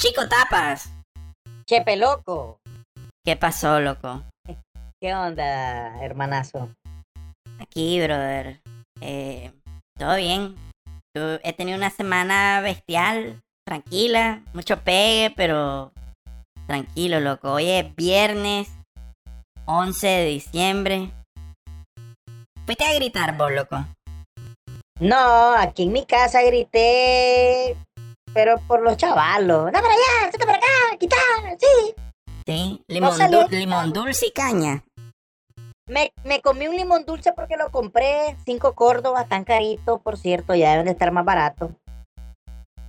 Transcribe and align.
Chico 0.00 0.26
Tapas. 0.26 0.90
Chepe 1.66 1.94
loco. 1.96 2.58
¿Qué 3.22 3.36
pasó, 3.36 3.80
loco? 3.80 4.22
¿Qué 4.98 5.14
onda, 5.14 6.02
hermanazo? 6.02 6.70
Aquí, 7.58 8.00
brother. 8.00 8.62
Eh, 9.02 9.52
Todo 9.98 10.16
bien. 10.16 10.56
Yo 11.14 11.34
he 11.42 11.52
tenido 11.52 11.76
una 11.76 11.90
semana 11.90 12.62
bestial, 12.62 13.42
tranquila, 13.66 14.40
mucho 14.54 14.80
pegue, 14.80 15.34
pero 15.36 15.92
tranquilo, 16.66 17.20
loco. 17.20 17.52
Hoy 17.52 17.68
es 17.68 17.94
viernes 17.94 18.72
11 19.66 20.06
de 20.06 20.24
diciembre. 20.24 21.10
Fuiste 22.64 22.86
a 22.86 22.94
gritar 22.94 23.36
vos, 23.36 23.52
loco. 23.52 23.84
No, 24.98 25.52
aquí 25.56 25.82
en 25.82 25.92
mi 25.92 26.06
casa 26.06 26.40
grité, 26.42 27.76
pero 28.34 28.58
por 28.66 28.82
los 28.82 28.96
chavalos. 28.96 29.66
¡No 29.66 29.72
para 29.72 29.88
allá! 29.88 30.30
¡Vete 30.32 30.38
para 30.38 30.58
acá! 30.58 30.66
¡Quitar! 30.98 31.58
¡Sí! 31.58 31.94
Sí, 32.46 32.84
limón, 32.88 33.12
limón 33.50 33.92
dulce 33.92 34.26
y 34.26 34.30
caña. 34.32 34.84
Me, 35.86 36.12
me 36.24 36.40
comí 36.40 36.68
un 36.68 36.76
limón 36.76 37.04
dulce 37.04 37.32
porque 37.32 37.56
lo 37.56 37.70
compré. 37.70 38.36
Cinco 38.44 38.74
córdobas, 38.74 39.28
tan 39.28 39.44
caritos, 39.44 40.00
por 40.00 40.16
cierto, 40.16 40.54
ya 40.54 40.70
deben 40.70 40.86
de 40.86 40.92
estar 40.92 41.12
más 41.12 41.24
baratos. 41.24 41.72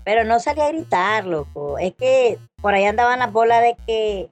Pero 0.04 0.24
no 0.24 0.40
salí 0.40 0.62
a 0.62 0.70
gritar, 0.70 1.26
loco. 1.26 1.78
Es 1.78 1.94
que 1.94 2.40
por 2.62 2.74
ahí 2.74 2.86
andaban 2.86 3.20
las 3.20 3.32
bolas 3.32 3.62
de 3.62 3.76
que 3.86 4.32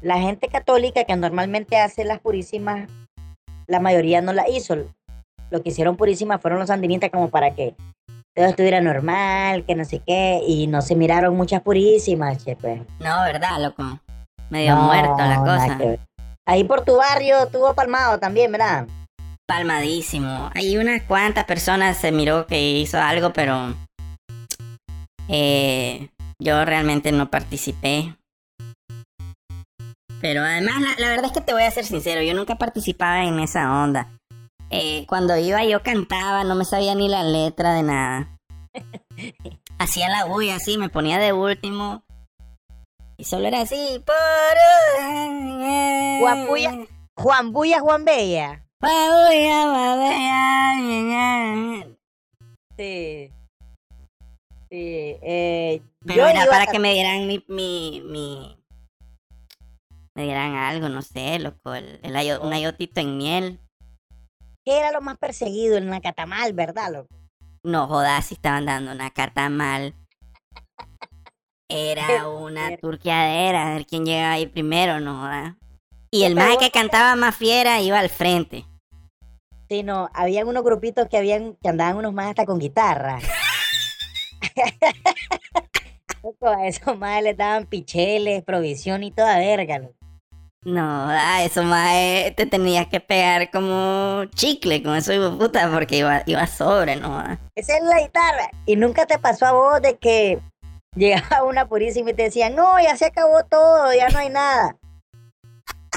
la 0.00 0.18
gente 0.18 0.48
católica 0.48 1.04
que 1.04 1.16
normalmente 1.16 1.78
hace 1.78 2.04
las 2.04 2.20
purísimas, 2.20 2.88
la 3.66 3.80
mayoría 3.80 4.20
no 4.20 4.32
la 4.32 4.48
hizo. 4.48 4.76
Lo 5.50 5.62
que 5.62 5.70
hicieron 5.70 5.96
purísimas 5.96 6.40
fueron 6.40 6.58
los 6.60 6.68
sandinistas 6.68 7.10
como 7.10 7.30
para 7.30 7.54
que 7.54 7.74
todo 8.34 8.46
estuviera 8.46 8.80
normal, 8.80 9.64
que 9.66 9.74
no 9.74 9.84
sé 9.84 10.00
qué, 10.06 10.40
y 10.46 10.66
no 10.66 10.82
se 10.82 10.94
miraron 10.96 11.36
muchas 11.36 11.62
purísimas, 11.62 12.44
che, 12.44 12.56
pues. 12.56 12.80
No, 13.00 13.22
¿verdad, 13.22 13.60
loco? 13.60 14.00
Medio 14.50 14.74
No, 14.74 14.82
muerto 14.82 15.16
la 15.18 15.36
cosa. 15.38 15.78
que. 15.78 15.98
Ahí 16.46 16.64
por 16.64 16.84
tu 16.84 16.96
barrio 16.96 17.44
estuvo 17.44 17.74
palmado 17.74 18.18
también, 18.18 18.50
¿verdad? 18.50 18.86
Palmadísimo. 19.46 20.50
Hay 20.54 20.76
unas 20.76 21.02
cuantas 21.02 21.44
personas 21.44 21.96
se 21.96 22.12
miró 22.12 22.46
que 22.46 22.60
hizo 22.72 23.00
algo, 23.00 23.32
pero 23.32 23.74
eh, 25.28 26.08
yo 26.38 26.64
realmente 26.64 27.12
no 27.12 27.30
participé. 27.30 28.16
Pero 30.20 30.42
además, 30.42 30.74
la, 30.80 30.88
la 30.98 31.08
verdad 31.10 31.26
es 31.26 31.32
que 31.32 31.40
te 31.40 31.52
voy 31.52 31.62
a 31.62 31.70
ser 31.70 31.84
sincero, 31.84 32.22
yo 32.22 32.34
nunca 32.34 32.56
participaba 32.56 33.24
en 33.24 33.40
esa 33.40 33.82
onda. 33.82 34.08
Eh, 34.70 35.04
cuando 35.08 35.36
iba 35.36 35.64
yo 35.64 35.82
cantaba, 35.82 36.44
no 36.44 36.54
me 36.54 36.64
sabía 36.64 36.94
ni 36.94 37.08
la 37.08 37.22
letra 37.24 37.74
de 37.74 37.82
nada. 37.82 38.38
Hacía 39.78 40.08
la 40.08 40.24
bulla 40.26 40.56
así, 40.56 40.78
me 40.78 40.88
ponía 40.88 41.18
de 41.18 41.32
último. 41.32 42.04
Y 43.16 43.24
solo 43.24 43.46
era 43.48 43.62
así. 43.62 44.02
Juan 46.20 46.46
Bulla. 46.46 46.86
Juan 47.16 47.52
Bulla, 47.52 47.80
Juan 47.80 48.04
Bella. 48.04 48.64
Sí. 52.76 53.30
Sí. 54.70 55.16
Eh, 55.22 55.82
Pero 56.06 56.26
era 56.26 56.46
para 56.46 56.64
a- 56.64 56.66
que 56.66 56.78
me 56.78 56.92
dieran 56.94 57.26
mi, 57.26 57.44
mi, 57.48 58.02
mi- 58.06 58.56
me 60.14 60.22
dieran 60.24 60.54
algo, 60.54 60.88
no 60.88 61.02
sé, 61.02 61.38
loco, 61.40 61.74
el, 61.74 61.98
el 62.02 62.40
un 62.40 62.52
ayotito 62.52 63.00
en 63.00 63.18
miel. 63.18 63.60
¿Qué 64.70 64.78
era 64.78 64.92
lo 64.92 65.00
más 65.00 65.18
perseguido 65.18 65.76
en 65.78 65.90
la 65.90 66.00
catamal, 66.00 66.52
verdad, 66.52 66.92
loco? 66.92 67.08
No 67.64 67.88
jodas 67.88 68.26
si 68.26 68.34
estaban 68.34 68.66
dando 68.66 68.92
una 68.92 69.10
carta 69.10 69.48
mal. 69.48 69.96
Era 71.68 72.28
una 72.28 72.76
turqueadera, 72.76 73.66
a 73.66 73.74
ver 73.74 73.84
quién 73.84 74.06
llegaba 74.06 74.34
ahí 74.34 74.46
primero, 74.46 75.00
no 75.00 75.22
jodas. 75.22 75.56
Y 76.12 76.22
el 76.22 76.36
vos- 76.36 76.56
que 76.58 76.70
cantaba 76.70 77.16
más 77.16 77.34
fiera 77.34 77.80
iba 77.80 77.98
al 77.98 78.10
frente. 78.10 78.64
Sí, 79.68 79.82
no, 79.82 80.08
habían 80.14 80.46
unos 80.46 80.62
grupitos 80.62 81.08
que 81.08 81.16
habían, 81.16 81.56
que 81.56 81.68
andaban 81.68 81.96
unos 81.96 82.12
más 82.12 82.28
hasta 82.28 82.46
con 82.46 82.60
guitarra. 82.60 83.18
Loco, 86.22 86.46
a 86.46 86.68
esos 86.68 86.96
más 86.96 87.20
les 87.24 87.36
daban 87.36 87.66
picheles, 87.66 88.44
provisión 88.44 89.02
y 89.02 89.10
toda 89.10 89.36
verga, 89.38 89.80
loco. 89.80 89.96
No, 90.62 91.06
joda, 91.06 91.42
eso 91.42 91.62
más 91.62 91.94
eh, 91.94 92.34
te 92.36 92.44
tenías 92.44 92.86
que 92.86 93.00
pegar 93.00 93.50
como 93.50 94.26
chicle 94.34 94.82
con 94.82 94.94
eso, 94.94 95.12
hijo 95.14 95.30
de 95.30 95.36
puta, 95.38 95.70
porque 95.72 95.96
iba, 95.96 96.22
iba 96.26 96.46
sobre, 96.46 96.96
no. 96.96 97.22
Esa 97.54 97.78
es 97.78 97.82
la 97.82 98.00
guitarra. 98.00 98.50
Y 98.66 98.76
nunca 98.76 99.06
te 99.06 99.18
pasó 99.18 99.46
a 99.46 99.52
vos 99.52 99.80
de 99.80 99.96
que 99.96 100.38
llegaba 100.94 101.44
una 101.44 101.66
purísima 101.66 102.10
y 102.10 102.14
te 102.14 102.24
decían, 102.24 102.54
no, 102.54 102.78
ya 102.78 102.94
se 102.96 103.06
acabó 103.06 103.42
todo, 103.44 103.94
ya 103.94 104.10
no 104.10 104.18
hay 104.18 104.28
nada. 104.28 104.76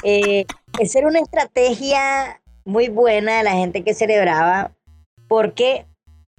Eh, 0.02 0.46
esa 0.78 0.98
era 0.98 1.08
una 1.08 1.20
estrategia 1.20 2.40
muy 2.64 2.88
buena 2.88 3.38
de 3.38 3.44
la 3.44 3.52
gente 3.52 3.84
que 3.84 3.92
celebraba 3.92 4.72
porque 5.28 5.86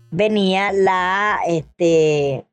venía 0.10 0.72
la 0.72 1.42
este, 1.46 2.44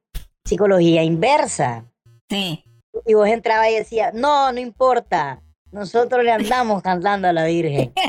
psicología 0.44 1.02
inversa. 1.02 1.86
Sí. 2.28 2.62
Y 3.06 3.14
vos 3.14 3.28
entrabas 3.28 3.70
y 3.70 3.76
decías, 3.76 4.12
no, 4.12 4.52
no 4.52 4.60
importa, 4.60 5.42
nosotros 5.72 6.22
le 6.24 6.32
andamos 6.32 6.82
cantando 6.82 7.28
a 7.28 7.32
la 7.32 7.44
Virgen. 7.46 7.92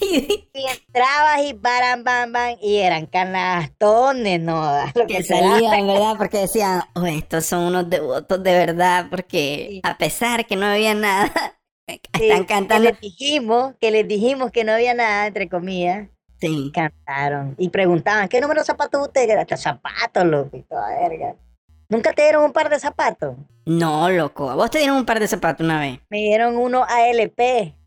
y 0.00 0.48
entrabas 0.54 1.42
y 1.44 1.52
baran, 1.54 2.04
bam, 2.04 2.32
bam, 2.32 2.56
y 2.60 2.76
eran 2.78 3.06
canastones, 3.06 4.40
no, 4.40 4.84
lo 4.94 5.06
que 5.06 5.16
que 5.18 5.22
salían, 5.22 5.86
¿verdad? 5.86 6.14
Porque 6.16 6.38
decían, 6.38 6.82
oh, 6.94 7.06
estos 7.06 7.44
son 7.46 7.60
unos 7.64 7.88
devotos 7.88 8.42
de 8.42 8.52
verdad, 8.52 9.06
porque 9.10 9.66
Sí. 9.70 9.80
a 9.84 9.96
pesar 9.96 10.46
que 10.46 10.56
no 10.56 10.66
había 10.66 10.94
nada, 10.94 11.32
Sí, 11.86 12.00
están 12.14 12.40
Que 12.42 12.46
cantando. 12.46 12.90
les 12.90 13.00
dijimos, 13.00 13.74
que 13.78 13.90
les 13.90 14.08
dijimos 14.08 14.50
que 14.50 14.64
no 14.64 14.72
había 14.72 14.94
nada, 14.94 15.26
entre 15.26 15.48
comillas, 15.50 16.08
Sí. 16.40 16.72
cantaron. 16.74 17.54
Y 17.58 17.68
preguntaban, 17.68 18.28
¿qué 18.28 18.40
número 18.40 18.62
de 18.62 18.66
zapatos 18.66 19.02
usted? 19.02 19.28
Hasta 19.30 19.56
zapatos, 19.58 20.24
loco, 20.24 20.56
y 20.56 20.62
toda 20.62 20.88
verga. 20.98 21.34
¿Nunca 21.90 22.12
te 22.12 22.22
dieron 22.22 22.44
un 22.44 22.52
par 22.52 22.70
de 22.70 22.80
zapatos? 22.80 23.36
No, 23.66 24.10
loco. 24.10 24.50
¿A 24.50 24.54
vos 24.54 24.70
te 24.70 24.78
dieron 24.78 24.96
un 24.96 25.06
par 25.06 25.20
de 25.20 25.28
zapatos 25.28 25.64
una 25.64 25.80
vez? 25.80 26.00
Me 26.10 26.18
dieron 26.18 26.56
uno 26.56 26.84
ALP. 26.84 27.36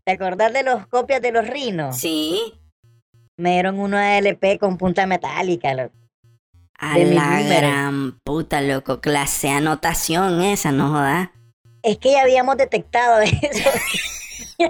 ¿Te 0.04 0.12
acordás 0.12 0.52
de 0.52 0.62
los 0.62 0.86
copias 0.86 1.22
de 1.22 1.32
los 1.32 1.46
rinos? 1.46 1.96
Sí. 1.96 2.54
Me 3.36 3.52
dieron 3.52 3.78
uno 3.78 3.96
ALP 3.96 4.58
con 4.58 4.78
punta 4.78 5.06
metálica, 5.06 5.74
loco. 5.74 5.94
A 6.78 6.96
De 6.96 7.06
la 7.06 7.42
gran 7.42 8.18
puta, 8.24 8.60
loco. 8.60 9.00
Clase 9.00 9.50
anotación 9.50 10.42
esa, 10.42 10.72
no 10.72 10.88
jodas. 10.90 11.30
Es 11.82 11.98
que 11.98 12.12
ya 12.12 12.22
habíamos 12.22 12.56
detectado 12.56 13.20
eso. 13.20 13.70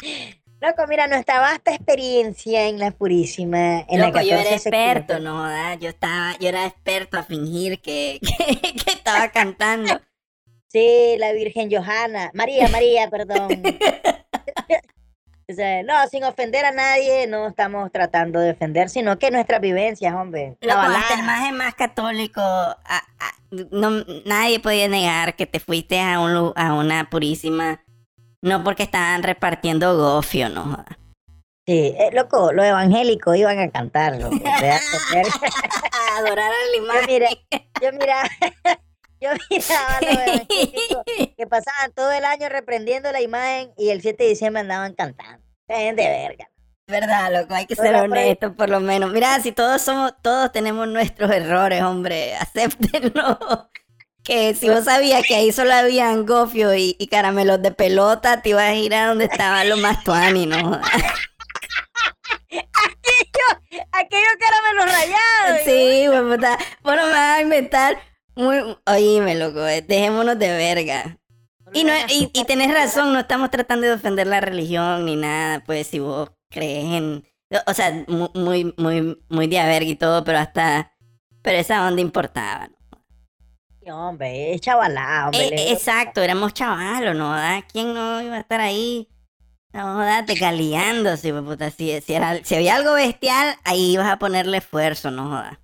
Loco, 0.60 0.86
mira, 0.88 1.06
nuestra 1.06 1.40
vasta 1.40 1.74
experiencia 1.74 2.66
en 2.68 2.78
la 2.78 2.90
Purísima, 2.90 3.80
en 3.88 4.00
Loco, 4.00 4.16
la 4.16 4.22
yo 4.22 4.32
era 4.34 4.42
14 4.42 4.58
secundaria. 4.58 4.92
experto, 4.92 5.18
no 5.22 5.38
jodas. 5.38 5.78
Yo 5.80 5.88
estaba, 5.88 6.36
yo 6.38 6.48
era 6.48 6.66
experto 6.66 7.16
a 7.18 7.22
fingir 7.22 7.80
que, 7.80 8.20
que, 8.62 8.72
que 8.72 8.90
estaba 8.92 9.28
cantando. 9.30 10.00
Sí, 10.68 11.14
la 11.18 11.32
Virgen 11.32 11.70
Johanna. 11.70 12.30
María, 12.34 12.68
María, 12.68 13.08
perdón. 13.08 13.48
O 15.48 15.52
sea, 15.52 15.82
no, 15.82 15.94
sin 16.08 16.22
ofender 16.22 16.64
a 16.64 16.70
nadie, 16.70 17.26
no 17.26 17.48
estamos 17.48 17.90
tratando 17.90 18.38
de 18.38 18.52
ofender, 18.52 18.88
sino 18.88 19.18
que 19.18 19.32
nuestras 19.32 19.60
vivencias, 19.60 20.14
hombre. 20.14 20.56
La 20.60 20.74
Loco, 20.86 20.96
hasta 20.96 21.14
el 21.14 21.22
más, 21.24 21.52
más 21.52 21.74
católico, 21.74 22.40
a- 22.40 22.76
a- 22.84 23.34
no, 23.72 23.90
nadie 24.26 24.60
podía 24.60 24.86
negar 24.88 25.34
que 25.34 25.46
te 25.46 25.58
fuiste 25.58 25.98
a, 26.00 26.20
un, 26.20 26.52
a 26.54 26.74
una 26.74 27.10
purísima, 27.10 27.82
no 28.42 28.64
porque 28.64 28.82
estaban 28.84 29.22
repartiendo 29.22 29.96
gofio, 29.96 30.48
no. 30.48 30.84
Sí, 31.66 31.94
eh, 31.98 32.10
loco, 32.12 32.52
los 32.52 32.64
evangélicos 32.64 33.36
iban 33.36 33.58
a 33.58 33.70
cantar, 33.70 34.16
loco. 34.16 34.36
A 34.44 36.18
adorar 36.18 36.50
a 36.50 36.50
la 36.50 36.76
Yo 36.76 36.82
imagen. 36.82 37.22
yo 37.80 37.92
miraba, 37.92 38.28
yo 39.20 39.30
miraba 39.50 39.96
a 39.96 40.00
los 40.00 40.10
evangélicos 40.12 41.02
que 41.36 41.46
pasaban 41.46 41.92
todo 41.94 42.10
el 42.12 42.24
año 42.24 42.48
reprendiendo 42.48 43.12
la 43.12 43.20
imagen 43.20 43.72
y 43.76 43.90
el 43.90 44.02
7 44.02 44.22
de 44.22 44.28
diciembre 44.30 44.60
andaban 44.60 44.94
cantando. 44.94 45.44
De 45.68 45.92
verga. 45.94 46.48
Verdad, 46.88 47.30
loco, 47.32 47.54
hay 47.54 47.66
que 47.66 47.76
ser 47.76 47.94
ahí- 47.94 48.00
honestos 48.02 48.52
por 48.56 48.68
lo 48.68 48.80
menos. 48.80 49.12
Mira, 49.12 49.38
si 49.40 49.52
todos 49.52 49.80
somos, 49.80 50.12
todos 50.22 50.50
tenemos 50.50 50.88
nuestros 50.88 51.30
errores, 51.30 51.82
hombre, 51.82 52.34
acéptenlo. 52.36 53.38
Que 54.22 54.54
si 54.54 54.68
vos 54.68 54.84
sabías 54.84 55.22
que 55.26 55.34
ahí 55.34 55.50
solo 55.50 55.72
habían 55.72 56.26
gofio 56.26 56.74
y, 56.74 56.94
y 56.98 57.06
caramelos 57.08 57.62
de 57.62 57.72
pelota, 57.72 58.42
te 58.42 58.50
ibas 58.50 58.64
a 58.64 58.74
ir 58.74 58.94
a 58.94 59.08
donde 59.08 59.24
estaban 59.24 59.68
los 59.68 59.78
más 59.80 60.04
tuani, 60.04 60.46
¿no? 60.46 60.62
jodas. 60.62 60.90
Aquellos 63.92 64.32
caramelos 64.38 64.86
rayados. 64.92 65.60
Sí, 65.64 66.06
güey, 66.06 66.36
puta. 66.36 66.58
Vos 66.82 66.96
no 66.96 67.06
me 67.06 67.12
vas 67.12 67.38
a 67.38 67.42
inventar. 67.42 67.98
Muy... 68.34 68.76
Oíme, 68.86 69.34
loco, 69.36 69.60
dejémonos 69.60 70.38
de 70.38 70.48
verga. 70.56 71.18
Y, 71.72 71.84
no, 71.84 71.92
y, 72.08 72.30
y 72.32 72.44
tenés 72.44 72.72
razón, 72.74 73.12
no 73.12 73.20
estamos 73.20 73.50
tratando 73.50 73.86
de 73.86 73.92
defender 73.92 74.26
la 74.26 74.40
religión 74.40 75.04
ni 75.06 75.16
nada, 75.16 75.62
pues 75.64 75.86
si 75.86 75.98
vos 75.98 76.30
crees 76.50 76.84
en... 76.84 77.24
O 77.66 77.74
sea, 77.74 78.04
mu- 78.08 78.30
muy, 78.34 78.74
muy, 78.76 79.18
muy 79.28 79.46
de 79.46 79.82
y 79.84 79.94
todo, 79.96 80.24
pero 80.24 80.38
hasta 80.38 80.92
Pero 81.42 81.58
esa 81.58 81.86
onda 81.86 82.00
importaba, 82.00 82.68
¿no? 82.68 82.79
Hombre, 83.86 84.54
es 84.54 84.60
chavalá, 84.60 85.24
hombre. 85.26 85.46
Eh, 85.46 85.50
le- 85.50 85.72
exacto, 85.72 86.20
éramos 86.22 86.52
chavalos, 86.54 87.16
¿no? 87.16 87.34
¿Quién 87.72 87.94
no 87.94 88.20
iba 88.22 88.36
a 88.36 88.40
estar 88.40 88.60
ahí? 88.60 89.08
No, 89.72 89.98
date 89.98 90.36
caliándose, 90.38 91.32
pues, 91.32 91.44
puta. 91.44 91.70
Si, 91.70 92.00
si, 92.00 92.12
era- 92.14 92.44
si 92.44 92.54
había 92.56 92.74
algo 92.76 92.92
bestial, 92.94 93.54
ahí 93.64 93.92
ibas 93.92 94.08
a 94.10 94.18
ponerle 94.18 94.58
esfuerzo, 94.58 95.10
no 95.10 95.28
jodas. 95.28 95.58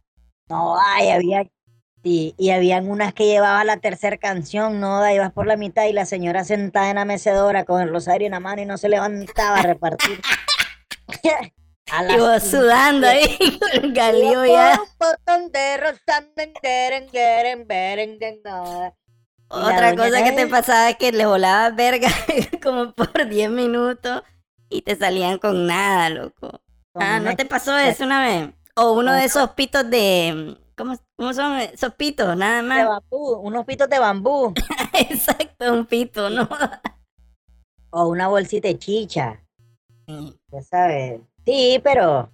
No, 0.48 0.76
ay, 0.80 1.10
había. 1.10 1.46
Sí, 2.04 2.34
y 2.38 2.50
habían 2.50 2.88
unas 2.88 3.12
que 3.12 3.26
llevaba 3.26 3.64
la 3.64 3.78
tercera 3.78 4.16
canción, 4.16 4.78
no, 4.78 5.00
da, 5.00 5.12
ibas 5.12 5.32
por 5.32 5.46
la 5.48 5.56
mitad 5.56 5.86
y 5.86 5.92
la 5.92 6.06
señora 6.06 6.44
sentada 6.44 6.88
en 6.90 6.96
la 6.96 7.04
mecedora 7.04 7.64
con 7.64 7.82
el 7.82 7.88
rosario 7.90 8.26
en 8.26 8.32
la 8.32 8.38
mano 8.38 8.62
y 8.62 8.66
no 8.66 8.78
se 8.78 8.88
levantaba 8.88 9.56
a 9.58 9.62
repartir. 9.62 10.20
a 11.90 12.04
Y 12.04 12.18
vos 12.18 12.42
cinco 12.42 12.56
sudando 12.58 13.06
ahí 13.06 13.36
con 13.60 13.84
el 13.84 13.92
galío 13.92 14.44
Yo 14.44 14.52
ya. 14.52 14.72
de 14.72 14.78
Otra 19.48 19.94
cosa 19.94 20.24
que 20.24 20.32
te 20.32 20.46
pasaba 20.48 20.90
es 20.90 20.96
que 20.96 21.12
le 21.12 21.26
volabas 21.26 21.74
verga 21.76 22.08
como 22.62 22.92
por 22.92 23.28
10 23.28 23.50
minutos 23.50 24.22
y 24.68 24.82
te 24.82 24.96
salían 24.96 25.38
con 25.38 25.66
nada, 25.66 26.08
loco. 26.10 26.60
Ah, 26.94 27.20
¿no 27.20 27.36
te 27.36 27.44
pasó 27.44 27.76
eso 27.78 28.04
una 28.04 28.22
vez? 28.26 28.50
O 28.74 28.92
uno 28.92 29.12
de 29.12 29.24
esos 29.24 29.50
pitos 29.50 29.88
de... 29.88 30.56
¿Cómo, 30.76 30.96
cómo 31.16 31.32
son 31.32 31.58
esos 31.58 31.94
pitos? 31.94 32.36
Nada 32.36 32.56
de 32.56 32.62
más. 32.62 32.86
bambú, 32.86 33.32
unos 33.40 33.64
pitos 33.64 33.88
de 33.88 33.98
bambú 33.98 34.52
Exacto, 34.92 35.72
un 35.72 35.86
pito, 35.86 36.28
¿no? 36.28 36.48
o 37.90 38.08
una 38.08 38.28
bolsita 38.28 38.68
de 38.68 38.78
chicha, 38.78 39.42
ya 40.52 40.62
sabes. 40.62 41.20
Sí, 41.46 41.80
pero 41.82 42.30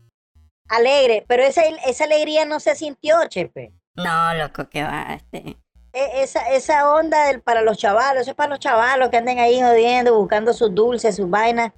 alegre, 0.68 1.24
pero 1.28 1.42
esa, 1.42 1.62
esa 1.86 2.04
alegría 2.04 2.44
no 2.46 2.58
se 2.60 2.74
sintió, 2.74 3.16
chepe. 3.28 3.72
No, 3.94 4.34
loco, 4.34 4.68
que 4.68 4.82
va, 4.82 5.14
este... 5.14 5.56
E- 5.92 6.22
Esa, 6.22 6.48
esa 6.50 6.90
onda 6.94 7.26
del, 7.26 7.42
para 7.42 7.60
los 7.60 7.76
chavalos, 7.76 8.22
eso 8.22 8.30
es 8.30 8.36
para 8.36 8.48
los 8.48 8.58
chavalos 8.58 9.10
que 9.10 9.18
anden 9.18 9.38
ahí 9.38 9.60
jodiendo, 9.60 10.16
buscando 10.16 10.54
sus 10.54 10.74
dulces, 10.74 11.16
sus 11.16 11.28
vainas. 11.28 11.72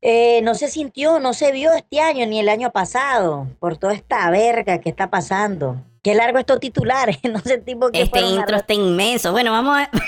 Eh, 0.00 0.40
no 0.42 0.54
se 0.54 0.68
sintió, 0.68 1.18
no 1.18 1.34
se 1.34 1.50
vio 1.50 1.72
este 1.72 2.00
año 2.00 2.24
ni 2.26 2.38
el 2.38 2.48
año 2.48 2.70
pasado 2.70 3.48
por 3.58 3.76
toda 3.78 3.94
esta 3.94 4.30
verga 4.30 4.78
que 4.78 4.90
está 4.90 5.10
pasando. 5.10 5.82
Qué 6.04 6.14
largo 6.14 6.38
estos 6.38 6.60
titulares, 6.60 7.18
no 7.24 7.40
sé 7.40 7.58
tipo 7.58 7.90
que 7.90 8.02
Este 8.02 8.20
intro 8.20 8.56
está 8.56 8.74
inmenso. 8.74 9.32
Bueno, 9.32 9.50
vamos 9.50 9.76
a... 9.76 9.90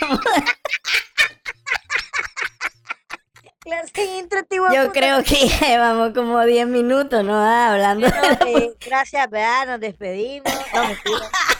clase 3.70 3.92
de 3.94 4.18
intro, 4.18 4.44
tipo, 4.44 4.64
Yo 4.74 4.92
creo 4.92 5.22
que 5.22 5.48
ya 5.48 5.68
llevamos 5.68 6.12
como 6.12 6.44
10 6.44 6.66
minutos, 6.66 7.24
¿no? 7.24 7.34
Ah, 7.34 7.72
hablando 7.72 8.08
de 8.08 8.76
gracias, 8.84 9.30
¿verdad? 9.30 9.66
Nos 9.66 9.80
despedimos. 9.80 10.52
No. 10.74 10.82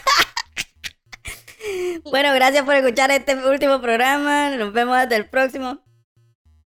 Bueno, 2.05 2.33
gracias 2.33 2.65
por 2.65 2.73
escuchar 2.75 3.11
este 3.11 3.35
último 3.35 3.79
programa. 3.81 4.49
Nos 4.49 4.73
vemos 4.73 4.97
hasta 4.97 5.15
el 5.15 5.29
próximo. 5.29 5.79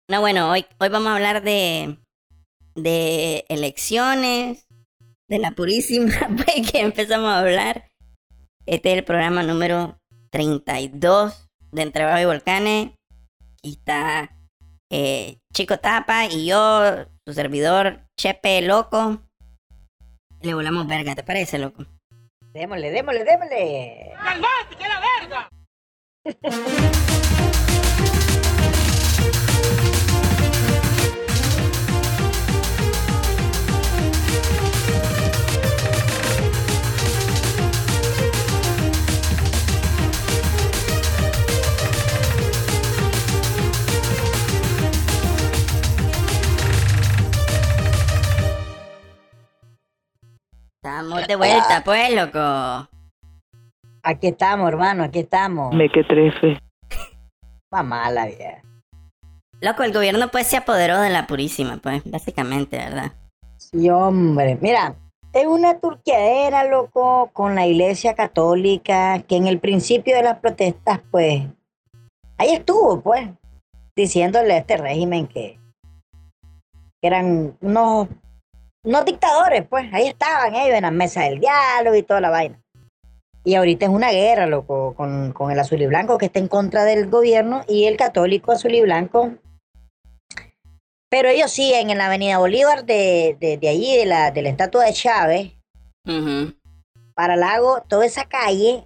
No, 0.07 0.21
bueno, 0.21 0.49
hoy, 0.49 0.65
hoy 0.79 0.89
vamos 0.89 1.09
a 1.09 1.15
hablar 1.15 1.43
de, 1.43 1.99
de 2.75 3.45
elecciones, 3.49 4.65
de 5.27 5.39
la 5.39 5.51
purísima, 5.51 6.13
pues 6.45 6.71
que 6.71 6.79
empezamos 6.79 7.29
a 7.29 7.39
hablar. 7.39 7.91
Este 8.65 8.93
es 8.93 8.97
el 8.99 9.03
programa 9.03 9.43
número 9.43 9.99
32 10.31 11.49
de 11.73 11.81
Entre 11.81 12.05
Bajo 12.05 12.19
y 12.21 12.25
Volcanes. 12.25 12.91
Aquí 13.59 13.73
está 13.73 14.31
eh, 14.89 15.39
Chico 15.53 15.77
Tapa 15.79 16.25
y 16.25 16.45
yo, 16.47 17.05
su 17.25 17.33
servidor 17.33 18.01
Chepe 18.17 18.61
Loco. 18.61 19.19
Le 20.41 20.53
volamos 20.53 20.87
verga, 20.87 21.15
¿te 21.15 21.23
parece, 21.23 21.57
loco? 21.57 21.85
Démosle, 22.53 22.91
démosle, 22.91 23.23
démosle. 23.23 24.13
Estamos 50.85 51.25
de 51.25 51.35
vuelta, 51.35 51.81
pues, 51.83 52.13
loco. 52.13 52.87
Aquí 54.03 54.27
estamos, 54.27 54.69
hermano, 54.69 55.05
aquí 55.05 55.17
estamos. 55.17 55.73
Me 55.73 55.89
que 55.89 56.03
trefe. 56.03 56.61
Mamá 57.71 58.11
la 58.11 58.27
vida. 58.27 58.61
Loco, 59.61 59.81
el 59.81 59.91
gobierno 59.91 60.29
pues 60.29 60.45
se 60.45 60.57
apoderó 60.57 60.99
de 60.99 61.09
la 61.09 61.25
purísima, 61.25 61.77
pues, 61.77 62.03
básicamente, 62.05 62.77
¿verdad? 62.77 63.13
Sí, 63.57 63.89
hombre. 63.89 64.59
Mira, 64.61 64.93
es 65.33 65.47
una 65.47 65.79
turqueadera, 65.79 66.65
loco, 66.65 67.31
con 67.33 67.55
la 67.55 67.65
iglesia 67.65 68.13
católica, 68.13 69.23
que 69.23 69.37
en 69.37 69.47
el 69.47 69.57
principio 69.57 70.15
de 70.15 70.21
las 70.21 70.37
protestas, 70.37 70.99
pues, 71.09 71.47
ahí 72.37 72.51
estuvo, 72.53 73.01
pues, 73.01 73.27
diciéndole 73.95 74.53
a 74.53 74.57
este 74.59 74.77
régimen 74.77 75.25
que, 75.25 75.59
que 77.01 77.07
eran 77.07 77.57
unos, 77.59 78.07
unos 78.85 79.03
dictadores, 79.03 79.65
pues, 79.67 79.91
ahí 79.93 80.07
estaban 80.07 80.55
ellos 80.55 80.77
en 80.77 80.83
las 80.83 80.93
mesas 80.93 81.25
del 81.25 81.39
diálogo 81.39 81.95
y 81.95 82.03
toda 82.03 82.21
la 82.21 82.29
vaina. 82.29 82.61
Y 83.43 83.55
ahorita 83.55 83.85
es 83.85 83.91
una 83.91 84.11
guerra, 84.11 84.47
loco, 84.47 84.95
con, 84.95 85.33
con 85.33 85.51
el 85.51 85.59
azul 85.59 85.81
y 85.81 85.87
blanco 85.87 86.17
que 86.17 86.27
está 86.27 86.39
en 86.39 86.47
contra 86.47 86.83
del 86.83 87.09
gobierno 87.09 87.63
y 87.67 87.85
el 87.85 87.97
católico 87.97 88.51
azul 88.51 88.73
y 88.73 88.81
blanco 88.81 89.31
pero 91.15 91.29
ellos 91.29 91.49
siguen 91.49 91.89
en 91.91 91.97
la 91.97 92.07
avenida 92.07 92.39
Bolívar 92.39 92.85
de, 92.85 93.37
de, 93.39 93.57
de 93.57 93.69
allí, 93.69 93.95
de 93.95 94.05
la, 94.05 94.31
de 94.31 94.41
la 94.41 94.49
estatua 94.49 94.83
de 94.83 94.91
Chávez, 94.91 95.51
Ujú. 96.05 96.53
para 97.13 97.37
Lago, 97.37 97.83
toda 97.87 98.05
esa 98.05 98.25
calle, 98.25 98.83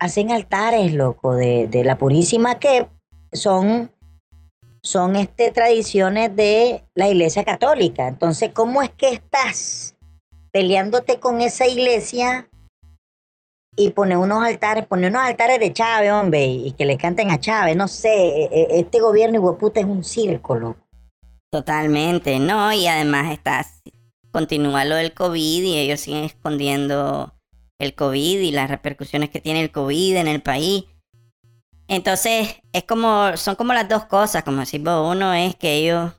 hacen 0.00 0.32
altares, 0.32 0.92
loco, 0.92 1.36
de, 1.36 1.68
de 1.68 1.84
la 1.84 1.98
Purísima, 1.98 2.58
que 2.58 2.88
son, 3.32 3.92
son 4.82 5.16
este, 5.16 5.50
tradiciones 5.52 6.34
de 6.34 6.84
la 6.94 7.08
Iglesia 7.08 7.44
Católica. 7.44 8.08
Entonces, 8.08 8.50
¿cómo 8.52 8.82
es 8.82 8.90
que 8.90 9.10
estás 9.10 9.96
peleándote 10.50 11.18
con 11.20 11.40
esa 11.40 11.66
iglesia 11.66 12.48
y 13.76 13.90
poner 13.90 14.18
unos 14.18 14.44
altares, 14.44 14.86
poner 14.86 15.10
unos 15.10 15.22
altares 15.22 15.58
de 15.60 15.72
Chávez, 15.72 16.12
hombre, 16.12 16.44
y 16.44 16.72
que 16.72 16.84
le 16.84 16.98
canten 16.98 17.30
a 17.30 17.40
Chávez? 17.40 17.76
No 17.76 17.88
sé, 17.88 18.12
e- 18.12 18.50
e- 18.52 18.80
este 18.80 19.00
gobierno, 19.00 19.40
hueputa, 19.40 19.80
es 19.80 19.86
un 19.86 20.04
circo, 20.04 20.56
loco. 20.56 20.80
Totalmente, 21.50 22.38
¿no? 22.38 22.72
Y 22.72 22.86
además 22.86 23.32
está, 23.32 23.64
continúa 24.32 24.84
lo 24.84 24.96
del 24.96 25.14
COVID 25.14 25.62
y 25.62 25.78
ellos 25.78 26.00
siguen 26.00 26.24
escondiendo 26.24 27.34
el 27.78 27.94
COVID 27.94 28.40
y 28.40 28.50
las 28.52 28.70
repercusiones 28.70 29.30
que 29.30 29.40
tiene 29.40 29.60
el 29.60 29.70
COVID 29.70 30.16
en 30.16 30.28
el 30.28 30.42
país. 30.42 30.84
Entonces, 31.88 32.60
es 32.72 32.84
como, 32.84 33.36
son 33.36 33.56
como 33.56 33.74
las 33.74 33.88
dos 33.88 34.04
cosas, 34.06 34.44
como 34.44 34.60
decir, 34.60 34.80
uno 34.86 35.34
es 35.34 35.56
que 35.56 35.74
ellos 35.74 36.12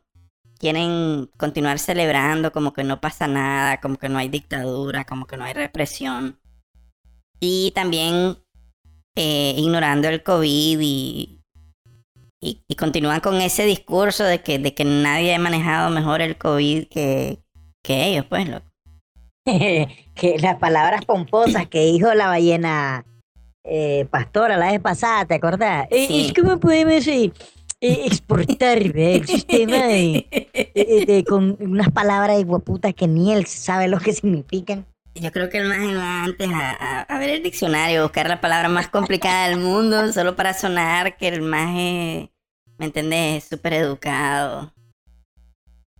quieren 0.60 1.30
continuar 1.38 1.80
celebrando 1.80 2.52
como 2.52 2.74
que 2.74 2.84
no 2.84 3.02
pasa 3.02 3.28
nada, 3.28 3.82
como 3.82 3.98
que 3.98 4.08
no 4.08 4.18
hay 4.18 4.30
dictadura, 4.30 5.04
como 5.04 5.26
que 5.26 5.36
no 5.36 5.44
hay 5.44 5.54
represión. 5.54 6.40
Y 7.40 7.72
también 7.76 8.38
eh, 9.16 9.56
ignorando 9.58 10.08
el 10.08 10.24
COVID 10.24 10.80
y, 10.80 11.42
y, 12.40 12.64
y 12.68 12.76
continúan 12.76 13.20
con 13.20 13.42
ese 13.42 13.66
discurso 13.66 14.24
de 14.24 14.42
que, 14.42 14.60
de 14.60 14.74
que 14.74 14.86
nadie 14.86 15.36
ha 15.36 15.40
manejado 15.40 15.90
mejor 15.90 16.22
el 16.22 16.38
COVID 16.38 16.88
que, 16.88 17.44
que 17.84 18.08
ellos, 18.08 18.26
pues. 18.30 18.48
loco. 18.48 18.66
que 19.46 20.38
las 20.40 20.56
palabras 20.56 21.04
pomposas 21.04 21.68
que 21.68 21.84
dijo 21.84 22.14
la 22.14 22.28
ballena 22.28 23.06
eh, 23.64 24.06
pastora 24.10 24.58
la 24.58 24.72
vez 24.72 24.80
pasada, 24.82 25.26
¿te 25.26 25.36
acordás? 25.36 25.88
Eh, 25.90 26.08
Sí. 26.08 26.26
Es 26.28 26.34
como 26.34 26.60
podemos 26.60 27.08
eh, 27.08 27.32
exportar 27.80 28.78
el 28.96 29.28
sistema 29.28 29.78
de- 29.88 30.28
de- 30.54 31.06
de- 31.06 31.24
con 31.28 31.58
unas 31.60 31.90
palabras 31.92 32.38
de 32.38 32.44
guaputas 32.44 32.94
que 32.94 33.08
ni 33.08 33.34
él 33.34 33.46
sabe 33.46 33.88
lo 33.88 34.00
que 34.00 34.14
significan. 34.14 34.86
Yo 35.16 35.32
creo 35.32 35.48
que 35.50 35.60
el 35.60 35.68
más 35.70 35.78
iba 35.84 36.24
antes 36.24 36.50
a, 36.50 36.72
a- 36.72 37.02
a 37.02 37.20
ver 37.20 37.30
el 37.30 37.44
diccionario, 37.44 38.02
buscar 38.04 38.28
la 38.28 38.42
palabra 38.42 38.68
más 38.70 38.88
complicada 38.88 39.48
del 39.50 39.60
mundo, 39.60 40.12
solo 40.12 40.36
para 40.36 40.54
sonar 40.54 41.18
que 41.18 41.28
el 41.28 41.42
más, 41.42 41.70
eh, 41.78 42.30
¿me 42.80 42.86
entendés? 42.88 43.44
Súper 43.44 43.74
educado. 43.74 44.74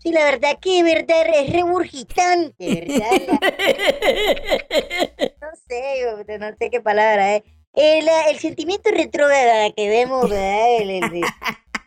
Sí, 0.04 0.12
la 0.12 0.26
verdad 0.26 0.60
que 0.60 0.84
verdad 0.84 1.26
es 1.34 1.54
regurgitante, 1.54 2.86
¿verdad? 2.86 3.40
No 5.42 5.48
sé, 5.68 6.38
no 6.40 6.48
sé 6.58 6.70
qué 6.70 6.82
palabra 6.82 7.36
es. 7.38 7.44
El, 7.74 8.08
el 8.30 8.38
sentimiento 8.38 8.92
retrógrado 8.92 9.74
que 9.76 9.88
vemos, 9.90 10.30
¿verdad? 10.30 10.76
El, 10.82 10.90
el, 10.90 11.04
el- 11.04 11.24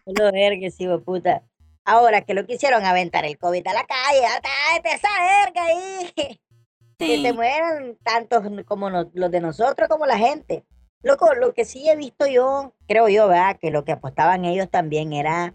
lo 0.06 0.32
verga, 0.32 0.70
sí, 0.70 0.86
puta. 1.04 1.42
Ahora 1.84 2.22
que 2.22 2.34
lo 2.34 2.46
quisieron 2.46 2.84
aventar 2.84 3.24
el 3.26 3.38
COVID 3.38 3.66
a 3.66 3.72
la 3.74 3.84
calle, 3.84 4.24
hasta 4.26 4.48
esa 4.90 5.08
verga 5.44 5.64
ahí. 5.64 6.40
Que 6.98 7.20
se 7.20 7.34
mueran 7.34 7.98
tantos 8.02 8.42
como 8.64 8.88
los 8.88 9.30
de 9.30 9.40
nosotros 9.42 9.86
como 9.86 10.06
la 10.06 10.16
gente. 10.16 10.64
Loco, 11.02 11.34
lo 11.34 11.52
que 11.52 11.66
sí 11.66 11.86
he 11.90 11.94
visto 11.94 12.26
yo, 12.26 12.72
creo 12.88 13.10
yo, 13.10 13.28
¿verdad? 13.28 13.58
Que 13.60 13.70
lo 13.70 13.84
que 13.84 13.92
apostaban 13.92 14.46
ellos 14.46 14.70
también 14.70 15.12
era, 15.12 15.54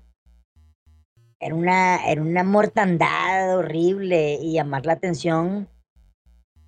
era, 1.42 1.56
una, 1.56 2.06
era 2.06 2.22
una 2.22 2.44
mortandad 2.44 3.58
horrible 3.58 4.38
y 4.42 4.54
llamar 4.54 4.86
la 4.86 4.94
atención 4.94 5.68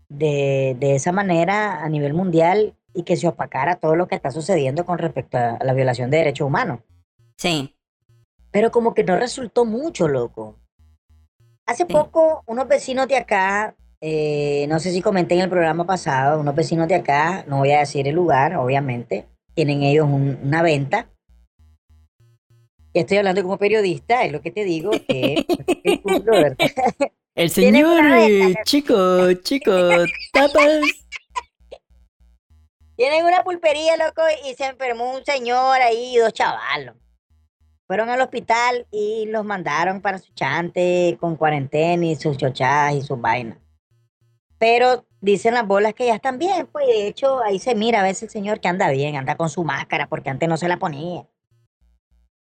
de, 0.10 0.76
de 0.80 0.96
esa 0.96 1.12
manera 1.12 1.84
a 1.84 1.90
nivel 1.90 2.14
mundial 2.14 2.76
y 2.94 3.04
que 3.04 3.16
se 3.16 3.28
opacara 3.28 3.76
todo 3.76 3.96
lo 3.96 4.08
que 4.08 4.16
está 4.16 4.32
sucediendo 4.32 4.86
con 4.86 4.98
respecto 4.98 5.38
a 5.38 5.60
la 5.64 5.74
violación 5.74 6.10
de 6.10 6.18
derechos 6.18 6.48
humanos. 6.48 6.80
Sí. 7.38 7.76
Pero 8.52 8.72
como 8.72 8.94
que 8.94 9.04
no 9.04 9.16
resultó 9.16 9.66
mucho, 9.66 10.08
loco. 10.08 10.60
Hace 11.66 11.86
poco, 11.86 12.44
unos 12.46 12.68
vecinos 12.68 13.08
de 13.08 13.18
acá, 13.18 13.76
eh, 14.02 14.66
no 14.68 14.80
sé 14.80 14.92
si 14.92 15.02
comenté 15.02 15.36
en 15.36 15.42
el 15.42 15.50
programa 15.50 15.86
pasado, 15.86 16.40
unos 16.40 16.56
vecinos 16.56 16.88
de 16.88 16.96
acá, 16.96 17.46
no 17.48 17.60
voy 17.60 17.72
a 17.72 17.80
decir 17.80 18.08
el 18.08 18.16
lugar, 18.16 18.58
obviamente, 18.58 19.28
tienen 19.54 19.82
ellos 19.82 20.08
una 20.10 20.62
venta. 20.62 21.08
Estoy 22.94 23.18
hablando 23.18 23.42
como 23.42 23.58
periodista, 23.58 24.24
es 24.24 24.32
lo 24.32 24.42
que 24.42 24.52
te 24.52 24.64
digo, 24.64 24.92
que 24.92 25.46
el 27.36 27.50
señor, 27.50 28.04
chico, 28.66 29.34
chico, 29.42 29.72
tapas. 30.34 30.82
Tienen 32.96 33.26
una 33.26 33.44
pulpería, 33.44 33.98
loco, 33.98 34.22
y 34.46 34.54
se 34.54 34.66
enfermó 34.66 35.16
un 35.16 35.26
señor 35.26 35.82
ahí 35.82 36.16
y 36.16 36.18
dos 36.18 36.32
chavalos 36.34 36.96
fueron 37.94 38.10
al 38.10 38.22
hospital 38.22 38.88
y 38.92 39.26
los 39.28 39.46
mandaron 39.46 40.02
para 40.02 40.18
su 40.18 40.34
chante 40.34 41.18
con 41.20 41.36
cuarentena 41.36 42.06
y 42.06 42.16
sus 42.16 42.38
chochadas 42.38 42.96
y 42.96 43.02
sus 43.02 43.20
vainas. 43.20 43.60
Pero 44.58 45.06
dicen 45.20 45.54
las 45.54 45.68
bolas 45.68 45.94
que 45.94 46.08
ya 46.08 46.16
están 46.16 46.40
bien, 46.40 46.68
pues 46.72 46.88
de 46.88 47.08
hecho 47.08 47.42
ahí 47.44 47.60
se 47.60 47.76
mira 47.76 48.00
a 48.00 48.04
veces 48.04 48.24
el 48.24 48.30
señor 48.30 48.60
que 48.60 48.68
anda 48.68 48.90
bien, 48.90 49.16
anda 49.16 49.36
con 49.36 49.50
su 49.50 49.64
máscara, 49.64 50.08
porque 50.08 50.30
antes 50.30 50.48
no 50.48 50.58
se 50.58 50.68
la 50.68 50.78
ponía. 50.78 51.28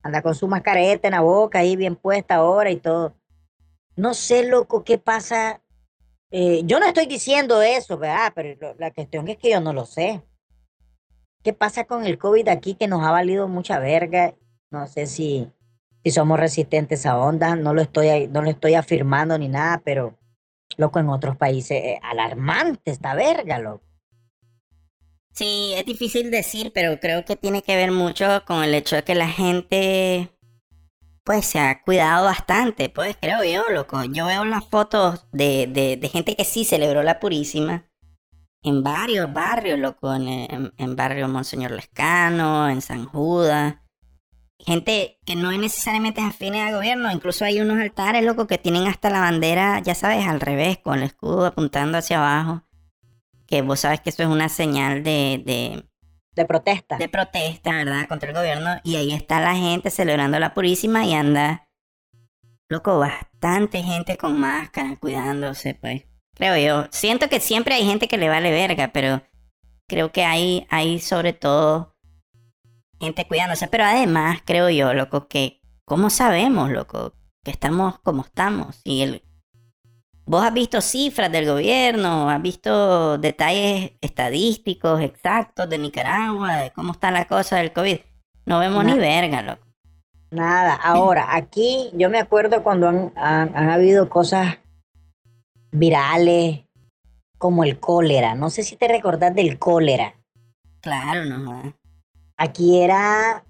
Anda 0.02 0.22
con 0.22 0.34
su 0.34 0.48
mascareta 0.48 1.08
en 1.08 1.12
la 1.12 1.20
boca 1.20 1.60
ahí 1.60 1.76
bien 1.76 1.96
puesta 1.96 2.36
ahora 2.36 2.70
y 2.70 2.76
todo. 2.76 3.14
No 3.96 4.14
sé, 4.14 4.48
loco, 4.48 4.84
qué 4.84 4.98
pasa. 4.98 5.62
Eh, 6.30 6.62
yo 6.64 6.80
no 6.80 6.86
estoy 6.86 7.06
diciendo 7.06 7.62
eso, 7.62 7.98
¿verdad? 7.98 8.32
Pero 8.34 8.74
la 8.78 8.90
cuestión 8.90 9.28
es 9.28 9.36
que 9.36 9.50
yo 9.50 9.60
no 9.60 9.72
lo 9.72 9.86
sé. 9.86 10.22
¿Qué 11.42 11.52
pasa 11.52 11.84
con 11.84 12.04
el 12.04 12.18
COVID 12.18 12.48
aquí 12.48 12.74
que 12.74 12.88
nos 12.88 13.02
ha 13.04 13.10
valido 13.10 13.48
mucha 13.48 13.78
verga 13.78 14.34
no 14.72 14.86
sé 14.86 15.06
si, 15.06 15.52
si 16.02 16.10
somos 16.10 16.40
resistentes 16.40 17.04
a 17.04 17.18
ondas, 17.18 17.58
no 17.58 17.74
lo 17.74 17.82
estoy, 17.82 18.26
no 18.28 18.40
lo 18.42 18.48
estoy 18.48 18.74
afirmando 18.74 19.38
ni 19.38 19.48
nada, 19.48 19.82
pero 19.84 20.18
loco, 20.78 20.98
en 20.98 21.10
otros 21.10 21.36
países, 21.36 21.76
eh, 21.76 22.00
alarmante 22.02 22.90
esta 22.90 23.14
verga, 23.14 23.58
loco. 23.58 23.84
Sí, 25.32 25.72
es 25.76 25.84
difícil 25.86 26.30
decir, 26.30 26.72
pero 26.74 27.00
creo 27.00 27.24
que 27.24 27.36
tiene 27.36 27.62
que 27.62 27.76
ver 27.76 27.90
mucho 27.90 28.44
con 28.46 28.62
el 28.62 28.74
hecho 28.74 28.96
de 28.96 29.04
que 29.04 29.14
la 29.14 29.28
gente, 29.28 30.30
pues, 31.24 31.46
se 31.46 31.58
ha 31.58 31.82
cuidado 31.82 32.26
bastante, 32.26 32.88
pues, 32.90 33.16
creo 33.20 33.42
yo, 33.44 33.72
loco. 33.72 34.04
Yo 34.04 34.26
veo 34.26 34.44
las 34.44 34.66
fotos 34.68 35.26
de, 35.32 35.66
de, 35.66 35.96
de 35.96 36.08
gente 36.08 36.36
que 36.36 36.44
sí 36.44 36.64
celebró 36.64 37.02
la 37.02 37.18
Purísima 37.20 37.88
en 38.62 38.82
varios 38.82 39.32
barrios, 39.32 39.78
loco, 39.78 40.14
en, 40.14 40.28
en, 40.28 40.74
en 40.76 40.96
barrio 40.96 41.28
Monseñor 41.28 41.72
Lescano, 41.72 42.68
en 42.68 42.80
San 42.82 43.06
Judas, 43.06 43.76
gente 44.58 45.18
que 45.24 45.36
no 45.36 45.50
es 45.50 45.58
necesariamente 45.58 46.20
afines 46.20 46.66
al 46.66 46.74
gobierno, 46.74 47.10
incluso 47.10 47.44
hay 47.44 47.60
unos 47.60 47.78
altares, 47.80 48.24
loco, 48.24 48.46
que 48.46 48.58
tienen 48.58 48.86
hasta 48.86 49.10
la 49.10 49.20
bandera, 49.20 49.80
ya 49.80 49.94
sabes, 49.94 50.26
al 50.26 50.40
revés, 50.40 50.78
con 50.78 50.98
el 50.98 51.04
escudo 51.04 51.46
apuntando 51.46 51.98
hacia 51.98 52.18
abajo, 52.18 52.62
que 53.52 53.60
vos 53.60 53.80
sabes 53.80 54.00
que 54.00 54.08
eso 54.08 54.22
es 54.22 54.30
una 54.30 54.48
señal 54.48 55.02
de... 55.02 55.42
De, 55.44 55.84
de 56.34 56.46
protesta. 56.46 56.96
De 56.96 57.10
protesta, 57.10 57.70
¿verdad? 57.72 58.08
Contra 58.08 58.30
el 58.30 58.34
gobierno. 58.34 58.80
Y 58.82 58.96
ahí 58.96 59.12
está 59.12 59.42
la 59.42 59.54
gente 59.54 59.90
celebrando 59.90 60.38
la 60.38 60.54
Purísima 60.54 61.04
y 61.04 61.12
anda, 61.12 61.68
loco, 62.70 62.98
bastante 62.98 63.82
gente 63.82 64.16
con 64.16 64.40
máscara, 64.40 64.96
cuidándose, 64.96 65.74
pues. 65.74 66.06
Creo 66.34 66.56
yo. 66.56 66.88
Siento 66.92 67.28
que 67.28 67.40
siempre 67.40 67.74
hay 67.74 67.84
gente 67.84 68.08
que 68.08 68.16
le 68.16 68.30
vale 68.30 68.50
verga, 68.50 68.88
pero 68.94 69.20
creo 69.86 70.12
que 70.12 70.24
hay, 70.24 70.66
hay 70.70 70.98
sobre 70.98 71.34
todo 71.34 71.94
gente 73.00 73.26
cuidándose. 73.26 73.68
Pero 73.68 73.84
además, 73.84 74.40
creo 74.46 74.70
yo, 74.70 74.94
loco, 74.94 75.28
que 75.28 75.60
¿cómo 75.84 76.08
sabemos, 76.08 76.70
loco, 76.70 77.12
que 77.44 77.50
estamos 77.50 77.98
como 77.98 78.22
estamos? 78.22 78.80
Y 78.82 79.02
el, 79.02 79.22
vos 80.24 80.44
has 80.44 80.52
visto 80.52 80.80
cifras 80.80 81.30
del 81.30 81.46
gobierno, 81.46 82.30
has 82.30 82.40
visto 82.40 83.18
detalles 83.18 83.92
estadísticos 84.00 85.00
exactos 85.00 85.68
de 85.68 85.78
Nicaragua, 85.78 86.56
de 86.56 86.70
cómo 86.70 86.92
está 86.92 87.10
la 87.10 87.26
cosa 87.26 87.56
del 87.56 87.72
COVID. 87.72 87.98
No 88.46 88.58
vemos 88.58 88.84
ni 88.84 88.94
verga, 88.94 89.42
loco. 89.42 89.66
Nada, 90.30 90.74
ahora, 90.74 91.36
aquí 91.36 91.90
yo 91.92 92.08
me 92.08 92.18
acuerdo 92.18 92.62
cuando 92.62 92.88
han, 92.88 93.12
han 93.16 93.70
habido 93.70 94.08
cosas 94.08 94.58
virales 95.70 96.60
como 97.38 97.64
el 97.64 97.78
cólera. 97.78 98.34
No 98.34 98.50
sé 98.50 98.62
si 98.62 98.76
te 98.76 98.88
recordás 98.88 99.34
del 99.34 99.58
cólera. 99.58 100.14
Claro, 100.80 101.24
no. 101.24 101.74
Aquí 102.36 102.80
era 102.80 103.44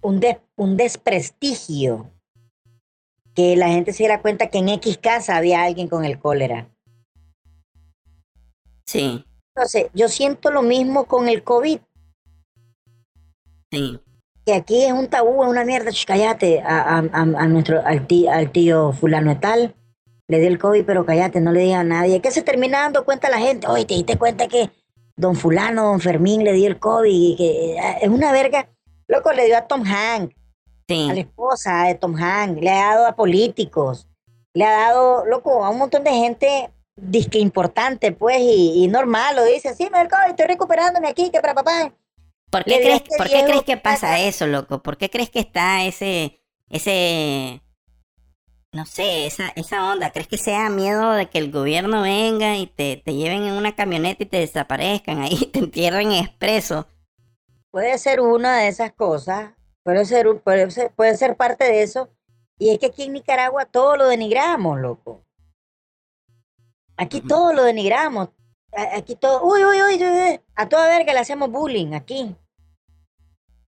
un, 0.00 0.20
un 0.56 0.76
desprestigio 0.76 2.10
que 3.34 3.56
la 3.56 3.68
gente 3.68 3.92
se 3.92 4.02
diera 4.02 4.20
cuenta 4.20 4.48
que 4.48 4.58
en 4.58 4.68
X 4.68 4.98
casa 4.98 5.36
había 5.36 5.62
alguien 5.62 5.88
con 5.88 6.04
el 6.04 6.18
cólera. 6.18 6.68
Sí. 8.84 9.24
Entonces, 9.54 9.86
yo 9.94 10.08
siento 10.08 10.50
lo 10.50 10.62
mismo 10.62 11.04
con 11.04 11.28
el 11.28 11.42
COVID. 11.42 11.78
Sí. 13.70 14.00
Que 14.44 14.54
aquí 14.54 14.82
es 14.82 14.92
un 14.92 15.08
tabú, 15.08 15.42
es 15.42 15.48
una 15.48 15.64
mierda. 15.64 15.90
cállate, 16.06 16.62
a, 16.64 17.02
nuestro, 17.46 17.84
al 17.86 18.06
tío, 18.06 18.30
al 18.30 18.50
tío 18.50 18.92
fulano 18.92 19.38
tal, 19.38 19.74
le 20.28 20.40
dio 20.40 20.48
el 20.48 20.58
COVID, 20.58 20.84
pero 20.84 21.06
cállate, 21.06 21.40
no 21.40 21.52
le 21.52 21.60
diga 21.60 21.80
a 21.80 21.84
nadie. 21.84 22.20
¿Qué 22.20 22.30
se 22.30 22.42
termina 22.42 22.80
dando 22.80 23.04
cuenta 23.04 23.30
la 23.30 23.38
gente? 23.38 23.66
Oye, 23.66 23.84
te 23.84 23.94
diste 23.94 24.16
cuenta 24.16 24.48
que 24.48 24.70
don 25.16 25.36
fulano, 25.36 25.84
don 25.84 26.00
Fermín 26.00 26.44
le 26.44 26.52
dio 26.52 26.66
el 26.66 26.78
COVID, 26.78 27.10
y 27.12 27.36
que 27.36 27.74
eh, 27.74 27.98
es 28.02 28.08
una 28.08 28.32
verga. 28.32 28.68
Loco, 29.08 29.32
le 29.32 29.46
dio 29.46 29.56
a 29.56 29.66
Tom 29.66 29.84
Hanks, 29.84 30.34
a 30.88 31.14
la 31.14 31.20
esposa 31.20 31.84
de 31.84 31.94
Tom 31.94 32.16
Hanks, 32.16 32.60
le 32.60 32.70
ha 32.70 32.94
dado 32.94 33.06
a 33.06 33.16
políticos, 33.16 34.08
le 34.54 34.64
ha 34.64 34.70
dado, 34.70 35.24
loco, 35.26 35.64
a 35.64 35.70
un 35.70 35.78
montón 35.78 36.04
de 36.04 36.10
gente 36.10 36.70
disque 36.96 37.38
importante, 37.38 38.12
pues, 38.12 38.38
y, 38.40 38.86
normal, 38.88 39.36
lo 39.36 39.44
dice, 39.44 39.74
sí, 39.74 39.84
me 39.84 39.98
dio 39.98 40.02
el 40.02 40.08
COVID, 40.08 40.30
estoy 40.30 40.46
recuperándome 40.46 41.08
aquí, 41.08 41.30
que 41.30 41.40
para 41.40 41.54
papá. 41.54 41.92
¿Por 42.50 42.64
qué, 42.64 42.80
crees, 42.80 43.02
¿por 43.16 43.28
qué 43.28 43.44
crees 43.44 43.62
que 43.62 43.76
pasa 43.78 44.20
eso, 44.20 44.46
loco? 44.46 44.82
¿Por 44.82 44.98
qué 44.98 45.08
crees 45.08 45.30
que 45.30 45.40
está 45.40 45.84
ese, 45.84 46.38
ese 46.68 47.62
no 48.74 48.86
sé, 48.86 49.26
esa, 49.26 49.52
esa 49.54 49.92
onda, 49.92 50.10
¿crees 50.10 50.28
que 50.28 50.38
sea 50.38 50.70
miedo 50.70 51.12
de 51.12 51.28
que 51.28 51.36
el 51.36 51.52
gobierno 51.52 52.00
venga 52.00 52.56
y 52.56 52.66
te, 52.66 52.96
te 52.96 53.14
lleven 53.14 53.42
en 53.42 53.52
una 53.52 53.74
camioneta 53.74 54.22
y 54.22 54.26
te 54.26 54.38
desaparezcan 54.38 55.20
ahí, 55.20 55.36
te 55.52 55.58
entierren 55.58 56.12
expreso? 56.12 56.86
Puede 57.70 57.98
ser 57.98 58.20
una 58.20 58.58
de 58.58 58.68
esas 58.68 58.92
cosas, 58.92 59.52
puede 59.82 60.04
ser, 60.04 60.40
puede 60.40 60.70
ser, 60.70 60.92
puede 60.92 61.16
ser 61.16 61.36
parte 61.36 61.64
de 61.64 61.82
eso. 61.82 62.08
Y 62.58 62.70
es 62.70 62.78
que 62.78 62.86
aquí 62.86 63.04
en 63.04 63.12
Nicaragua 63.12 63.64
todo 63.64 63.96
lo 63.96 64.08
denigramos, 64.08 64.80
loco. 64.80 65.24
Aquí 66.96 67.20
todo 67.20 67.52
lo 67.52 67.64
denigramos. 67.64 68.28
Aquí 68.72 69.16
todo, 69.16 69.42
uy, 69.44 69.64
uy, 69.64 69.82
uy, 69.82 70.02
uy, 70.02 70.40
a 70.54 70.68
toda 70.68 70.88
verga 70.88 71.12
le 71.12 71.18
hacemos 71.18 71.50
bullying 71.50 71.92
aquí. 71.94 72.34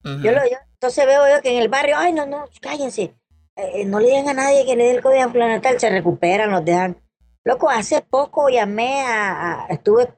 yo, 0.02 0.30
lo, 0.30 0.44
yo 0.44 0.56
entonces 0.74 1.06
veo 1.06 1.22
yo 1.28 1.42
que 1.42 1.50
en 1.50 1.62
el 1.62 1.68
barrio, 1.68 1.96
ay, 1.98 2.12
no, 2.12 2.26
no, 2.26 2.44
cállense 2.60 3.14
eh, 3.56 3.84
no 3.84 4.00
le 4.00 4.08
digan 4.08 4.28
a 4.28 4.34
nadie 4.34 4.66
que 4.66 4.74
le 4.76 4.84
dé 4.84 4.90
el 4.90 5.02
código 5.02 5.30
planetal, 5.30 5.78
se 5.78 5.88
recuperan, 5.88 6.50
los 6.50 6.64
dejan. 6.64 6.96
Loco, 7.44 7.70
hace 7.70 8.02
poco 8.02 8.48
llamé 8.48 9.02
a, 9.02 9.66
estuve 9.68 10.12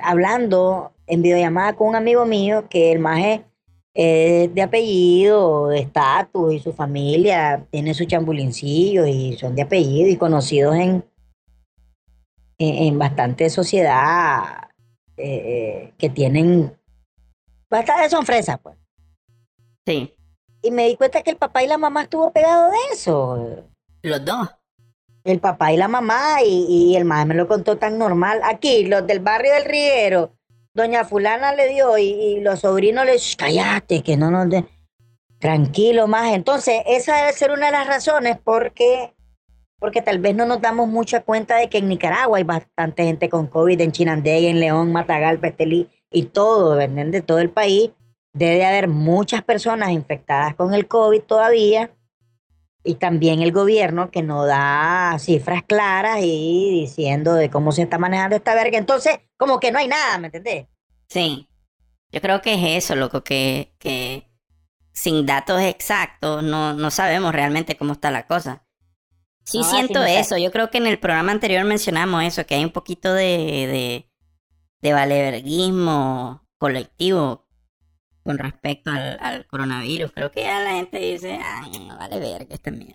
hablando 0.00 0.92
en 1.06 1.22
videollamada 1.22 1.74
con 1.74 1.88
un 1.88 1.96
amigo 1.96 2.24
mío 2.24 2.68
que 2.68 2.92
el 2.92 2.98
maje 2.98 3.44
es 3.94 4.54
de 4.54 4.62
apellido, 4.62 5.68
de 5.68 5.80
estatus 5.80 6.54
y 6.54 6.60
su 6.60 6.72
familia 6.72 7.66
tiene 7.70 7.94
su 7.94 8.04
chambulincillo 8.04 9.06
y 9.06 9.36
son 9.36 9.54
de 9.54 9.62
apellido 9.62 10.08
y 10.08 10.16
conocidos 10.16 10.76
en, 10.76 11.04
en, 12.58 12.98
bastante 12.98 13.50
sociedad 13.50 14.68
eh, 15.16 15.24
eh, 15.24 15.92
que 15.98 16.08
tienen 16.08 16.76
bastante 17.68 18.10
son 18.10 18.24
fresas 18.24 18.58
pues. 18.62 18.76
Sí. 19.86 20.14
Y 20.62 20.70
me 20.70 20.86
di 20.86 20.96
cuenta 20.96 21.22
que 21.22 21.30
el 21.30 21.36
papá 21.36 21.62
y 21.62 21.66
la 21.66 21.78
mamá 21.78 22.02
estuvo 22.02 22.30
pegado 22.32 22.70
de 22.70 22.76
eso. 22.92 23.64
Los 24.02 24.24
dos. 24.24 24.48
El 25.24 25.40
papá 25.40 25.72
y 25.72 25.76
la 25.76 25.88
mamá, 25.88 26.42
y, 26.44 26.94
el 26.96 27.04
mamá 27.04 27.24
me 27.24 27.34
lo 27.34 27.48
contó 27.48 27.76
tan 27.76 27.98
normal. 27.98 28.40
Aquí, 28.44 28.84
los 28.86 29.06
del 29.06 29.20
barrio 29.20 29.52
del 29.54 29.64
Riguero, 29.64 30.32
doña 30.74 31.04
fulana 31.04 31.54
le 31.54 31.68
dio 31.68 31.98
y, 31.98 32.40
los 32.40 32.60
sobrinos 32.60 33.04
le 33.04 33.16
cállate, 33.36 34.02
que 34.02 34.16
no 34.16 34.30
nos 34.30 34.48
de... 34.48 34.64
Tranquilo, 35.38 36.06
más. 36.06 36.34
Entonces, 36.34 36.82
esa 36.86 37.16
debe 37.16 37.32
ser 37.32 37.50
una 37.50 37.66
de 37.66 37.72
las 37.72 37.86
razones 37.86 38.38
porque 38.44 39.14
porque 39.78 40.02
tal 40.02 40.18
vez 40.18 40.34
no 40.34 40.44
nos 40.44 40.60
damos 40.60 40.88
mucha 40.88 41.22
cuenta 41.22 41.56
de 41.56 41.70
que 41.70 41.78
en 41.78 41.88
Nicaragua 41.88 42.36
hay 42.36 42.44
bastante 42.44 43.04
gente 43.04 43.30
con 43.30 43.46
COVID, 43.46 43.80
en 43.80 43.92
Chinandega, 43.92 44.48
en 44.48 44.60
León, 44.60 44.92
Matagalpa, 44.92 45.48
Estelí 45.48 45.88
y 46.10 46.24
todo, 46.24 46.76
¿verdad? 46.76 47.06
De 47.06 47.22
todo 47.22 47.38
el 47.38 47.48
país. 47.48 47.90
Debe 48.34 48.66
haber 48.66 48.88
muchas 48.88 49.42
personas 49.42 49.90
infectadas 49.90 50.54
con 50.54 50.74
el 50.74 50.86
COVID 50.86 51.22
todavía 51.22 51.90
y 52.84 52.96
también 52.96 53.42
el 53.42 53.52
gobierno 53.52 54.10
que 54.10 54.22
no 54.22 54.46
da 54.46 55.16
cifras 55.18 55.62
claras 55.64 56.20
y 56.22 56.70
diciendo 56.82 57.34
de 57.34 57.50
cómo 57.50 57.72
se 57.72 57.82
está 57.82 57.98
manejando 57.98 58.36
esta 58.36 58.54
verga. 58.54 58.78
Entonces, 58.78 59.18
como 59.36 59.60
que 59.60 59.72
no 59.72 59.78
hay 59.78 59.88
nada, 59.88 60.18
¿me 60.18 60.26
entendés? 60.28 60.66
Sí. 61.08 61.48
Yo 62.12 62.20
creo 62.20 62.42
que 62.42 62.54
es 62.54 62.84
eso, 62.84 62.96
loco, 62.96 63.22
que, 63.24 63.74
que 63.78 64.28
sin 64.92 65.26
datos 65.26 65.60
exactos 65.62 66.42
no, 66.42 66.74
no 66.74 66.90
sabemos 66.90 67.32
realmente 67.34 67.76
cómo 67.76 67.92
está 67.94 68.10
la 68.10 68.26
cosa. 68.26 68.66
Sí 69.44 69.58
No, 69.58 69.64
siento 69.64 70.00
sí, 70.00 70.04
no 70.04 70.08
sé. 70.08 70.20
eso. 70.20 70.36
Yo 70.38 70.50
creo 70.52 70.70
que 70.70 70.78
en 70.78 70.86
el 70.86 71.00
programa 71.00 71.32
anterior 71.32 71.64
mencionamos 71.64 72.24
eso, 72.24 72.46
que 72.46 72.56
hay 72.56 72.64
un 72.64 72.72
poquito 72.72 73.12
de, 73.14 73.26
de, 73.68 74.10
de 74.82 74.92
valeverguismo 74.92 76.46
colectivo 76.58 77.48
con 78.22 78.38
respecto 78.38 78.90
al, 78.90 79.18
al 79.20 79.46
coronavirus. 79.46 80.12
Creo 80.12 80.30
que 80.30 80.42
ya 80.42 80.60
la 80.60 80.70
gente 80.72 80.98
dice, 80.98 81.38
ay, 81.42 81.70
no 81.86 81.96
vale 81.96 82.18
verga 82.18 82.54
esta 82.54 82.70
mierda. 82.70 82.94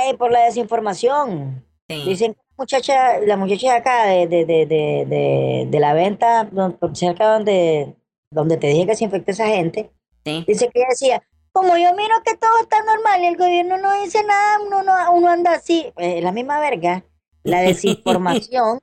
Ay, 0.00 0.16
por 0.16 0.30
la 0.30 0.40
desinformación. 0.44 1.64
Sí, 1.88 2.04
Dicen 2.04 2.34
que 2.34 2.40
la 2.40 2.54
muchacha, 2.56 3.18
la 3.20 3.36
muchacha 3.36 3.72
de 3.72 3.76
acá 3.78 4.06
de, 4.06 4.26
de, 4.28 4.44
de, 4.46 4.66
de, 4.66 5.04
de, 5.06 5.66
de 5.68 5.80
la 5.80 5.92
venta, 5.94 6.48
por 6.78 6.96
cerca 6.96 7.32
donde, 7.32 7.96
donde 8.30 8.56
te 8.56 8.68
dije 8.68 8.86
que 8.86 8.96
se 8.96 9.04
infectó 9.04 9.32
esa 9.32 9.46
gente, 9.46 9.90
sí. 10.24 10.44
dice 10.46 10.68
que 10.68 10.78
ella 10.80 10.88
decía, 10.90 11.22
como 11.52 11.76
yo 11.76 11.92
miro 11.94 12.14
que 12.24 12.36
todo 12.36 12.60
está 12.62 12.76
normal 12.84 13.22
y 13.22 13.26
el 13.26 13.36
gobierno 13.36 13.76
no 13.78 14.00
dice 14.02 14.22
nada, 14.24 14.60
uno, 14.64 14.82
no, 14.84 15.12
uno 15.14 15.28
anda 15.30 15.52
así, 15.54 15.92
Eh, 15.96 16.20
la 16.22 16.30
misma 16.32 16.60
verga, 16.60 17.04
la 17.42 17.60
desinformación. 17.62 18.78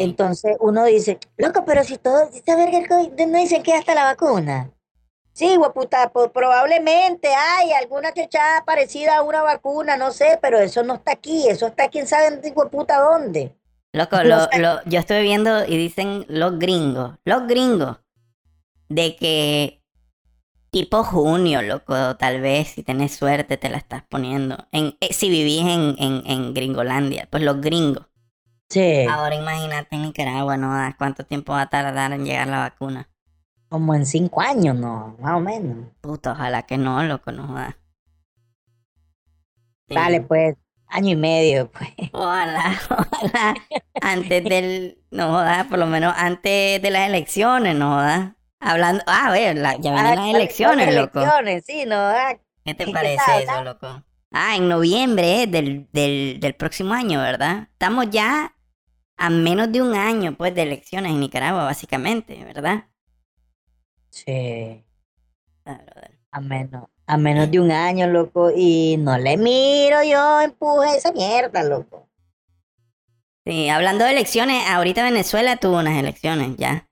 Entonces 0.00 0.56
uno 0.60 0.84
dice, 0.84 1.18
loco, 1.36 1.64
pero 1.64 1.84
si 1.84 1.98
todo, 1.98 2.22
esta 2.32 2.56
verga 2.56 2.78
el 2.78 2.88
COVID, 2.88 3.26
no 3.26 3.38
dicen 3.38 3.62
que 3.62 3.74
hasta 3.74 3.94
la 3.94 4.04
vacuna. 4.04 4.70
Sí, 5.34 5.56
hueputa, 5.56 6.10
po- 6.12 6.30
probablemente 6.30 7.28
hay 7.28 7.72
alguna 7.72 8.12
chechada 8.12 8.64
parecida 8.66 9.16
a 9.16 9.22
una 9.22 9.42
vacuna, 9.42 9.96
no 9.96 10.10
sé, 10.10 10.38
pero 10.42 10.58
eso 10.58 10.82
no 10.82 10.94
está 10.94 11.12
aquí, 11.12 11.48
eso 11.48 11.66
está 11.68 11.88
quién 11.88 12.06
sabe 12.06 12.26
en 12.26 12.52
hueputa 12.54 13.00
dónde. 13.00 13.54
Loco, 13.94 14.16
No 14.16 14.24
lo, 14.24 14.40
sé. 14.50 14.58
lo- 14.58 14.84
yo 14.84 14.98
estoy 14.98 15.22
viendo 15.22 15.64
y 15.64 15.76
dicen 15.76 16.26
los 16.28 16.58
gringos, 16.58 17.16
los 17.24 17.46
gringos, 17.46 17.98
de 18.88 19.16
que 19.16 19.82
tipo 20.70 21.02
junio, 21.04 21.62
loco, 21.62 21.94
tal 22.16 22.40
vez 22.40 22.68
si 22.68 22.82
tenés 22.82 23.14
suerte 23.14 23.56
te 23.56 23.68
la 23.70 23.78
estás 23.78 24.02
poniendo. 24.08 24.66
En, 24.72 24.96
eh, 25.00 25.12
si 25.12 25.28
vivís 25.30 25.62
en, 25.62 25.96
en, 25.98 26.22
en 26.26 26.54
Gringolandia, 26.54 27.26
pues 27.30 27.42
los 27.42 27.60
gringos. 27.60 28.06
Sí, 28.72 29.04
Ahora 29.06 29.34
imagínate 29.34 29.94
en 29.96 30.02
Nicaragua, 30.02 30.56
¿no? 30.56 30.72
¿Cuánto 30.96 31.24
tiempo 31.26 31.52
va 31.52 31.62
a 31.62 31.68
tardar 31.70 32.12
en 32.12 32.24
llegar 32.24 32.46
la 32.48 32.58
vacuna? 32.60 33.08
como 33.68 33.94
en 33.94 34.04
cinco 34.04 34.42
años, 34.42 34.76
¿no? 34.76 35.16
Más 35.18 35.32
o 35.34 35.40
menos. 35.40 35.88
Puta, 36.02 36.32
ojalá 36.32 36.62
que 36.64 36.76
no, 36.76 37.02
loco, 37.04 37.32
no 37.32 37.46
jodas. 37.48 37.74
Sí. 39.88 39.94
Dale, 39.94 40.20
pues, 40.20 40.56
año 40.88 41.10
y 41.10 41.16
medio, 41.16 41.70
pues. 41.70 41.88
Ojalá, 42.12 42.74
ojalá, 42.90 43.54
antes 44.02 44.44
del, 44.44 44.98
no 45.10 45.30
jodas, 45.30 45.66
por 45.68 45.78
lo 45.78 45.86
menos 45.86 46.12
antes 46.16 46.82
de 46.82 46.90
las 46.90 47.08
elecciones, 47.08 47.74
no 47.74 47.92
jodas. 47.94 48.32
Hablando, 48.60 49.02
ah, 49.06 49.28
a 49.28 49.30
ver, 49.32 49.56
la- 49.56 49.76
ya 49.76 49.92
vienen 49.92 49.98
Ah, 50.06 50.08
las 50.10 50.16
¿cuáles- 50.18 50.34
elecciones, 50.36 50.94
loco. 50.94 51.20
elecciones? 51.20 51.64
Sí, 51.66 51.84
no, 51.86 51.96
ah, 51.96 52.36
¿Qué 52.64 52.74
te 52.74 52.84
¿Qué 52.84 52.92
parece 52.92 53.42
eso, 53.42 53.64
loco? 53.64 54.02
Ah, 54.32 54.56
en 54.56 54.68
noviembre 54.68 55.46
del, 55.46 55.88
del, 55.92 56.38
del 56.40 56.54
próximo 56.54 56.94
año, 56.94 57.20
¿verdad? 57.20 57.68
Estamos 57.72 58.10
ya 58.10 58.54
a 59.16 59.30
menos 59.30 59.70
de 59.72 59.82
un 59.82 59.94
año, 59.94 60.36
pues, 60.36 60.54
de 60.54 60.62
elecciones 60.62 61.12
en 61.12 61.20
Nicaragua, 61.20 61.64
básicamente, 61.64 62.42
¿verdad? 62.44 62.88
sí. 64.10 64.84
Ah. 65.64 65.80
A 66.34 66.40
menos, 66.40 66.88
a 67.06 67.16
menos 67.18 67.50
de 67.50 67.60
un 67.60 67.70
año, 67.70 68.06
loco, 68.06 68.50
y 68.56 68.96
no 68.98 69.18
le 69.18 69.36
miro 69.36 70.02
yo 70.02 70.40
empuje 70.40 70.96
esa 70.96 71.12
mierda, 71.12 71.62
loco. 71.62 72.08
Sí, 73.44 73.68
hablando 73.68 74.04
de 74.04 74.12
elecciones, 74.12 74.66
ahorita 74.66 75.02
Venezuela 75.02 75.56
tuvo 75.58 75.78
unas 75.78 75.98
elecciones 75.98 76.56
ya 76.56 76.88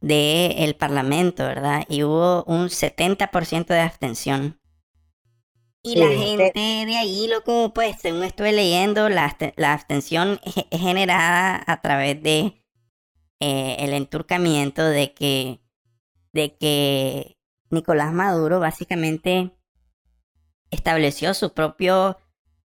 de 0.00 0.64
el 0.64 0.76
parlamento, 0.76 1.44
¿verdad? 1.44 1.84
Y 1.88 2.02
hubo 2.02 2.44
un 2.44 2.68
70% 2.68 3.66
de 3.66 3.80
abstención. 3.80 4.57
Y 5.92 5.94
Sí, 5.94 5.98
la 6.00 6.08
te- 6.08 6.16
gente 6.16 6.86
de 6.86 6.96
ahí, 6.96 7.26
loco, 7.28 7.72
pues 7.74 7.96
según 8.00 8.24
estuve 8.24 8.52
leyendo, 8.52 9.08
la, 9.08 9.26
abste- 9.30 9.54
la 9.56 9.72
abstención 9.72 10.40
es 10.44 10.56
es 10.70 10.80
generada 10.80 11.62
a 11.66 11.80
través 11.80 12.22
de 12.22 12.62
eh, 13.40 13.76
el 13.80 13.92
enturcamiento 13.92 14.84
de 14.84 15.12
que, 15.14 15.60
de 16.32 16.56
que 16.56 17.36
Nicolás 17.70 18.12
Maduro 18.12 18.60
básicamente 18.60 19.52
estableció 20.70 21.34
su 21.34 21.52
propio 21.54 22.18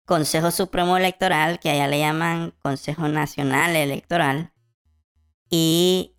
Consejo 0.05 0.51
Supremo 0.51 0.97
Electoral, 0.97 1.61
que 1.61 1.71
allá 1.71 1.87
le 1.89 1.99
llaman 1.99 2.55
Consejo 2.63 3.09
Nacional 3.09 3.77
Electoral, 3.77 4.53
y 5.51 6.15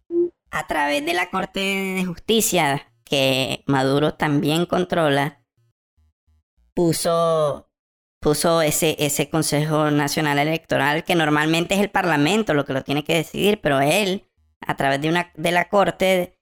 a 0.52 0.68
través 0.68 1.06
de 1.06 1.14
la 1.14 1.30
Corte 1.30 1.60
de 1.60 2.06
Justicia, 2.06 2.92
que 3.04 3.64
Maduro 3.68 4.14
también 4.16 4.66
controla, 4.66 5.39
puso, 6.80 7.70
puso 8.22 8.62
ese, 8.62 8.96
ese 9.00 9.30
Consejo 9.30 9.92
Nacional 9.92 10.40
Electoral, 10.40 11.04
que 11.04 11.14
normalmente 11.14 11.76
es 11.76 11.82
el 11.82 11.92
Parlamento 11.92 12.54
lo 12.54 12.64
que 12.64 12.72
lo 12.72 12.86
tiene 12.86 13.04
que 13.04 13.16
decidir, 13.16 13.60
pero 13.60 13.82
él, 13.82 14.30
a 14.62 14.78
través 14.78 15.02
de, 15.02 15.10
una, 15.10 15.30
de 15.36 15.52
la 15.52 15.68
Corte, 15.68 16.40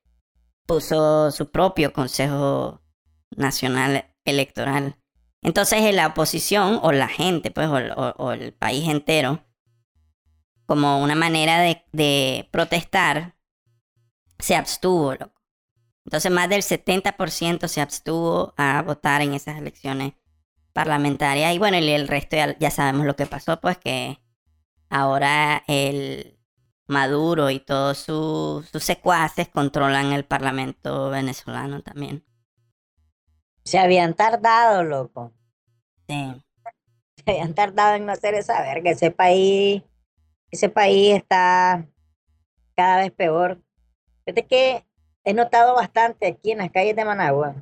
puso 0.68 1.32
su 1.32 1.50
propio 1.50 1.92
Consejo 1.92 2.84
Nacional 3.36 4.14
Electoral. 4.26 5.00
Entonces 5.42 5.92
la 5.96 6.06
oposición 6.06 6.82
o 6.84 6.92
la 6.92 7.08
gente, 7.08 7.50
pues, 7.50 7.68
o, 7.68 8.32
el 8.32 8.54
país 8.54 8.88
entero, 8.88 9.44
como 10.68 11.02
una 11.02 11.16
manera 11.16 11.62
de, 11.92 12.48
protestar, 12.52 13.36
se 14.38 14.56
abstuvo. 14.56 15.16
Entonces 16.06 16.32
más 16.32 16.48
del 16.48 16.62
70% 16.62 17.68
se 17.68 17.82
abstuvo 17.82 18.54
a 18.56 18.84
votar 18.84 19.24
en 19.24 19.34
esas 19.34 19.58
elecciones 19.58 20.14
parlamentarias. 20.78 21.56
Y 21.56 21.58
bueno, 21.58 21.78
y 21.80 21.90
el 21.90 22.08
resto 22.08 22.36
ya, 22.36 22.56
ya 22.60 22.70
sabemos 22.70 23.08
lo 23.08 23.16
que 23.16 23.26
pasó, 23.26 23.60
pues 23.60 23.78
que 23.80 24.20
ahora 24.90 25.64
el 25.68 26.38
Maduro 26.88 27.50
y 27.50 27.60
todos 27.60 27.98
sus- 27.98 28.70
sus 28.70 28.84
secuaces 28.84 29.50
controlan 29.50 30.14
el 30.14 30.24
parlamento 30.24 31.10
venezolano 31.10 31.82
también. 31.82 32.24
Se 33.66 33.80
habían 33.80 34.14
tardado, 34.14 34.84
loco. 34.84 35.34
Sí. 36.08 36.42
Se 37.26 37.32
habían 37.32 37.54
tardado 37.56 37.96
en 37.96 38.06
no 38.06 38.14
hacer 38.14 38.36
esa 38.36 38.62
verga. 38.62 38.92
Ese 38.92 39.12
país, 39.12 39.84
ese 40.52 40.70
país 40.70 41.16
está 41.16 41.86
cada 42.76 42.98
vez 43.02 43.12
peor. 43.12 43.62
Fíjate 44.24 44.46
que 44.48 44.86
he 45.26 45.34
notado 45.34 45.76
bastante 45.76 46.28
aquí 46.28 46.52
en 46.52 46.60
las 46.60 46.72
calles 46.72 46.96
de 46.96 47.04
Managua, 47.04 47.56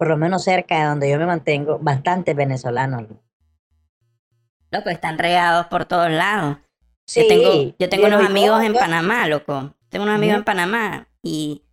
por 0.00 0.08
lo 0.08 0.16
menos 0.16 0.42
cerca 0.44 0.78
de 0.78 0.84
donde 0.86 1.10
yo 1.10 1.18
me 1.18 1.26
mantengo, 1.26 1.78
bastantes 1.78 2.34
venezolanos. 2.34 3.02
loco. 4.72 4.88
Están 4.88 5.18
regados 5.18 5.66
por 5.66 5.84
todos 5.84 6.10
lados. 6.10 6.56
Sí, 7.06 7.20
yo 7.20 7.28
tengo, 7.28 7.74
yo 7.78 7.88
tengo 7.90 8.06
unos 8.06 8.20
yo- 8.22 8.26
amigos 8.26 8.62
en 8.64 8.72
yo- 8.72 8.78
Panamá, 8.80 9.26
loco. 9.26 9.74
Tengo 9.90 10.04
unos 10.04 10.14
amigos 10.14 10.36
en 10.36 10.44
Panamá 10.44 11.08
y 11.22 11.64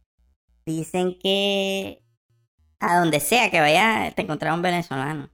dicen 0.65 1.17
que 1.17 2.03
a 2.81 2.99
donde 2.99 3.21
sea 3.21 3.49
que 3.49 3.61
vaya 3.61 4.11
te 4.13 4.23
encontrarás 4.23 4.57
un 4.57 4.61
venezolano. 4.63 5.29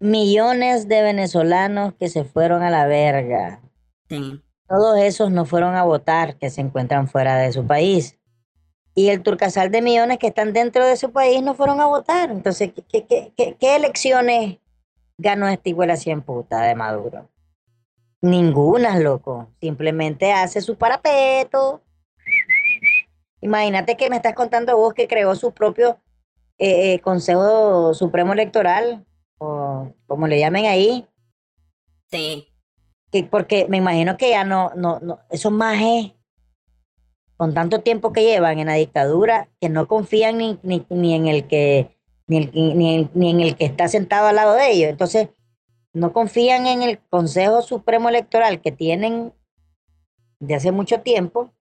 Millones 0.00 0.88
de 0.88 1.02
venezolanos 1.02 1.92
que 2.00 2.08
se 2.08 2.24
fueron 2.24 2.62
a 2.62 2.70
la 2.70 2.86
verga. 2.86 3.60
Sí. 4.08 4.40
Todos 4.66 4.98
esos 4.98 5.30
no 5.30 5.44
fueron 5.44 5.74
a 5.74 5.82
votar, 5.82 6.38
que 6.38 6.48
se 6.48 6.62
encuentran 6.62 7.06
fuera 7.06 7.36
de 7.36 7.52
su 7.52 7.66
país. 7.66 8.18
Y 8.94 9.08
el 9.08 9.22
turcasal 9.22 9.70
de 9.70 9.82
millones 9.82 10.18
que 10.18 10.28
están 10.28 10.52
dentro 10.52 10.86
de 10.86 10.96
su 10.96 11.10
país 11.12 11.42
no 11.42 11.54
fueron 11.54 11.80
a 11.80 11.86
votar. 11.86 12.30
Entonces, 12.30 12.72
¿qué, 12.72 12.82
qué, 12.82 13.06
qué- 13.06 13.32
qué- 13.36 13.56
qué 13.58 13.76
elecciones 13.76 14.58
ganó 15.18 15.48
esta 15.48 15.68
iguala 15.68 15.96
cien 15.96 16.22
puta 16.22 16.60
de 16.62 16.74
Maduro? 16.74 17.28
Ninguna, 18.22 18.98
loco. 19.00 19.48
Simplemente 19.60 20.32
hace 20.32 20.60
su 20.60 20.76
parapeto. 20.76 21.82
Imagínate 23.40 23.96
que 23.96 24.08
me 24.08 24.16
estás 24.16 24.34
contando 24.34 24.76
vos 24.76 24.94
que 24.94 25.06
creó 25.08 25.34
su 25.34 25.52
propio 25.52 25.98
eh, 26.58 26.94
eh, 26.94 27.00
Consejo 27.00 27.92
Supremo 27.94 28.32
Electoral, 28.32 29.04
o 29.38 29.92
como 30.06 30.28
le 30.28 30.38
llamen 30.38 30.66
ahí, 30.66 31.06
Sí. 32.10 32.48
que 33.10 33.24
porque 33.24 33.66
me 33.68 33.76
imagino 33.78 34.16
que 34.16 34.30
ya 34.30 34.44
no, 34.44 34.70
no, 34.76 35.00
no, 35.00 35.18
esos 35.30 35.50
majes, 35.50 36.12
con 37.36 37.54
tanto 37.54 37.80
tiempo 37.80 38.12
que 38.12 38.22
llevan 38.22 38.58
en 38.58 38.66
la 38.66 38.74
dictadura, 38.74 39.48
que 39.60 39.68
no 39.68 39.88
confían 39.88 40.38
ni, 40.38 40.58
ni, 40.62 40.86
ni 40.88 41.14
en 41.14 41.26
el 41.26 41.46
que 41.46 41.96
ni, 42.26 42.38
el, 42.38 42.50
ni, 42.54 43.10
ni 43.14 43.30
en 43.30 43.40
el 43.40 43.56
que 43.56 43.64
está 43.64 43.88
sentado 43.88 44.28
al 44.28 44.36
lado 44.36 44.54
de 44.54 44.70
ellos. 44.70 44.90
Entonces, 44.90 45.28
no 45.92 46.12
confían 46.12 46.66
en 46.66 46.82
el 46.82 46.98
Consejo 46.98 47.62
Supremo 47.62 48.08
Electoral 48.08 48.60
que 48.60 48.72
tienen 48.72 49.32
de 50.40 50.54
hace 50.54 50.72
mucho 50.72 51.00
tiempo, 51.00 51.52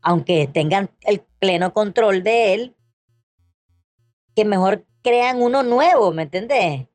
aunque 0.00 0.46
tengan 0.46 0.90
el 1.02 1.22
pleno 1.38 1.72
control 1.72 2.22
de 2.22 2.54
él, 2.54 2.76
que 4.34 4.44
mejor 4.44 4.84
crean 5.02 5.42
uno 5.42 5.62
nuevo, 5.62 6.12
¿me 6.12 6.22
entendés? 6.22 6.86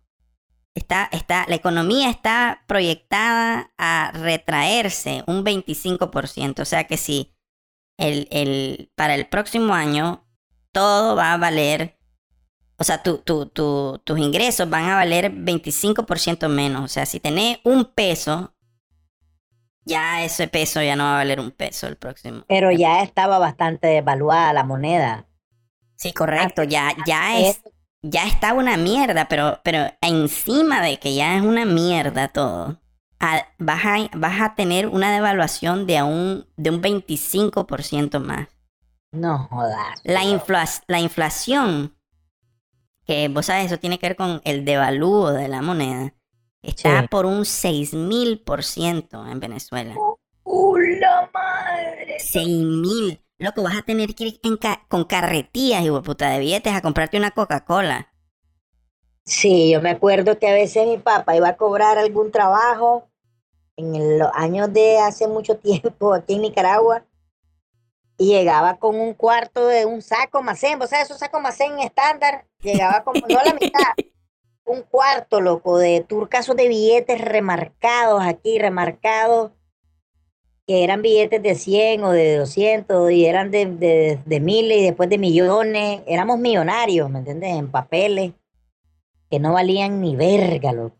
está, 0.74 1.08
está, 1.12 1.46
la 1.48 1.54
economía 1.54 2.10
está 2.10 2.64
proyectada 2.66 3.72
a 3.78 4.12
retraerse 4.12 5.24
un 5.26 5.44
25%. 5.44 6.60
O 6.60 6.64
sea 6.64 6.84
que 6.84 6.96
si 6.96 7.34
el, 7.96 8.28
el, 8.30 8.90
para 8.94 9.14
el 9.14 9.26
próximo 9.26 9.74
año 9.74 10.26
todo 10.72 11.16
va 11.16 11.32
a 11.32 11.36
valer 11.36 11.96
o 12.76 12.84
sea, 12.84 13.02
tu, 13.02 13.18
tu, 13.18 13.46
tu, 13.46 14.00
tus 14.04 14.18
ingresos 14.18 14.68
van 14.68 14.84
a 14.84 14.96
valer 14.96 15.32
25% 15.32 16.48
menos. 16.48 16.82
O 16.82 16.88
sea, 16.88 17.06
si 17.06 17.20
tenés 17.20 17.58
un 17.62 17.84
peso, 17.84 18.54
ya 19.84 20.24
ese 20.24 20.48
peso 20.48 20.82
ya 20.82 20.96
no 20.96 21.04
va 21.04 21.14
a 21.14 21.18
valer 21.18 21.40
un 21.40 21.52
peso 21.52 21.86
el 21.86 21.96
próximo. 21.96 22.44
Pero 22.48 22.72
ya 22.72 23.02
estaba 23.02 23.38
bastante 23.38 23.86
devaluada 23.86 24.52
la 24.52 24.64
moneda. 24.64 25.28
Sí, 25.96 26.12
correcto, 26.12 26.64
ya, 26.64 26.94
ya 27.06 27.38
es, 27.38 27.62
ya 28.04 28.26
está 28.26 28.52
una 28.52 28.76
mierda, 28.76 29.28
pero, 29.28 29.60
pero 29.64 29.86
encima 30.02 30.82
de 30.82 30.98
que 30.98 31.14
ya 31.14 31.36
es 31.36 31.42
una 31.42 31.64
mierda 31.64 32.28
todo, 32.28 32.78
vas, 33.58 33.84
a, 33.84 34.10
vas 34.14 34.40
a 34.40 34.54
tener 34.54 34.88
una 34.88 35.10
devaluación 35.10 35.86
de, 35.86 36.02
un, 36.02 36.46
de 36.56 36.70
un 36.70 36.82
25% 36.82 38.20
más. 38.20 38.48
No 39.12 39.48
jodas. 39.48 40.00
La, 40.04 40.22
infla, 40.22 40.68
la 40.86 41.00
inflación 41.00 41.96
que 43.06 43.28
vos 43.28 43.46
sabes, 43.46 43.66
eso 43.66 43.78
tiene 43.78 43.98
que 43.98 44.08
ver 44.08 44.16
con 44.16 44.40
el 44.44 44.64
devalúo 44.64 45.30
de 45.32 45.48
la 45.48 45.62
moneda, 45.62 46.14
está 46.62 47.06
por 47.06 47.26
un 47.26 47.40
6000% 47.40 49.30
en 49.30 49.40
Venezuela. 49.40 49.94
¡Uh, 50.44 50.76
la 50.76 51.30
madre! 51.32 52.18
6000. 52.18 53.23
Loco, 53.44 53.62
vas 53.62 53.76
a 53.76 53.82
tener 53.82 54.14
que 54.14 54.24
ir 54.24 54.40
con 54.88 55.04
carretillas 55.04 55.84
y 55.84 55.90
puta 56.00 56.30
de 56.30 56.38
billetes 56.38 56.72
a 56.72 56.80
comprarte 56.80 57.18
una 57.18 57.30
Coca-Cola. 57.30 58.10
Sí, 59.26 59.70
yo 59.70 59.82
me 59.82 59.90
acuerdo 59.90 60.38
que 60.38 60.48
a 60.48 60.54
veces 60.54 60.86
mi 60.86 60.96
papá 60.96 61.36
iba 61.36 61.48
a 61.48 61.56
cobrar 61.58 61.98
algún 61.98 62.32
trabajo 62.32 63.10
en 63.76 64.18
los 64.18 64.30
años 64.32 64.72
de 64.72 64.96
hace 64.96 65.28
mucho 65.28 65.58
tiempo 65.58 66.14
aquí 66.14 66.36
en 66.36 66.40
Nicaragua 66.40 67.04
y 68.16 68.28
llegaba 68.28 68.78
con 68.78 68.98
un 68.98 69.12
cuarto 69.12 69.66
de 69.66 69.84
un 69.84 70.00
saco 70.00 70.42
macén, 70.42 70.78
vos 70.78 70.88
sabes, 70.88 71.04
esos 71.04 71.18
sacos 71.18 71.42
macén 71.42 71.78
estándar, 71.80 72.46
llegaba 72.62 73.04
como, 73.04 73.20
no 73.28 73.42
la 73.44 73.52
mitad, 73.52 73.92
un 74.64 74.80
cuarto, 74.84 75.42
loco, 75.42 75.76
de 75.76 76.00
turcasos 76.00 76.56
de 76.56 76.68
billetes 76.68 77.20
remarcados 77.20 78.24
aquí, 78.24 78.58
remarcados, 78.58 79.52
que 80.66 80.84
eran 80.84 81.02
billetes 81.02 81.42
de 81.42 81.54
100 81.54 82.04
o 82.04 82.10
de 82.10 82.38
200 82.38 83.10
y 83.10 83.26
eran 83.26 83.50
de, 83.50 83.66
de, 83.66 84.18
de 84.24 84.40
miles 84.40 84.78
y 84.78 84.82
después 84.84 85.08
de 85.10 85.18
millones, 85.18 86.00
éramos 86.06 86.38
millonarios, 86.38 87.10
¿me 87.10 87.18
entiendes? 87.18 87.50
En 87.50 87.70
papeles 87.70 88.32
que 89.30 89.38
no 89.38 89.52
valían 89.52 90.00
ni 90.00 90.16
verga, 90.16 90.72
loco. 90.72 90.96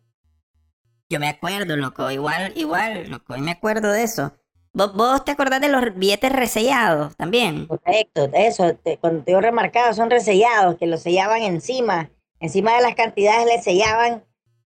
Yo 1.09 1.20
me 1.20 1.29
acuerdo, 1.29 1.77
loco, 1.77 2.11
igual, 2.11 2.53
igual, 2.57 3.09
loco, 3.11 3.37
y 3.37 3.40
me 3.40 3.53
acuerdo 3.53 3.92
de 3.92 4.03
eso. 4.03 4.33
¿Vos, 4.72 5.24
te 5.24 5.31
acordás 5.31 5.61
de 5.61 5.68
los 5.68 5.94
billetes 5.94 6.33
resellados 6.33 7.14
también? 7.16 7.66
Correcto, 7.66 8.29
eso, 8.35 8.74
te, 8.74 8.98
cuando 8.98 9.22
te 9.22 9.31
digo 9.31 9.40
remarcados, 9.40 9.94
son 9.96 10.11
resellados, 10.11 10.77
que 10.77 10.87
los 10.87 11.00
sellaban 11.00 11.42
encima, 11.42 12.11
encima 12.40 12.74
de 12.74 12.83
las 12.83 12.96
cantidades 12.96 13.46
le 13.46 13.62
sellaban 13.62 14.24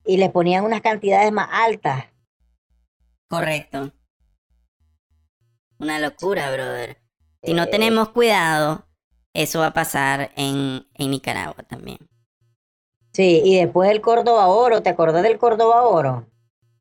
y 0.05 0.15
le 0.17 0.29
ponían 0.29 0.63
unas 0.63 0.81
cantidades 0.81 1.33
más 1.33 1.49
altas. 1.51 2.05
Correcto. 3.27 3.91
Una 5.79 5.99
locura, 5.99 6.51
brother. 6.51 6.97
Si 7.43 7.53
no 7.53 7.63
eh, 7.63 7.67
tenemos 7.67 8.09
cuidado, 8.09 8.85
eso 9.33 9.59
va 9.59 9.67
a 9.67 9.73
pasar 9.73 10.31
en, 10.35 10.85
en 10.93 11.11
Nicaragua 11.11 11.63
también. 11.63 11.99
Sí, 13.13 13.41
y 13.43 13.57
después 13.57 13.89
el 13.89 14.01
Córdoba 14.01 14.47
Oro, 14.47 14.83
¿te 14.83 14.89
acordás 14.89 15.23
del 15.23 15.37
Córdoba 15.37 15.83
Oro? 15.83 16.27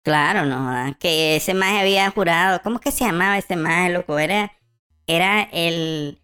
Claro, 0.02 0.44
no, 0.46 0.96
que 0.98 1.36
ese 1.36 1.54
más 1.54 1.80
había 1.80 2.10
jurado, 2.10 2.60
¿cómo 2.62 2.76
es 2.76 2.82
que 2.82 2.90
se 2.90 3.04
llamaba 3.04 3.38
ese 3.38 3.56
más, 3.56 3.90
loco? 3.90 4.18
Era, 4.18 4.52
era 5.06 5.42
el, 5.52 6.22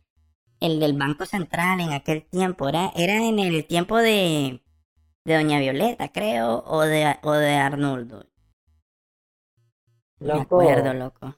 el 0.61 0.81
del 0.81 0.95
Banco 0.95 1.27
Central 1.27 1.81
en 1.81 1.93
aquel 1.93 2.25
tiempo, 2.25 2.69
era, 2.69 2.93
era 2.97 3.17
en 3.17 3.39
el 3.39 3.67
tiempo 3.67 3.99
de, 3.99 4.63
de 5.25 5.35
Doña 5.35 5.59
Violeta, 5.59 6.09
creo, 6.13 6.65
o 6.67 6.81
de, 6.81 7.19
o 7.23 7.33
de 7.33 7.55
Arnoldo. 7.57 8.27
Loco. 10.21 10.37
Me 10.37 10.43
acuerdo, 10.43 10.95
loco. 10.95 11.37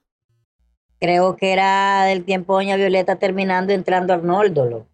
Creo 1.00 1.36
que 1.36 1.52
era 1.52 2.04
del 2.04 2.24
tiempo 2.24 2.54
Doña 2.54 2.76
Violeta 2.76 3.16
terminando 3.16 3.72
entrando 3.72 4.12
Arnoldo, 4.12 4.66
loco. 4.66 4.88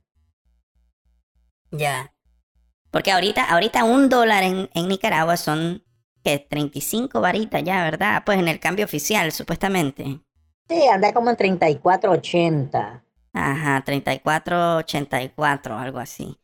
Ya. 1.73 2.13
Porque 2.91 3.11
ahorita, 3.11 3.45
ahorita 3.45 3.85
un 3.85 4.09
dólar 4.09 4.45
en, 4.45 4.71
en 4.75 4.89
Nicaragua 4.89 5.37
son 5.37 5.83
que 6.23 6.39
35 6.39 7.21
varitas 7.21 7.63
ya, 7.65 7.83
¿verdad? 7.83 8.23
Pues 8.25 8.39
en 8.39 8.49
el 8.49 8.61
cambio 8.61 8.85
oficial, 8.85 9.33
supuestamente. 9.33 10.21
Sí, 10.69 10.89
anda 10.89 11.13
como 11.13 11.31
en 11.31 11.37
34.80. 11.37 13.05
Ajá, 13.35 13.83
34.84, 13.85 15.79
algo 15.79 15.99
así. 15.99 16.39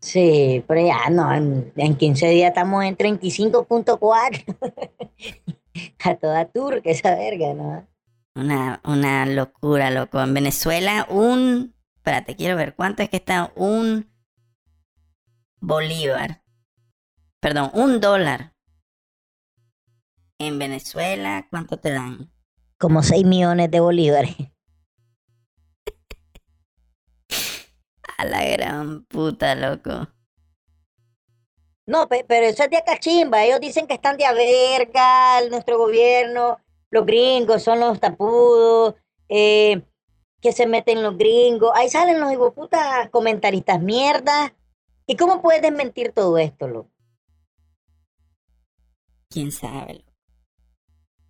Sí, 0.00 0.64
pero 0.66 0.84
ya 0.86 1.08
no, 1.10 1.32
en, 1.32 1.72
en 1.76 1.96
15 1.96 2.28
días 2.28 2.48
estamos 2.48 2.84
en 2.84 2.96
35.4. 2.96 4.44
A 6.04 6.14
toda 6.16 6.44
turca 6.46 6.90
esa 6.90 7.14
verga, 7.14 7.54
¿no? 7.54 7.86
Una, 8.34 8.80
una 8.84 9.26
locura, 9.26 9.90
loco. 9.90 10.20
En 10.20 10.34
Venezuela, 10.34 11.06
un. 11.10 11.74
Espérate, 11.96 12.34
quiero 12.34 12.56
ver 12.56 12.74
cuánto 12.74 13.02
es 13.02 13.10
que 13.10 13.18
está 13.18 13.52
un 13.54 14.10
bolívar. 15.60 16.42
Perdón, 17.40 17.70
un 17.74 18.00
dólar 18.00 18.52
en 20.38 20.58
Venezuela, 20.58 21.46
¿cuánto 21.50 21.78
te 21.78 21.92
dan? 21.92 22.32
Como 22.78 23.02
6 23.02 23.24
millones 23.24 23.70
de 23.70 23.80
bolívares. 23.80 24.34
A 28.18 28.24
la 28.24 28.44
gran 28.44 29.04
puta, 29.04 29.54
loco. 29.54 30.08
No, 31.86 32.08
pero 32.08 32.46
eso 32.46 32.64
es 32.64 32.70
de 32.70 32.82
cachimba. 32.84 33.44
Ellos 33.44 33.60
dicen 33.60 33.86
que 33.86 33.94
están 33.94 34.16
de 34.16 34.24
a 34.24 34.32
verga, 34.32 35.40
nuestro 35.50 35.78
gobierno, 35.78 36.60
los 36.92 37.06
gringos 37.06 37.62
son 37.62 37.80
los 37.80 37.98
tapudos, 37.98 38.94
eh, 39.28 39.82
que 40.40 40.52
se 40.52 40.66
meten 40.66 41.02
los 41.02 41.16
gringos. 41.16 41.72
Ahí 41.74 41.88
salen 41.88 42.20
los 42.20 42.52
putas 42.52 43.08
comentaristas 43.10 43.80
mierda. 43.80 44.54
¿Y 45.06 45.16
cómo 45.16 45.40
puedes 45.40 45.62
desmentir 45.62 46.12
todo 46.12 46.36
esto, 46.36 46.68
loco? 46.68 46.90
¿Quién 49.30 49.50
sabe? 49.50 50.04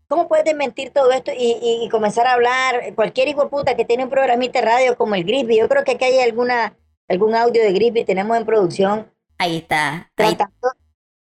¿Cómo 0.09 0.27
puedes 0.27 0.45
desmentir 0.45 0.91
todo 0.91 1.13
esto 1.13 1.31
y, 1.35 1.89
comenzar 1.91 2.27
a 2.27 2.33
hablar? 2.33 2.95
Cualquier 2.97 3.29
hijo 3.29 3.45
de 3.45 3.49
puta 3.49 3.77
que 3.77 3.85
tiene 3.85 4.05
un 4.05 4.11
programita 4.11 4.61
de 4.61 4.67
radio 4.67 4.97
como 4.97 5.15
el 5.15 5.25
Grisby, 5.25 5.59
yo 5.59 5.69
creo 5.69 5.85
que 5.85 5.93
aquí 5.93 6.05
hay 6.05 6.19
alguna, 6.19 6.77
algún 7.09 7.35
audio 7.37 7.63
de 7.63 7.73
Grisby, 7.73 8.05
tenemos 8.05 8.37
en 8.37 8.45
producción. 8.45 9.11
Ahí 9.39 9.59
está. 9.59 10.11
Tratando, 10.17 10.73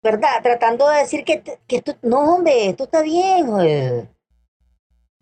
¿Verdad? 0.02 0.42
Tratando 0.42 0.90
de 0.90 0.98
decir 0.98 1.24
que, 1.24 1.44
que 1.44 1.76
esto, 1.78 1.96
no, 2.02 2.36
hombre, 2.36 2.70
esto 2.70 2.86
está 2.86 3.04
bien, 3.04 3.46
güey. 3.46 4.10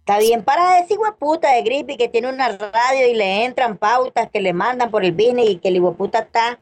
Está 0.02 0.18
bien 0.18 0.44
para 0.44 0.80
ese 0.80 0.96
hijo 0.96 1.04
de 1.40 1.62
Grisby 1.62 1.96
que 1.96 2.10
tiene 2.10 2.28
una 2.28 2.50
radio 2.50 3.08
y 3.08 3.14
le 3.14 3.46
entran 3.46 3.78
pautas 3.78 4.32
que 4.32 4.42
le 4.42 4.52
mandan 4.52 4.90
por 4.90 5.06
el 5.06 5.12
business 5.12 5.48
y 5.48 5.58
que 5.58 5.68
el 5.68 5.76
hijo 5.76 5.92
de 5.92 5.96
puta 5.98 6.20
está 6.20 6.60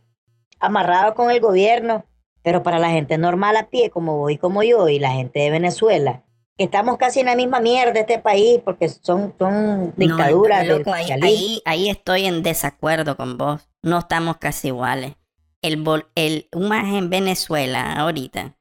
amarrado 0.60 1.16
con 1.16 1.32
el 1.32 1.40
gobierno. 1.40 2.06
Pero 2.44 2.64
para 2.64 2.80
la 2.80 2.90
gente 2.90 3.18
normal 3.18 3.56
a 3.56 3.70
pie, 3.70 3.90
como 3.92 4.18
vos 4.18 4.32
y 4.32 4.38
como 4.38 4.62
yo, 4.62 4.90
y 4.90 5.00
la 5.00 5.12
gente 5.12 5.40
de 5.40 5.52
Venezuela, 5.52 6.24
que 6.58 6.66
estamos 6.66 6.98
casi 6.98 7.22
en 7.22 7.28
la 7.28 7.36
misma 7.38 7.62
mierda 7.62 8.02
este 8.02 8.20
país 8.20 8.60
porque 8.64 8.90
son, 8.90 9.34
son 9.40 9.94
dictaduras. 9.96 10.68
No, 10.68 10.80
loco, 10.80 10.92
ahí, 10.92 11.10
ahí, 11.10 11.62
ahí, 11.64 11.90
estoy 11.90 12.26
en 12.26 12.44
desacuerdo 12.44 13.16
con 13.16 13.38
vos. 13.38 13.70
No 13.82 14.00
estamos 14.00 14.36
casi 14.38 14.68
iguales. 14.68 15.14
El, 15.62 15.86
el, 16.16 16.50
un 16.54 16.68
más 16.68 16.94
en 16.94 17.10
Venezuela 17.10 17.94
ahorita 17.94 18.58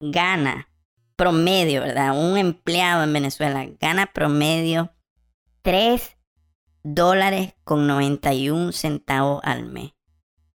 gana 0.00 0.67
promedio, 1.18 1.80
¿verdad? 1.80 2.16
Un 2.16 2.38
empleado 2.38 3.02
en 3.02 3.12
Venezuela 3.12 3.66
gana 3.80 4.06
promedio 4.12 4.94
3 5.62 6.16
dólares 6.84 7.54
con 7.64 7.88
91 7.88 8.70
centavos 8.70 9.40
al 9.42 9.66
mes. 9.66 9.90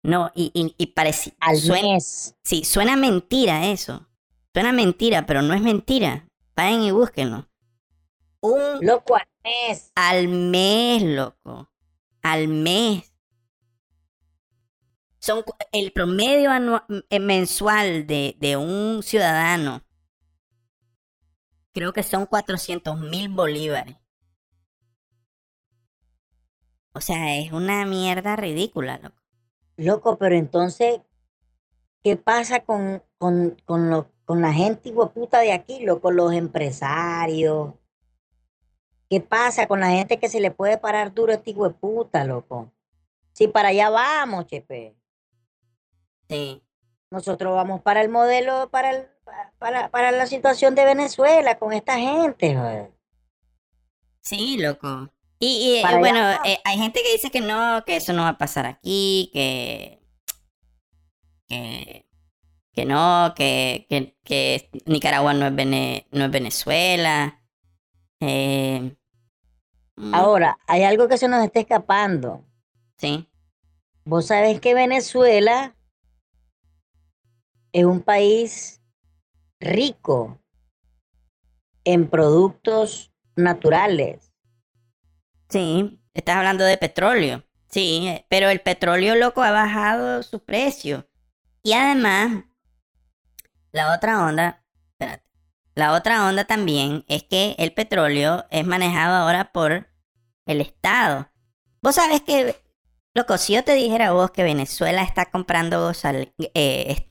No, 0.03 0.31
y, 0.35 0.51
y, 0.53 0.75
y 0.77 0.87
parece... 0.93 1.33
Al 1.39 1.57
mes. 1.67 2.35
Sí, 2.43 2.63
suena 2.63 2.95
mentira 2.95 3.67
eso. 3.67 4.07
Suena 4.53 4.71
mentira, 4.71 5.25
pero 5.25 5.41
no 5.41 5.55
es 5.55 5.61
mentira. 5.61 6.27
Vayan 6.55 6.83
y 6.83 6.91
búsquenlo. 6.91 7.49
Un 8.41 8.85
loco 8.85 9.15
al 9.15 9.27
mes. 9.43 9.91
Al 9.95 10.27
mes, 10.27 11.01
loco. 11.01 11.71
Al 12.21 12.47
mes. 12.47 13.11
Son 15.17 15.43
el 15.71 15.91
promedio 15.91 16.51
eh, 17.09 17.19
mensual 17.19 18.05
de, 18.05 18.35
de 18.39 18.57
un 18.57 19.01
ciudadano. 19.01 19.83
Creo 21.73 21.93
que 21.93 22.03
son 22.03 22.25
400 22.25 22.99
mil 22.99 23.29
bolívares. 23.29 23.97
O 26.93 26.99
sea, 26.99 27.37
es 27.37 27.51
una 27.51 27.85
mierda 27.85 28.35
ridícula, 28.35 28.97
loco. 28.97 29.21
Loco, 29.77 30.17
pero 30.17 30.35
entonces, 30.35 30.99
¿qué 32.03 32.17
pasa 32.17 32.65
con, 32.65 33.01
con, 33.17 33.57
con, 33.65 33.89
lo, 33.89 34.11
con 34.25 34.41
la 34.41 34.53
gente 34.53 34.91
puta 35.13 35.39
de 35.39 35.53
aquí, 35.53 35.85
loco? 35.85 36.11
Los 36.11 36.33
empresarios. 36.33 37.73
¿Qué 39.09 39.21
pasa 39.21 39.67
con 39.67 39.79
la 39.79 39.89
gente 39.89 40.19
que 40.19 40.29
se 40.29 40.41
le 40.41 40.51
puede 40.51 40.77
parar 40.77 41.13
duro 41.13 41.31
a 41.31 41.35
este 41.35 41.53
puta, 41.53 42.25
loco? 42.25 42.71
Si 43.33 43.47
para 43.47 43.69
allá 43.69 43.89
vamos, 43.89 44.45
chepe. 44.47 44.95
Sí. 46.29 46.61
Nosotros 47.09 47.53
vamos 47.53 47.81
para 47.81 48.01
el 48.01 48.09
modelo, 48.09 48.69
para, 48.71 48.91
el, 48.91 49.10
para, 49.57 49.89
para 49.89 50.11
la 50.11 50.25
situación 50.27 50.75
de 50.75 50.85
Venezuela 50.85 51.57
con 51.57 51.73
esta 51.73 51.97
gente, 51.97 52.55
joder. 52.55 52.91
Sí, 54.21 54.57
loco. 54.57 55.11
Y, 55.39 55.81
bueno, 55.97 56.33
eh, 56.45 56.59
hay 56.63 56.77
gente 56.77 57.01
que 57.01 57.13
dice 57.13 57.31
que 57.31 57.41
no, 57.41 57.83
que 57.83 57.95
eso 57.95 58.13
no 58.13 58.21
va 58.21 58.29
a 58.29 58.37
pasar 58.37 58.67
aquí, 58.67 59.31
que. 59.33 59.99
que, 61.47 62.05
que 62.73 62.85
no, 62.85 63.33
que, 63.35 63.87
que, 64.23 64.69
Nicaragua 64.85 65.33
no 65.33 65.47
es, 65.47 66.05
no 66.11 66.25
es 66.25 66.31
Venezuela. 66.31 67.41
Eh, 68.19 68.95
mm. 69.95 70.13
Ahora, 70.13 70.59
hay 70.67 70.83
algo 70.83 71.07
que 71.07 71.17
se 71.17 71.27
nos 71.27 71.43
está 71.43 71.59
escapando. 71.59 72.45
Sí. 72.97 73.27
Vos 74.05 74.27
sabés 74.27 74.59
que 74.61 74.75
Venezuela 74.75 75.75
es 77.71 77.85
un 77.85 78.01
país 78.01 78.80
rico 79.61 80.41
en 81.83 82.09
productos 82.09 83.13
naturales. 83.35 84.33
Sí, 85.49 86.01
estás 86.13 86.37
hablando 86.37 86.63
de 86.63 86.77
petróleo. 86.77 87.43
Sí, 87.69 88.07
eh, 88.07 88.25
pero 88.29 88.49
el 88.49 88.61
petróleo 88.61 89.15
loco 89.15 89.43
ha 89.43 89.51
bajado 89.51 90.23
su 90.23 90.43
precio. 90.43 91.07
Y 91.63 91.73
además, 91.73 92.43
la 93.71 93.93
otra 93.95 94.25
onda, 94.25 94.65
espérate, 94.91 95.25
la 95.75 95.93
otra 95.93 96.27
onda 96.27 96.45
también 96.45 97.05
es 97.07 97.23
que 97.23 97.55
el 97.57 97.73
petróleo 97.73 98.45
es 98.49 98.65
manejado 98.65 99.15
ahora 99.15 99.51
por 99.53 99.87
el 100.45 100.59
Estado. 100.61 101.29
Vos 101.81 101.95
sabés 101.95 102.21
que, 102.21 102.55
loco, 103.13 103.37
si 103.37 103.53
yo 103.53 103.63
te 103.63 103.73
dijera 103.73 104.11
vos 104.11 104.31
que 104.31 104.43
Venezuela 104.43 105.03
está 105.03 105.31
comprando, 105.31 105.91
eh, 106.53 107.07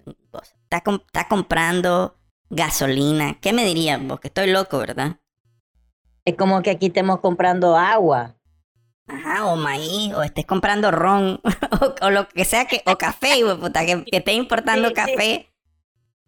está, 0.69 0.83
está 1.07 1.29
comprando 1.29 2.20
gasolina, 2.51 3.39
¿qué 3.41 3.53
me 3.53 3.65
dirías 3.65 4.05
vos? 4.05 4.21
Que 4.21 4.29
estoy 4.29 4.51
loco, 4.51 4.79
¿verdad? 4.79 5.17
Es 6.25 6.37
como 6.37 6.63
que 6.63 6.71
aquí 6.71 6.87
estemos 6.87 7.21
comprando 7.21 7.77
agua. 7.77 8.37
Ajá, 9.07 9.47
o 9.47 9.57
maíz, 9.57 10.13
o 10.15 10.23
estés 10.23 10.47
comprando 10.47 10.91
ron, 10.91 11.41
o, 12.03 12.11
lo 12.11 12.29
que 12.29 12.45
sea, 12.45 12.67
que, 12.67 12.83
o 12.87 12.97
café, 12.97 13.41
puta, 13.59 13.87
que, 13.87 14.05
que 14.05 14.19
estés 14.19 14.35
importando 14.35 14.93
café. 14.93 15.49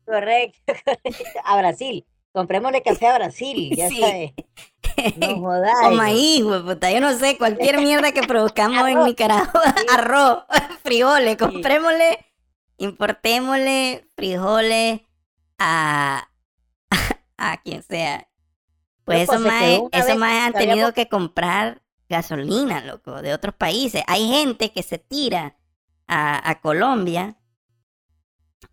Correcto, 0.04 0.72
a 1.44 1.56
Brasil. 1.58 2.06
Comprémosle 2.32 2.82
café 2.82 3.08
a 3.08 3.18
Brasil, 3.18 3.70
ya 3.76 3.88
sabes. 3.88 4.32
No 5.16 5.37
jodas. 5.40 5.74
O 5.85 5.90
maíz, 5.92 6.42
puta, 6.42 6.90
yo 6.90 7.00
no 7.00 7.16
sé, 7.16 7.37
cualquier 7.37 7.80
mierda 7.80 8.12
que 8.12 8.22
produzcamos 8.22 8.88
en 8.88 9.04
Nicaragua, 9.04 9.62
arroz, 9.92 10.44
frijoles, 10.82 11.37
comprémosle, 11.37 12.18
importémosle 12.78 14.06
frijoles 14.16 15.02
a, 15.58 16.28
a 17.36 17.62
quien 17.62 17.82
sea. 17.82 18.28
Pues 19.04 19.28
eso 19.28 19.40
más, 19.40 19.64
eso 19.90 20.16
más 20.16 20.46
han 20.46 20.52
tenido 20.52 20.92
que 20.94 21.08
comprar 21.08 21.82
gasolina, 22.08 22.84
loco, 22.84 23.20
de 23.20 23.34
otros 23.34 23.54
países. 23.54 24.02
Hay 24.06 24.28
gente 24.28 24.70
que 24.72 24.82
se 24.82 24.98
tira 24.98 25.56
a, 26.06 26.60
Colombia 26.60 27.36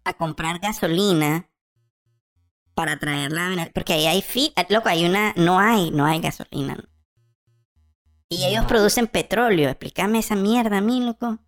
a 0.04 0.14
comprar 0.14 0.60
gasolina 0.60 1.50
para 2.74 3.00
traerla 3.00 3.70
porque 3.74 3.94
ahí 3.94 4.06
hay 4.08 4.24
loco, 4.70 4.90
hay 4.90 5.06
una, 5.06 5.34
no 5.36 5.58
hay, 5.60 5.90
no 5.92 6.06
hay 6.06 6.20
gasolina. 6.20 6.78
Y 8.28 8.46
ellos 8.46 8.66
producen 8.66 9.08
petróleo, 9.08 9.70
explícame 9.70 10.20
esa 10.20 10.36
mierda 10.36 10.78
a 10.78 10.82
mí, 10.82 11.04
loco. 11.04 11.40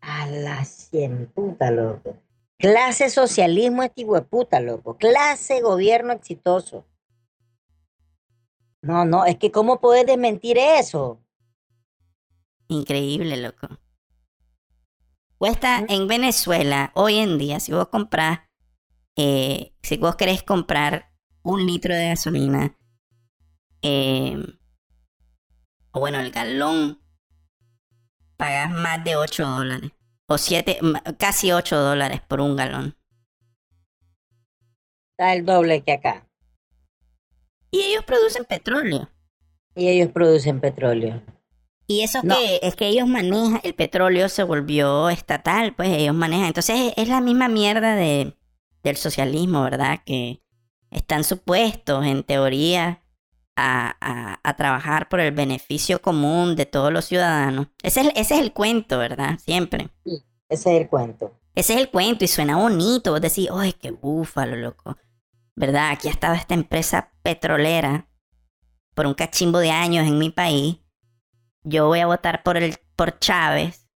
A 0.00 0.26
la 0.26 0.64
cien 0.64 1.26
puta, 1.34 1.70
loco. 1.70 2.16
Clase 2.62 3.10
socialismo 3.10 3.82
este 3.82 4.06
puta, 4.30 4.60
loco. 4.60 4.96
Clase 4.96 5.60
gobierno 5.62 6.12
exitoso. 6.12 6.86
No, 8.82 9.04
no, 9.04 9.24
es 9.24 9.36
que 9.36 9.50
¿cómo 9.50 9.80
puedes 9.80 10.06
desmentir 10.06 10.56
eso? 10.58 11.20
Increíble, 12.68 13.36
loco. 13.36 13.66
Cuesta 15.38 15.84
en 15.88 16.06
Venezuela, 16.06 16.92
hoy 16.94 17.16
en 17.16 17.36
día, 17.36 17.58
si 17.58 17.72
vos 17.72 17.88
compras, 17.88 18.42
eh, 19.16 19.74
si 19.82 19.96
vos 19.96 20.14
querés 20.14 20.44
comprar 20.44 21.10
un 21.42 21.66
litro 21.66 21.92
de 21.92 22.10
gasolina, 22.10 22.78
eh, 23.82 24.36
o 25.90 25.98
bueno, 25.98 26.20
el 26.20 26.30
galón, 26.30 27.02
pagas 28.36 28.70
más 28.70 29.02
de 29.02 29.16
8 29.16 29.44
dólares. 29.44 29.90
O 30.32 30.38
7, 30.38 30.78
casi 31.18 31.52
8 31.52 31.76
dólares 31.76 32.22
por 32.26 32.40
un 32.40 32.56
galón. 32.56 32.96
Está 35.10 35.34
el 35.34 35.44
doble 35.44 35.82
que 35.82 35.92
acá. 35.92 36.26
Y 37.70 37.80
ellos 37.82 38.02
producen 38.04 38.46
petróleo. 38.46 39.10
Y 39.74 39.88
ellos 39.88 40.10
producen 40.10 40.60
petróleo. 40.60 41.22
Y 41.86 42.00
eso 42.00 42.22
que 42.22 42.60
es 42.62 42.76
que 42.76 42.86
ellos 42.86 43.06
manejan, 43.06 43.60
el 43.62 43.74
petróleo 43.74 44.30
se 44.30 44.42
volvió 44.42 45.10
estatal, 45.10 45.74
pues 45.74 45.90
ellos 45.90 46.14
manejan. 46.14 46.46
Entonces 46.46 46.94
es 46.96 47.08
la 47.08 47.20
misma 47.20 47.48
mierda 47.48 47.94
de, 47.94 48.34
del 48.82 48.96
socialismo, 48.96 49.62
¿verdad? 49.64 50.00
Que 50.06 50.42
están 50.90 51.24
supuestos, 51.24 52.06
en 52.06 52.22
teoría, 52.22 53.01
a, 53.56 54.38
a, 54.42 54.56
trabajar 54.56 55.08
por 55.08 55.20
el 55.20 55.32
beneficio 55.32 56.00
común 56.00 56.56
de 56.56 56.66
todos 56.66 56.92
los 56.92 57.04
ciudadanos. 57.04 57.68
Ese 57.82 58.00
es, 58.00 58.06
ese 58.14 58.34
es 58.34 58.40
el 58.40 58.52
cuento, 58.52 58.98
¿verdad? 58.98 59.38
Siempre. 59.38 59.90
Sí, 60.04 60.22
ese 60.48 60.74
es 60.74 60.82
el 60.82 60.88
cuento. 60.88 61.38
Ese 61.54 61.74
es 61.74 61.80
el 61.80 61.90
cuento 61.90 62.24
y 62.24 62.28
suena 62.28 62.56
bonito. 62.56 63.12
Vos 63.12 63.20
decís, 63.20 63.48
¡ay, 63.52 63.74
qué 63.74 63.90
búfalo, 63.90 64.56
loco! 64.56 64.96
¿verdad? 65.54 65.90
Aquí 65.90 66.08
ha 66.08 66.12
estado 66.12 66.34
esta 66.34 66.54
empresa 66.54 67.12
petrolera 67.22 68.08
por 68.94 69.06
un 69.06 69.14
cachimbo 69.14 69.58
de 69.58 69.70
años 69.70 70.06
en 70.06 70.18
mi 70.18 70.30
país. 70.30 70.78
Yo 71.62 71.86
voy 71.86 72.00
a 72.00 72.06
votar 72.06 72.42
por, 72.42 72.56
el, 72.56 72.76
por 72.96 73.18
Chávez 73.18 73.88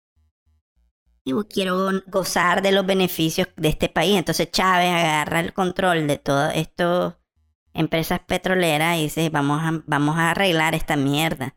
y 1.24 1.34
quiero 1.50 1.92
gozar 2.08 2.62
de 2.62 2.72
los 2.72 2.86
beneficios 2.86 3.48
de 3.56 3.70
este 3.70 3.90
país. 3.90 4.18
Entonces 4.18 4.52
Chávez 4.52 4.90
agarra 4.90 5.40
el 5.40 5.54
control 5.54 6.08
de 6.08 6.18
todas 6.18 6.56
estas 6.56 7.16
empresas 7.76 8.20
petroleras 8.22 8.98
y 8.98 9.04
dice, 9.04 9.30
vamos 9.30 9.62
a, 9.62 9.84
vamos 9.86 10.18
a 10.18 10.32
arreglar 10.32 10.74
esta 10.74 10.96
mierda. 10.96 11.56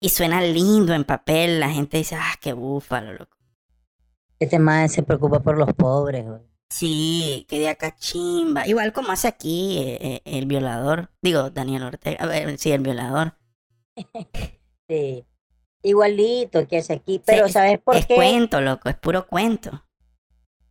Y 0.00 0.10
suena 0.10 0.40
lindo 0.40 0.94
en 0.94 1.04
papel, 1.04 1.60
la 1.60 1.70
gente 1.70 1.98
dice, 1.98 2.16
ah, 2.16 2.34
qué 2.40 2.52
búfalo, 2.52 3.12
loco. 3.12 3.36
Este 4.38 4.58
man 4.58 4.88
se 4.88 5.02
preocupa 5.02 5.40
por 5.40 5.58
los 5.58 5.72
pobres, 5.74 6.26
güey. 6.26 6.40
Sí, 6.70 7.46
que 7.48 7.58
de 7.58 7.68
acá 7.68 7.96
chimba. 7.96 8.66
Igual 8.66 8.92
como 8.92 9.10
hace 9.10 9.26
aquí 9.26 9.78
eh, 9.78 9.98
eh, 10.00 10.20
el 10.24 10.46
violador. 10.46 11.10
Digo, 11.22 11.50
Daniel 11.50 11.84
Ortega. 11.84 12.22
A 12.22 12.26
ver, 12.26 12.58
sí, 12.58 12.70
el 12.70 12.80
violador. 12.80 13.34
sí. 14.88 15.24
Igualito 15.82 16.68
que 16.68 16.78
hace 16.78 16.94
aquí. 16.94 17.22
Pero 17.24 17.48
¿sabes 17.48 17.78
por 17.78 17.94
qué? 17.94 18.14
Es 18.14 18.18
cuento, 18.18 18.60
loco, 18.60 18.88
es 18.88 18.96
puro 18.96 19.26
cuento. 19.26 19.84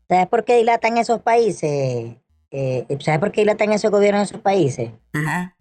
¿Sabes 0.07 0.27
por 0.27 0.45
qué 0.45 0.57
dilatan 0.57 0.97
esos 0.97 1.21
países, 1.21 2.15
eh, 2.51 2.85
¿sabes 2.99 3.19
por 3.19 3.31
qué 3.31 3.41
dilatan 3.41 3.73
esos 3.73 3.91
gobiernos 3.91 4.21
en 4.21 4.25
esos 4.25 4.41
países? 4.41 4.91
Ajá. 5.13 5.57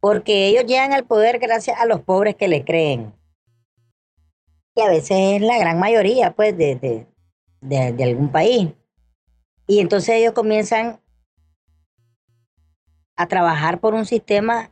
Porque 0.00 0.48
ellos 0.48 0.64
llegan 0.66 0.92
al 0.92 1.04
poder 1.04 1.38
gracias 1.38 1.78
a 1.80 1.86
los 1.86 2.00
pobres 2.02 2.36
que 2.36 2.48
le 2.48 2.64
creen. 2.64 3.14
Y 4.76 4.80
a 4.80 4.88
veces 4.88 5.16
es 5.18 5.40
la 5.42 5.58
gran 5.58 5.78
mayoría, 5.78 6.34
pues, 6.34 6.56
de, 6.56 6.76
de, 6.76 7.06
de, 7.60 7.92
de 7.92 8.04
algún 8.04 8.30
país. 8.30 8.70
Y 9.66 9.80
entonces 9.80 10.16
ellos 10.16 10.32
comienzan 10.32 11.00
a 13.16 13.26
trabajar 13.26 13.80
por 13.80 13.94
un 13.94 14.04
sistema 14.04 14.70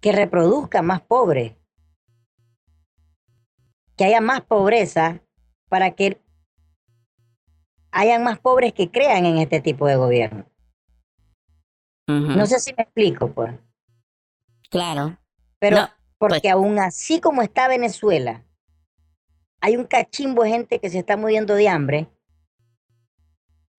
que 0.00 0.12
reproduzca 0.12 0.82
más 0.82 1.00
pobres, 1.00 1.54
que 3.96 4.04
haya 4.04 4.20
más 4.20 4.42
pobreza 4.42 5.22
para 5.68 5.92
que 5.92 6.20
hayan 7.94 8.24
más 8.24 8.38
pobres 8.38 8.72
que 8.72 8.90
crean 8.90 9.24
en 9.24 9.38
este 9.38 9.60
tipo 9.60 9.86
de 9.86 9.96
gobierno. 9.96 10.44
No 12.08 12.44
sé 12.44 12.58
si 12.60 12.74
me 12.74 12.82
explico, 12.82 13.32
pues. 13.32 13.54
Claro. 14.68 15.16
Pero 15.58 15.76
No, 15.76 15.88
porque 16.18 16.40
pues- 16.42 16.52
aún 16.52 16.78
así 16.78 17.20
como 17.20 17.40
está 17.40 17.68
Venezuela, 17.68 18.44
hay 19.62 19.76
un 19.76 19.84
cachimbo 19.84 20.42
de 20.42 20.50
gente 20.50 20.78
que 20.80 20.90
se 20.90 20.98
está 20.98 21.16
muriendo 21.16 21.54
de 21.54 21.68
hambre 21.68 22.08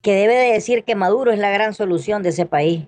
que 0.02 0.14
debe 0.14 0.36
de 0.36 0.54
decir 0.54 0.84
que 0.84 0.96
Maduro 0.96 1.32
es 1.32 1.40
la 1.40 1.50
gran 1.52 1.74
solución 1.74 2.24
de 2.24 2.30
ese 2.30 2.46
país, 2.46 2.88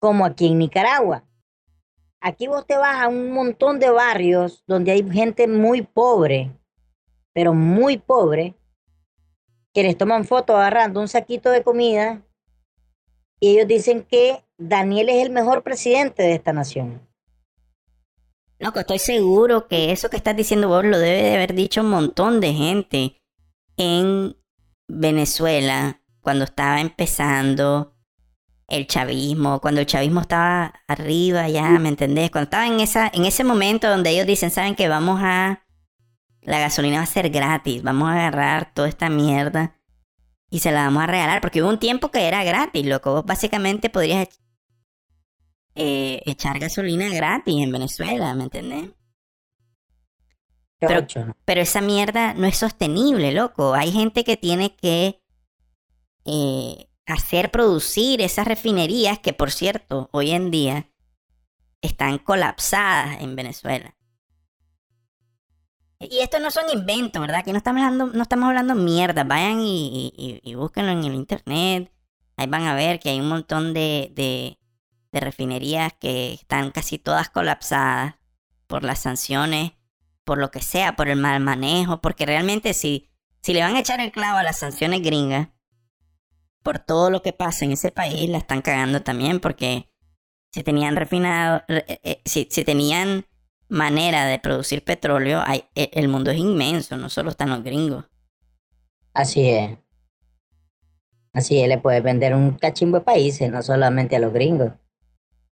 como 0.00 0.24
aquí 0.24 0.48
en 0.48 0.58
Nicaragua. 0.58 1.24
Aquí 2.20 2.46
vos 2.46 2.66
te 2.66 2.76
vas 2.76 3.00
a 3.02 3.08
un 3.08 3.32
montón 3.32 3.78
de 3.80 3.90
barrios 3.90 4.64
donde 4.66 4.92
hay 4.92 5.08
gente 5.10 5.46
muy 5.48 5.82
pobre, 5.82 6.50
pero 7.32 7.54
muy 7.54 7.98
pobre, 7.98 8.54
que 9.72 9.82
les 9.82 9.96
toman 9.96 10.24
fotos 10.24 10.56
agarrando 10.56 11.00
un 11.00 11.08
saquito 11.08 11.50
de 11.50 11.62
comida 11.62 12.22
y 13.40 13.50
ellos 13.50 13.66
dicen 13.66 14.02
que 14.02 14.44
Daniel 14.58 15.08
es 15.08 15.26
el 15.26 15.32
mejor 15.32 15.62
presidente 15.62 16.22
de 16.22 16.34
esta 16.34 16.52
nación. 16.52 17.00
Loco, 18.58 18.78
estoy 18.78 19.00
seguro 19.00 19.66
que 19.66 19.90
eso 19.90 20.08
que 20.08 20.16
estás 20.16 20.36
diciendo 20.36 20.68
vos 20.68 20.84
lo 20.84 20.98
debe 20.98 21.22
de 21.22 21.34
haber 21.34 21.52
dicho 21.54 21.80
un 21.80 21.90
montón 21.90 22.40
de 22.40 22.52
gente 22.52 23.20
en 23.76 24.36
Venezuela 24.86 26.00
cuando 26.20 26.44
estaba 26.44 26.80
empezando 26.80 27.96
el 28.68 28.86
chavismo, 28.86 29.60
cuando 29.60 29.80
el 29.80 29.86
chavismo 29.86 30.20
estaba 30.20 30.72
arriba 30.86 31.48
ya, 31.48 31.70
¿me 31.80 31.88
entendés? 31.88 32.30
Cuando 32.30 32.44
estaba 32.44 32.66
en 32.68 32.78
esa 32.78 33.10
en 33.12 33.24
ese 33.24 33.42
momento 33.42 33.88
donde 33.88 34.10
ellos 34.10 34.26
dicen, 34.26 34.50
"Saben 34.50 34.76
que 34.76 34.88
vamos 34.88 35.20
a 35.20 35.61
la 36.42 36.58
gasolina 36.58 36.98
va 36.98 37.02
a 37.04 37.06
ser 37.06 37.30
gratis, 37.30 37.82
vamos 37.82 38.08
a 38.08 38.12
agarrar 38.12 38.72
toda 38.74 38.88
esta 38.88 39.08
mierda 39.08 39.76
y 40.50 40.58
se 40.58 40.72
la 40.72 40.84
vamos 40.84 41.02
a 41.04 41.06
regalar 41.06 41.40
porque 41.40 41.62
hubo 41.62 41.70
un 41.70 41.78
tiempo 41.78 42.10
que 42.10 42.26
era 42.28 42.44
gratis, 42.44 42.84
loco, 42.84 43.12
vos 43.12 43.24
básicamente 43.24 43.90
podrías 43.90 44.28
eh, 45.74 46.20
echar 46.26 46.58
gasolina 46.58 47.08
gratis 47.08 47.54
en 47.62 47.72
Venezuela, 47.72 48.34
¿me 48.34 48.44
entendés? 48.44 48.90
Pero- 51.46 51.60
esa 51.60 51.80
mierda 51.80 52.34
no 52.34 52.46
es 52.46 52.58
sostenible, 52.58 53.32
loco. 53.32 53.74
Hay 53.74 53.92
gente 53.92 54.24
que 54.24 54.36
tiene 54.36 54.74
que 54.74 55.22
eh, 56.24 56.88
hacer 57.06 57.50
producir 57.50 58.20
esas 58.20 58.46
refinerías 58.46 59.18
que, 59.20 59.32
por 59.32 59.52
cierto, 59.52 60.08
hoy 60.12 60.32
en 60.32 60.50
día 60.50 60.90
están 61.80 62.18
colapsadas 62.18 63.20
en 63.20 63.36
Venezuela. 63.36 63.94
Y 66.10 66.18
esto 66.20 66.38
no 66.40 66.50
son 66.50 66.64
inventos, 66.72 67.20
¿verdad? 67.20 67.44
Que 67.44 67.52
no 67.52 67.58
estamos 67.58 67.82
hablando, 67.82 68.06
no 68.06 68.22
estamos 68.22 68.48
hablando 68.48 68.74
mierda. 68.74 69.24
Vayan 69.24 69.60
y, 69.60 70.40
y- 70.42 70.54
búsquenlo 70.54 70.92
en 70.92 71.04
el 71.04 71.14
internet. 71.14 71.92
Ahí 72.36 72.46
van 72.46 72.64
a 72.64 72.74
ver 72.74 72.98
que 73.00 73.10
hay 73.10 73.20
un 73.20 73.28
montón 73.28 73.74
de, 73.74 74.10
de, 74.14 74.58
refinerías 75.20 75.92
que 75.94 76.32
están 76.34 76.70
casi 76.70 76.98
todas 76.98 77.28
colapsadas 77.30 78.14
por 78.66 78.82
las 78.84 79.00
sanciones 79.00 79.72
por 80.24 80.38
lo 80.38 80.50
que 80.50 80.62
sea, 80.62 80.94
por 80.96 81.08
el 81.08 81.18
mal 81.18 81.40
manejo, 81.40 82.00
porque 82.00 82.24
realmente 82.26 82.74
si, 82.74 83.10
si 83.42 83.52
le 83.52 83.60
van 83.60 83.74
a 83.74 83.80
echar 83.80 84.00
el 84.00 84.12
clavo 84.12 84.38
a 84.38 84.42
las 84.44 84.58
sanciones 84.58 85.02
gringas, 85.02 85.48
por 86.62 86.78
todo 86.78 87.10
lo 87.10 87.22
que 87.22 87.32
pasa 87.32 87.64
en 87.64 87.72
ese 87.72 87.90
país, 87.90 88.30
la 88.30 88.38
están 88.38 88.62
cagando 88.62 89.02
también, 89.02 89.40
porque 89.40 89.90
si 90.52 90.62
tenían 90.62 90.94
refinado, 90.94 91.64
re- 91.66 91.84
eh, 91.88 92.00
eh, 92.04 92.22
si, 92.24 92.46
si 92.50 92.64
tenían 92.64 93.26
manera 93.72 94.26
de 94.26 94.38
producir 94.38 94.84
petróleo, 94.84 95.42
hay- 95.44 95.64
e- 95.74 95.90
el 95.94 96.08
mundo 96.08 96.30
es 96.30 96.38
inmenso, 96.38 96.96
no 96.96 97.08
solo 97.08 97.30
están 97.30 97.50
los 97.50 97.62
gringos. 97.64 98.04
Así 99.14 99.48
es. 99.48 99.78
Así 101.32 101.60
es, 101.60 101.68
le 101.68 101.78
puedes 101.78 102.02
vender 102.02 102.34
un 102.34 102.52
cachimbo 102.58 102.98
de 102.98 103.04
países, 103.04 103.50
no 103.50 103.62
solamente 103.62 104.16
a 104.16 104.18
los 104.20 104.32
gringos. 104.32 104.72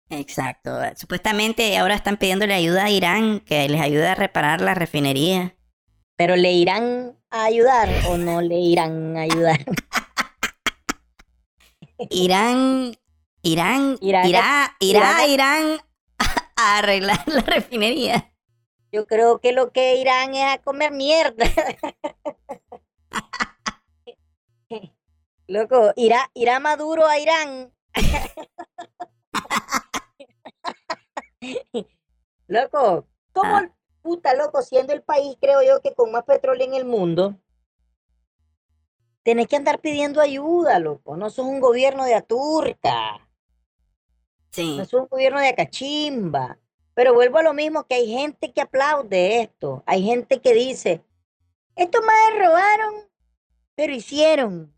Exacto. 0.09 0.71
Supuestamente 0.95 1.77
ahora 1.77 1.95
están 1.95 2.17
pidiéndole 2.17 2.53
ayuda 2.53 2.85
a 2.85 2.89
Irán, 2.89 3.41
que 3.41 3.67
les 3.69 3.81
ayude 3.81 4.07
a 4.07 4.15
reparar 4.15 4.61
la 4.61 4.73
refinería. 4.73 5.55
Pero 6.15 6.35
¿le 6.35 6.51
irán 6.53 7.15
a 7.29 7.43
ayudar 7.43 7.89
o 8.09 8.17
no 8.17 8.41
le 8.41 8.55
irán 8.55 9.17
a 9.17 9.21
ayudar? 9.21 9.59
Irán, 12.09 12.95
Irán, 13.41 13.97
Irán 14.01 14.27
irá, 14.27 14.75
irá, 14.79 15.27
Irán 15.27 15.29
Irán 15.29 15.77
a 16.57 16.79
arreglar 16.79 17.23
la 17.27 17.41
refinería. 17.41 18.33
Yo 18.91 19.05
creo 19.05 19.39
que 19.39 19.51
lo 19.51 19.71
que 19.71 19.97
irán 19.97 20.33
es 20.33 20.53
a 20.53 20.57
comer 20.61 20.91
mierda. 20.91 21.45
Loco, 25.47 25.93
irá, 25.95 26.29
irá 26.33 26.59
Maduro 26.59 27.05
a 27.07 27.17
Irán. 27.19 27.73
Loco, 32.47 33.07
¿cómo 33.33 33.55
Ah. 33.57 33.69
puta 34.01 34.33
loco 34.35 34.61
siendo 34.61 34.93
el 34.93 35.03
país, 35.03 35.35
creo 35.39 35.61
yo, 35.61 35.81
que 35.81 35.93
con 35.93 36.11
más 36.11 36.23
petróleo 36.23 36.65
en 36.65 36.73
el 36.73 36.85
mundo? 36.85 37.37
Tenés 39.23 39.47
que 39.47 39.57
andar 39.57 39.79
pidiendo 39.79 40.21
ayuda, 40.21 40.79
loco. 40.79 41.17
No 41.17 41.29
sos 41.29 41.45
un 41.45 41.59
gobierno 41.59 42.05
de 42.05 42.15
aturca. 42.15 43.26
Sí. 44.51 44.77
No 44.77 44.83
es 44.83 44.93
un 44.93 45.07
gobierno 45.07 45.39
de 45.39 45.49
acachimba. 45.49 46.57
Pero 46.93 47.13
vuelvo 47.13 47.37
a 47.37 47.43
lo 47.43 47.53
mismo, 47.53 47.85
que 47.85 47.95
hay 47.95 48.07
gente 48.07 48.51
que 48.51 48.61
aplaude 48.61 49.41
esto. 49.41 49.83
Hay 49.85 50.03
gente 50.03 50.41
que 50.41 50.53
dice, 50.53 51.03
estos 51.75 52.01
más 52.03 52.39
robaron, 52.39 52.95
pero 53.75 53.93
hicieron. 53.93 54.73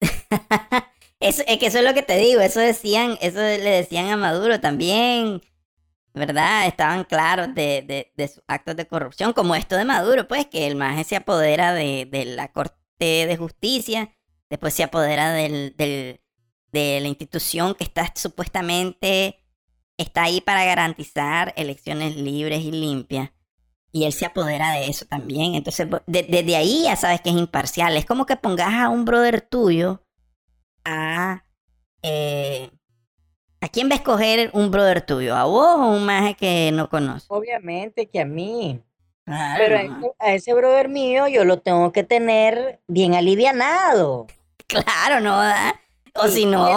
Eso, 1.20 1.42
es 1.46 1.58
que 1.58 1.66
eso 1.66 1.78
es 1.78 1.84
lo 1.84 1.94
que 1.94 2.02
te 2.02 2.18
digo, 2.18 2.42
eso 2.42 2.60
decían, 2.60 3.16
eso 3.22 3.38
le 3.38 3.58
decían 3.58 4.10
a 4.10 4.16
Maduro 4.18 4.60
también, 4.60 5.40
¿verdad? 6.12 6.66
Estaban 6.66 7.04
claros 7.04 7.54
de, 7.54 7.82
de, 7.82 8.12
de 8.16 8.28
sus 8.28 8.42
actos 8.46 8.76
de 8.76 8.86
corrupción, 8.86 9.32
como 9.32 9.54
esto 9.54 9.76
de 9.76 9.86
Maduro, 9.86 10.28
pues, 10.28 10.46
que 10.46 10.66
el 10.66 10.76
maje 10.76 11.04
se 11.04 11.16
apodera 11.16 11.72
de, 11.72 12.06
de 12.10 12.26
la 12.26 12.52
Corte 12.52 12.76
de 12.98 13.36
Justicia, 13.38 14.14
después 14.50 14.74
se 14.74 14.82
apodera 14.82 15.32
del, 15.32 15.74
del, 15.76 16.20
de 16.74 17.00
la 17.00 17.08
institución 17.08 17.74
que 17.74 17.84
está 17.84 18.12
supuestamente, 18.14 19.40
está 19.96 20.24
ahí 20.24 20.42
para 20.42 20.64
garantizar 20.66 21.54
elecciones 21.56 22.16
libres 22.16 22.60
y 22.62 22.72
limpias. 22.72 23.30
Y 23.92 24.04
él 24.06 24.12
se 24.12 24.26
apodera 24.26 24.72
de 24.72 24.88
eso 24.88 25.06
también. 25.06 25.54
Entonces, 25.54 25.88
de- 26.06 26.24
desde 26.24 26.56
ahí 26.56 26.82
ya 26.84 26.96
sabes 26.96 27.20
que 27.22 27.30
es 27.30 27.36
imparcial. 27.36 27.96
Es 27.96 28.04
como 28.04 28.26
que 28.26 28.36
pongas 28.36 28.74
a 28.74 28.88
un 28.90 29.04
brother 29.04 29.40
tuyo 29.40 30.02
a... 30.84 31.44
eh, 32.02 32.70
¿A 33.60 33.68
quién 33.68 33.88
va 33.88 33.94
a 33.94 33.96
escoger 33.96 34.50
un 34.52 34.70
brother 34.70 35.00
tuyo? 35.06 35.34
¿A 35.36 35.44
vos 35.44 35.76
o 35.78 35.86
un 35.96 36.04
maje 36.04 36.34
que 36.34 36.70
no 36.72 36.90
conoces? 36.90 37.24
Obviamente 37.30 38.08
que 38.10 38.20
a 38.20 38.24
mí. 38.26 38.82
Claro, 39.24 39.54
Pero 39.56 39.76
a 39.76 39.82
ese, 39.82 40.12
a 40.18 40.34
ese 40.34 40.54
brother 40.54 40.88
mío 40.90 41.28
yo 41.28 41.44
lo 41.44 41.60
tengo 41.60 41.92
que 41.92 42.02
tener 42.02 42.82
bien 42.88 43.14
alivianado. 43.14 44.26
Claro, 44.66 45.20
no. 45.20 45.40
O 46.16 46.28
si 46.28 46.46
no, 46.46 46.68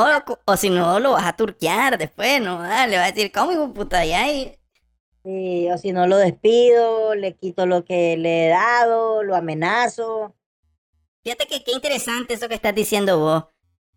o 0.45 0.57
si 0.57 0.69
no 0.69 0.99
lo 0.99 1.11
vas 1.11 1.25
a 1.25 1.35
turquear 1.35 1.97
después, 1.97 2.41
no. 2.41 2.61
Le 2.63 2.97
vas 2.97 3.07
a 3.09 3.11
decir, 3.11 3.31
¿cómo 3.31 3.51
hijo 3.51 3.73
puta? 3.73 4.03
Ya 4.05 4.31
y- 4.31 4.57
Sí, 5.23 5.69
o 5.69 5.77
si 5.77 5.91
no 5.91 6.07
lo 6.07 6.17
despido, 6.17 7.13
le 7.13 7.35
quito 7.35 7.65
lo 7.65 7.83
que 7.83 8.15
le 8.17 8.45
he 8.45 8.49
dado, 8.49 9.23
lo 9.23 9.35
amenazo. 9.35 10.35
Fíjate 11.23 11.45
que 11.47 11.63
qué 11.63 11.71
interesante 11.73 12.33
eso 12.35 12.47
que 12.47 12.55
estás 12.55 12.73
diciendo 12.73 13.19
vos. 13.19 13.45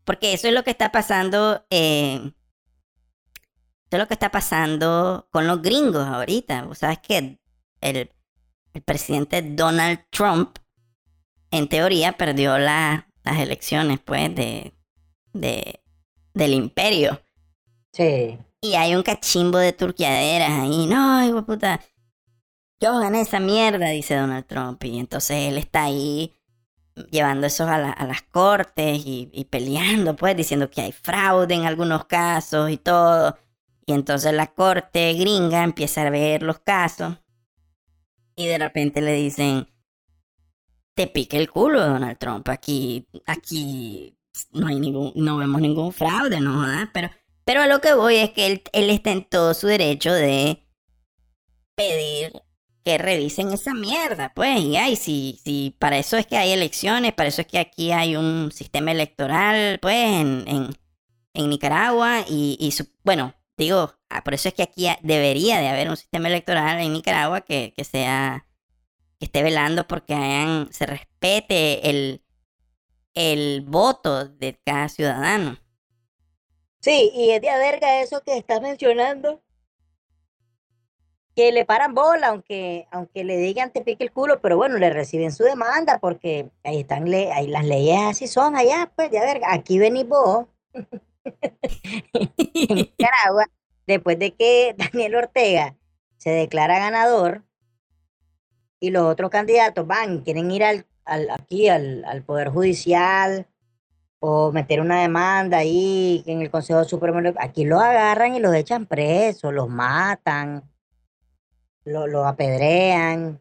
Porque 0.05 0.33
eso 0.33 0.49
es 0.49 0.55
lo 0.55 0.65
que 0.65 0.71
está 0.73 0.91
pasando. 0.93 1.65
eh, 1.71 2.17
eso 2.17 3.97
es 3.97 3.99
lo 3.99 4.09
que 4.09 4.15
está 4.15 4.31
pasando 4.31 5.29
con 5.31 5.47
los 5.47 5.63
gringos 5.63 6.07
ahorita. 6.07 6.63
Vos 6.65 6.79
sabes 6.79 6.99
que 6.99 7.39
el, 7.81 8.11
el 8.75 8.83
presidente 8.85 9.43
Donald 9.43 10.01
Trump, 10.11 10.59
en 11.51 11.69
teoría, 11.69 12.13
perdió 12.17 12.59
la- 12.59 13.09
las 13.25 13.39
elecciones, 13.39 14.01
pues, 14.05 14.35
de, 14.35 14.75
de, 15.33 15.81
del 16.35 16.55
imperio. 16.55 17.21
Sí. 17.93 18.39
Y 18.63 18.75
hay 18.75 18.95
un 18.95 19.03
cachimbo 19.03 19.59
de 19.59 19.73
turqueaderas 19.73 20.51
ahí. 20.51 20.87
No, 20.87 21.25
hijo 21.27 21.45
puta. 21.45 21.81
Yo 22.81 22.99
gané 22.99 23.21
esa 23.23 23.41
mierda, 23.41 23.89
dice 23.91 24.17
Donald 24.17 24.47
Trump. 24.47 24.83
Y 24.85 24.99
entonces 24.99 25.49
él 25.49 25.59
está 25.59 25.85
ahí 25.85 26.33
llevando 27.11 27.47
eso 27.47 27.65
a, 27.67 27.79
la- 27.79 27.91
a 27.93 28.07
las 28.07 28.23
cortes 28.23 29.03
y, 29.07 29.31
y 29.33 29.45
peleando, 29.47 30.17
pues, 30.17 30.37
diciendo 30.37 30.71
que 30.71 30.83
hay 30.83 30.93
fraude 30.93 31.55
en 31.55 31.65
algunos 31.67 32.05
casos 32.07 32.71
y 32.71 32.77
todo. 32.77 33.39
Y 33.87 33.93
entonces 33.93 34.33
la 34.35 34.49
corte 34.49 35.13
gringa 35.15 35.65
empieza 35.65 36.03
a 36.07 36.11
ver 36.11 36.43
los 36.43 36.59
casos 36.61 37.19
y 38.37 38.47
de 38.47 38.59
repente 38.59 39.01
le 39.01 39.15
dicen, 39.15 39.69
te 40.95 41.07
pique 41.07 41.37
el 41.39 41.51
culo, 41.51 41.81
Donald 41.85 42.19
Trump, 42.19 42.49
aquí, 42.49 43.07
aquí 43.27 44.17
no 44.53 44.69
hay 44.69 44.81
ningún, 44.81 45.13
no 45.15 45.37
vemos 45.37 45.61
ningún 45.61 45.93
fraude, 45.93 46.41
no 46.41 46.55
jodas, 46.55 46.89
pero, 46.93 47.11
pero 47.45 47.63
a 47.63 47.67
lo 47.67 47.81
que 47.81 47.95
voy 47.95 48.17
es 48.17 48.31
que 48.31 48.47
él, 48.47 48.63
él 48.73 48.91
está 48.91 49.13
en 49.13 49.25
todo 49.25 49.55
su 49.55 49.67
derecho 49.67 50.13
de 50.13 50.67
pedir 51.75 52.33
que 52.85 52.99
revisen 52.99 53.53
esa 53.53 53.75
mierda, 53.75 54.33
pues, 54.35 54.61
y 54.61 54.77
ay, 54.77 54.97
si, 54.97 55.39
si 55.45 55.77
para 55.79 55.99
eso 55.99 56.17
es 56.17 56.27
que 56.27 56.37
hay 56.37 56.53
elecciones, 56.53 57.13
para 57.13 57.29
eso 57.29 57.43
es 57.43 57.47
que 57.47 57.59
aquí 57.59 57.93
hay 57.93 58.17
un 58.17 58.53
sistema 58.53 58.93
electoral, 58.93 59.79
pues, 59.81 59.97
en, 59.97 60.45
en, 60.47 60.71
en 61.35 61.51
Nicaragua, 61.51 62.25
y, 62.29 62.57
y 62.59 62.73
bueno, 63.05 63.35
digo, 63.57 63.95
ah, 64.09 64.25
por 64.25 64.35
eso 64.35 64.49
es 64.49 64.55
que 64.55 64.63
aquí 64.63 64.89
debería 65.03 65.61
de 65.61 65.69
haber 65.69 65.91
un 65.91 65.97
sistema 65.97 66.29
electoral 66.29 66.81
en 66.81 66.93
Nicaragua 66.93 67.43
que, 67.43 67.75
que 67.77 67.85
sea, 67.85 68.47
que 69.19 69.27
esté 69.27 69.43
velando 69.43 69.87
porque 69.87 70.15
hayan, 70.15 70.73
se 70.73 70.87
respete 70.87 71.91
el, 71.91 72.23
el 73.21 73.63
voto 73.63 74.25
de 74.25 74.59
cada 74.65 74.89
ciudadano. 74.89 75.59
Sí, 76.81 77.11
y 77.15 77.31
es 77.31 77.43
de 77.43 77.49
verga 77.49 78.01
eso 78.01 78.23
que 78.23 78.39
estás 78.39 78.63
mencionando. 78.63 79.43
Que 81.37 81.53
le 81.53 81.65
paran 81.65 81.95
bola, 81.95 82.29
aunque, 82.29 82.87
aunque 82.91 83.25
le 83.25 83.37
digan 83.37 83.73
te 83.73 83.83
pique 83.83 84.05
el 84.05 84.13
culo, 84.13 84.41
pero 84.41 84.57
bueno, 84.57 84.79
le 84.79 84.91
reciben 84.91 85.33
su 85.33 85.45
demanda 85.45 85.99
porque 85.99 86.51
ahí 86.65 86.81
están 86.81 87.07
ahí 87.13 87.47
las 87.47 87.65
leyes 87.65 88.01
así 88.03 88.27
son 88.27 88.57
allá, 88.57 88.91
pues 88.97 89.11
de 89.11 89.19
a 89.19 89.23
verga. 89.23 89.53
Aquí 89.53 89.79
venís 89.79 90.09
vos, 90.09 90.47
después 93.87 94.19
de 94.19 94.35
que 94.35 94.75
Daniel 94.77 95.17
Ortega 95.17 95.77
se 96.17 96.31
declara 96.31 96.79
ganador 96.79 97.45
y 98.81 98.91
los 98.91 99.05
otros 99.05 99.31
candidatos 99.31 99.87
van, 99.87 100.23
quieren 100.23 100.51
ir 100.51 100.65
al, 100.65 100.87
al- 101.11 101.31
aquí 101.31 101.69
al, 101.69 102.05
al 102.05 102.23
Poder 102.23 102.49
Judicial 102.49 103.47
o 104.21 104.53
meter 104.53 104.81
una 104.81 105.01
demanda 105.01 105.59
ahí 105.59 106.23
en 106.27 106.43
el 106.43 106.51
Consejo 106.51 106.85
Supremo, 106.85 107.21
aquí 107.39 107.65
los 107.65 107.81
agarran 107.83 108.35
y 108.35 108.41
los 108.41 108.55
echan 108.55 108.87
presos, 108.87 109.53
los 109.53 109.69
matan, 109.69 110.63
lo- 111.85 112.07
los 112.07 112.27
apedrean. 112.27 113.39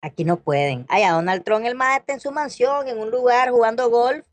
Aquí 0.00 0.24
no 0.24 0.36
pueden. 0.36 0.84
Allá 0.90 1.12
Donald 1.12 1.42
Trump, 1.44 1.64
el 1.64 1.74
más 1.74 1.98
está 1.98 2.12
en 2.12 2.20
su 2.20 2.30
mansión, 2.30 2.88
en 2.88 2.98
un 2.98 3.10
lugar 3.10 3.50
jugando 3.50 3.88
golf, 3.90 4.26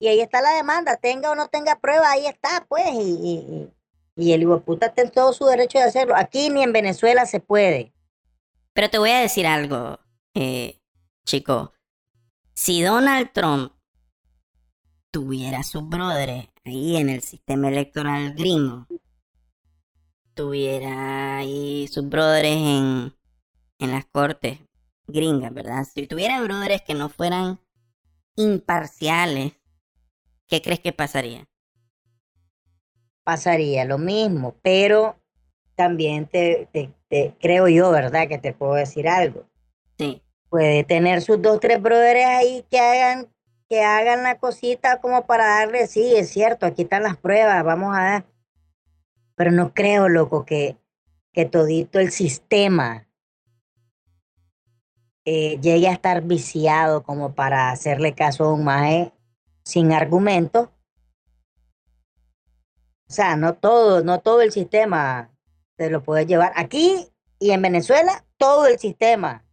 y 0.00 0.08
ahí 0.08 0.20
está 0.20 0.42
la 0.42 0.50
demanda, 0.50 0.96
tenga 0.96 1.30
o 1.30 1.34
no 1.36 1.46
tenga 1.48 1.78
prueba, 1.78 2.10
ahí 2.10 2.26
está, 2.26 2.66
pues, 2.68 2.88
y, 2.92 2.98
y, 2.98 3.70
y, 4.16 4.32
el 4.32 4.42
hijo 4.42 4.60
puta 4.60 4.86
está 4.86 5.02
en 5.02 5.10
todo 5.12 5.32
su 5.32 5.46
derecho 5.46 5.78
de 5.78 5.84
hacerlo. 5.84 6.16
Aquí 6.16 6.50
ni 6.50 6.64
en 6.64 6.72
Venezuela 6.72 7.24
se 7.24 7.38
puede. 7.38 7.92
Pero 8.72 8.90
te 8.90 8.98
voy 8.98 9.10
a 9.10 9.20
decir 9.20 9.46
algo, 9.46 10.00
eh, 10.34 10.80
chico. 11.24 11.72
Si 12.54 12.82
Donald 12.82 13.32
Trump 13.32 13.72
tuviera 15.10 15.62
sus 15.62 15.88
brothers 15.88 16.48
ahí 16.64 16.96
en 16.96 17.08
el 17.08 17.22
sistema 17.22 17.68
electoral 17.68 18.34
gringo, 18.34 18.86
tuviera 20.34 21.38
ahí 21.38 21.88
sus 21.88 22.08
brothers 22.08 22.48
en, 22.48 23.14
en 23.78 23.90
las 23.90 24.06
cortes 24.06 24.60
gringas, 25.06 25.52
¿verdad? 25.52 25.84
Si 25.84 26.06
tuviera 26.06 26.40
brothers 26.42 26.82
que 26.82 26.94
no 26.94 27.08
fueran 27.08 27.60
imparciales, 28.36 29.52
¿qué 30.46 30.62
crees 30.62 30.80
que 30.80 30.92
pasaría? 30.92 31.46
Pasaría 33.24 33.84
lo 33.84 33.98
mismo, 33.98 34.56
pero 34.62 35.16
también 35.76 36.26
te, 36.26 36.68
te, 36.72 36.92
te 37.08 37.36
creo 37.40 37.68
yo, 37.68 37.90
¿verdad? 37.90 38.28
Que 38.28 38.38
te 38.38 38.52
puedo 38.52 38.74
decir 38.74 39.08
algo. 39.08 39.46
Puede 40.52 40.84
tener 40.84 41.22
sus 41.22 41.40
dos, 41.40 41.60
tres 41.60 41.80
brothers 41.80 42.26
ahí 42.26 42.66
que 42.70 42.78
hagan, 42.78 43.32
que 43.70 43.82
hagan 43.82 44.22
la 44.22 44.36
cosita 44.36 45.00
como 45.00 45.24
para 45.24 45.46
darle, 45.46 45.86
sí, 45.86 46.14
es 46.14 46.28
cierto, 46.28 46.66
aquí 46.66 46.82
están 46.82 47.04
las 47.04 47.16
pruebas, 47.16 47.64
vamos 47.64 47.96
a 47.96 48.04
ver. 48.04 48.24
Pero 49.34 49.50
no 49.50 49.72
creo, 49.72 50.10
loco, 50.10 50.44
que, 50.44 50.76
que 51.32 51.46
todito 51.46 52.00
el 52.00 52.10
sistema 52.10 53.08
eh, 55.24 55.58
llegue 55.62 55.88
a 55.88 55.92
estar 55.92 56.20
viciado 56.20 57.02
como 57.02 57.34
para 57.34 57.70
hacerle 57.70 58.14
caso 58.14 58.44
a 58.44 58.52
un 58.52 58.64
maje 58.64 59.10
sin 59.64 59.90
argumentos. 59.90 60.68
O 63.08 63.12
sea, 63.14 63.36
no 63.36 63.54
todo, 63.54 64.04
no 64.04 64.20
todo 64.20 64.42
el 64.42 64.52
sistema 64.52 65.30
se 65.78 65.88
lo 65.88 66.02
puede 66.02 66.26
llevar. 66.26 66.52
Aquí 66.56 67.08
y 67.38 67.52
en 67.52 67.62
Venezuela, 67.62 68.26
todo 68.36 68.66
el 68.66 68.78
sistema 68.78 69.46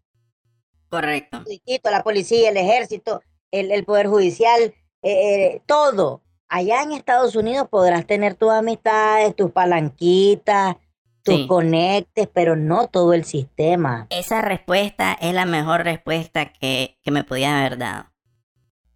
Correcto. 0.89 1.43
la 1.83 2.03
policía, 2.03 2.49
el 2.49 2.57
ejército, 2.57 3.21
el, 3.51 3.71
el 3.71 3.85
poder 3.85 4.07
judicial, 4.07 4.61
eh, 4.61 4.73
eh, 5.03 5.61
todo. 5.65 6.21
Allá 6.47 6.81
en 6.81 6.93
Estados 6.93 7.35
Unidos 7.35 7.67
podrás 7.69 8.05
tener 8.07 8.35
tus 8.35 8.51
amistades, 8.51 9.35
tus 9.35 9.51
palanquitas, 9.51 10.77
tus 11.23 11.35
Sí. 11.35 11.47
conectes, 11.47 12.27
pero 12.33 12.55
no 12.55 12.87
todo 12.87 13.13
el 13.13 13.23
sistema. 13.23 14.07
Esa 14.09 14.41
respuesta 14.41 15.13
es 15.13 15.33
la 15.33 15.45
mejor 15.45 15.83
respuesta 15.83 16.51
que, 16.51 16.97
que 17.03 17.11
me 17.11 17.23
podían 17.23 17.55
haber 17.55 17.77
dado. 17.77 18.05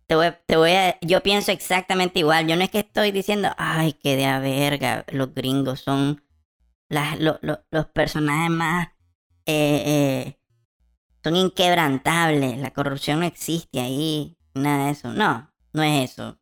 Te 0.08 0.16
voy, 0.16 0.28
te 0.46 0.58
voy 0.58 0.72
a, 0.72 0.98
yo 1.02 1.22
pienso 1.22 1.52
exactamente 1.52 2.20
igual. 2.20 2.48
Yo 2.48 2.56
no 2.56 2.64
es 2.64 2.70
que 2.70 2.80
estoy 2.80 3.12
diciendo, 3.12 3.50
ay, 3.58 3.94
que 3.94 4.16
de 4.16 4.26
a 4.26 4.40
verga, 4.40 5.06
los 5.10 5.34
gringos 5.34 5.80
son 5.82 6.24
las, 6.90 7.20
lo- 7.20 7.40
lo- 7.42 7.64
los 7.72 7.86
personajes 7.88 8.50
más, 8.50 8.88
eh, 9.46 9.84
eh, 9.86 10.38
son 11.24 11.36
inquebrantables, 11.36 12.58
la 12.58 12.72
corrupción 12.72 13.22
no 13.22 13.26
existe 13.26 13.80
ahí, 13.80 14.38
nada 14.54 14.86
de 14.86 14.92
eso. 14.92 15.14
No, 15.14 15.50
no 15.72 15.84
es 15.84 16.12
eso. 16.12 16.38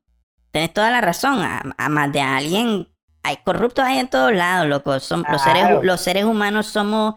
Tienes 0.52 0.74
toda 0.74 0.92
la 0.92 1.02
razón, 1.02 1.42
a, 1.42 1.62
a 1.78 1.90
más 1.90 2.12
de 2.12 2.22
alguien, 2.22 2.88
hay 3.24 3.38
corruptos 3.38 3.86
ahí 3.86 4.00
en 4.00 4.10
todos 4.10 4.34
lados, 4.34 4.68
loco. 4.68 5.00
Son, 5.00 5.24
los, 5.30 5.42
seres, 5.42 5.84
los 5.84 6.02
seres 6.02 6.26
humanos 6.26 6.68
somos 6.68 7.16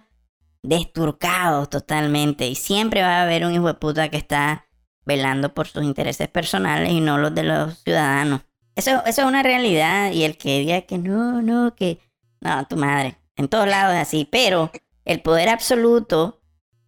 desturcados 0.62 1.68
totalmente 1.70 2.46
y 2.46 2.54
siempre 2.54 3.02
va 3.02 3.20
a 3.20 3.22
haber 3.22 3.44
un 3.44 3.54
hijo 3.54 3.66
de 3.66 3.74
puta 3.74 4.08
que 4.08 4.16
está 4.16 4.66
velando 5.04 5.52
por 5.52 5.66
sus 5.66 5.84
intereses 5.84 6.28
personales 6.28 6.90
y 6.90 7.00
no 7.00 7.18
los 7.18 7.34
de 7.34 7.42
los 7.42 7.78
ciudadanos. 7.82 8.42
Eso, 8.74 9.02
eso 9.06 9.22
es 9.22 9.28
una 9.28 9.42
realidad 9.42 10.10
y 10.12 10.24
el 10.24 10.36
que 10.36 10.58
diga 10.60 10.82
que 10.82 10.98
no, 10.98 11.42
no, 11.42 11.74
que... 11.74 12.00
No, 12.40 12.66
tu 12.66 12.76
madre. 12.76 13.16
En 13.36 13.48
todos 13.48 13.66
lados 13.66 13.94
es 13.94 14.02
así, 14.02 14.28
pero 14.30 14.70
el 15.04 15.22
poder 15.22 15.48
absoluto, 15.48 16.42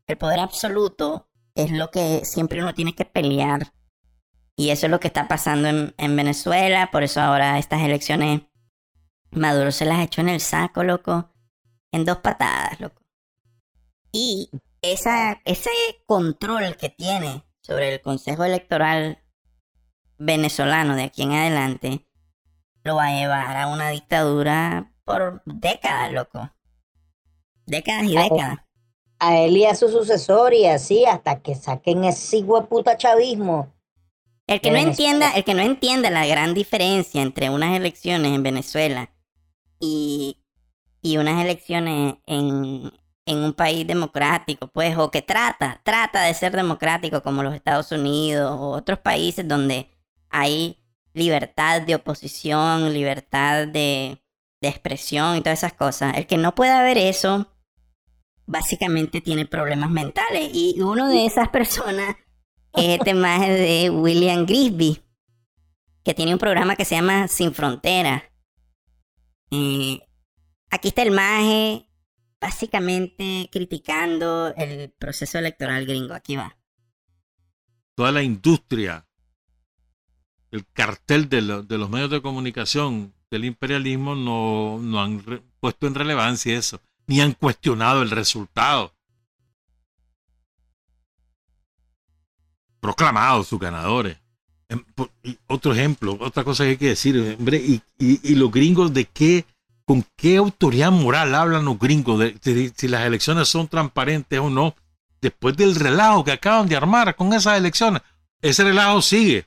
el 0.06 0.18
poder 0.18 0.40
absoluto 0.40 1.28
es 1.54 1.70
lo 1.70 1.90
que 1.90 2.24
siempre 2.24 2.62
uno 2.62 2.74
tiene 2.74 2.94
que 2.94 3.04
pelear. 3.04 3.72
Y 4.56 4.70
eso 4.70 4.86
es 4.86 4.90
lo 4.90 5.00
que 5.00 5.08
está 5.08 5.28
pasando 5.28 5.68
en, 5.68 5.94
en 5.98 6.16
Venezuela, 6.16 6.90
por 6.90 7.02
eso 7.02 7.20
ahora 7.20 7.58
estas 7.58 7.82
elecciones 7.82 8.42
Maduro 9.30 9.70
se 9.70 9.84
las 9.84 10.00
echó 10.00 10.22
en 10.22 10.30
el 10.30 10.40
saco, 10.40 10.82
loco, 10.82 11.30
en 11.92 12.04
dos 12.04 12.18
patadas, 12.18 12.80
loco. 12.80 13.02
Y 14.12 14.50
esa, 14.80 15.42
ese 15.44 15.70
control 16.06 16.76
que 16.76 16.88
tiene 16.88 17.44
sobre 17.60 17.92
el 17.94 18.00
Consejo 18.00 18.44
Electoral 18.44 19.18
venezolano 20.18 20.96
de 20.96 21.04
aquí 21.04 21.22
en 21.22 21.32
adelante 21.32 22.06
lo 22.84 22.96
va 22.96 23.06
a 23.06 23.18
llevar 23.18 23.56
a 23.56 23.66
una 23.66 23.90
dictadura 23.90 24.92
por 25.04 25.42
décadas, 25.44 26.12
loco. 26.12 26.50
Décadas 27.66 28.04
y 28.04 28.16
Ah, 28.16 28.22
décadas. 28.22 28.58
A 29.18 29.38
él 29.38 29.56
y 29.56 29.64
a 29.64 29.74
su 29.74 29.88
sucesor 29.88 30.52
y 30.54 30.66
así 30.66 31.04
hasta 31.06 31.40
que 31.40 31.54
saquen 31.54 32.04
ese 32.04 32.44
puta 32.68 32.96
chavismo. 32.96 33.72
El 34.46 34.60
que 34.60 34.70
no 34.70 34.78
entienda, 34.78 35.32
el 35.32 35.44
que 35.44 35.54
no 35.54 35.62
entienda 35.62 36.10
la 36.10 36.26
gran 36.26 36.54
diferencia 36.54 37.22
entre 37.22 37.50
unas 37.50 37.76
elecciones 37.76 38.32
en 38.32 38.42
Venezuela 38.42 39.10
y, 39.80 40.38
y 41.02 41.16
unas 41.16 41.42
elecciones 41.42 42.16
en, 42.26 42.92
en 43.26 43.38
un 43.38 43.52
país 43.54 43.86
democrático, 43.86 44.68
pues, 44.68 44.96
o 44.96 45.10
que 45.10 45.22
trata, 45.22 45.80
trata 45.82 46.22
de 46.22 46.34
ser 46.34 46.54
democrático 46.54 47.22
como 47.22 47.42
los 47.42 47.54
Estados 47.54 47.90
Unidos 47.90 48.52
o 48.52 48.70
otros 48.70 49.00
países 49.00 49.46
donde 49.48 49.90
hay 50.30 50.78
libertad 51.12 51.82
de 51.82 51.96
oposición, 51.96 52.92
libertad 52.92 53.66
de, 53.66 54.22
de 54.60 54.68
expresión 54.68 55.36
y 55.36 55.40
todas 55.40 55.58
esas 55.58 55.72
cosas. 55.72 56.16
El 56.16 56.26
que 56.26 56.36
no 56.36 56.54
pueda 56.54 56.82
ver 56.82 56.98
eso, 56.98 57.48
básicamente 58.46 59.20
tiene 59.20 59.46
problemas 59.46 59.90
mentales. 59.90 60.50
Y 60.52 60.80
uno 60.80 61.08
de 61.08 61.26
esas 61.26 61.48
personas 61.48 62.16
es 62.72 62.98
este 62.98 63.14
maje 63.14 63.52
de 63.52 63.90
William 63.90 64.46
Grisby, 64.46 65.02
que 66.04 66.14
tiene 66.14 66.32
un 66.32 66.38
programa 66.38 66.76
que 66.76 66.84
se 66.84 66.94
llama 66.94 67.28
Sin 67.28 67.52
Frontera. 67.52 68.30
Eh, 69.50 70.00
aquí 70.70 70.88
está 70.88 71.02
el 71.02 71.10
maje, 71.10 71.88
básicamente 72.40 73.48
criticando 73.50 74.54
el 74.56 74.90
proceso 74.90 75.38
electoral 75.38 75.86
gringo. 75.86 76.14
Aquí 76.14 76.36
va. 76.36 76.56
toda 77.94 78.12
la 78.12 78.22
industria, 78.22 79.06
el 80.50 80.66
cartel 80.72 81.28
de, 81.28 81.40
los 81.40 81.90
medios 81.90 82.10
de 82.10 82.20
comunicación 82.22 83.14
del 83.30 83.46
imperialismo 83.46 84.14
no, 84.14 84.78
no 84.80 85.00
han 85.00 85.22
puesto 85.60 85.86
en 85.86 85.94
relevancia 85.94 86.56
eso, 86.56 86.80
ni 87.06 87.20
han 87.20 87.32
cuestionado 87.32 88.02
el 88.02 88.10
resultado. 88.10 88.92
Proclamado 92.80 93.42
sus 93.44 93.58
ganadores. 93.58 94.18
Em, 94.68 94.84
otro 95.46 95.72
ejemplo, 95.72 96.16
otra 96.20 96.44
cosa 96.44 96.64
que 96.64 96.70
hay 96.70 96.76
que 96.76 96.88
decir, 96.88 97.36
hombre, 97.38 97.58
y, 97.58 97.82
y, 97.98 98.34
los 98.34 98.50
gringos 98.50 98.92
de 98.92 99.04
qué, 99.04 99.44
con 99.84 100.04
qué 100.16 100.38
autoridad 100.38 100.90
moral 100.90 101.34
hablan 101.34 101.64
los 101.64 101.78
gringos 101.78 102.18
de, 102.18 102.72
si 102.76 102.88
las 102.88 103.06
elecciones 103.06 103.48
son 103.48 103.68
transparentes 103.68 104.38
o 104.40 104.50
no, 104.50 104.74
después 105.20 105.56
del 105.56 105.76
relajo 105.76 106.24
que 106.24 106.32
acaban 106.32 106.68
de 106.68 106.76
armar 106.76 107.14
con 107.14 107.32
esas 107.32 107.56
elecciones. 107.56 108.02
Ese 108.42 108.64
relajo 108.64 109.02
sigue. 109.02 109.46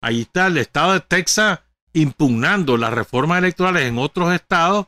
Ahí 0.00 0.22
está 0.22 0.46
el 0.46 0.58
estado 0.58 0.94
de 0.94 1.00
Texas 1.00 1.60
impugnando 1.92 2.76
las 2.76 2.92
reformas 2.92 3.38
electorales 3.38 3.84
en 3.84 3.98
otros 3.98 4.32
estados 4.32 4.86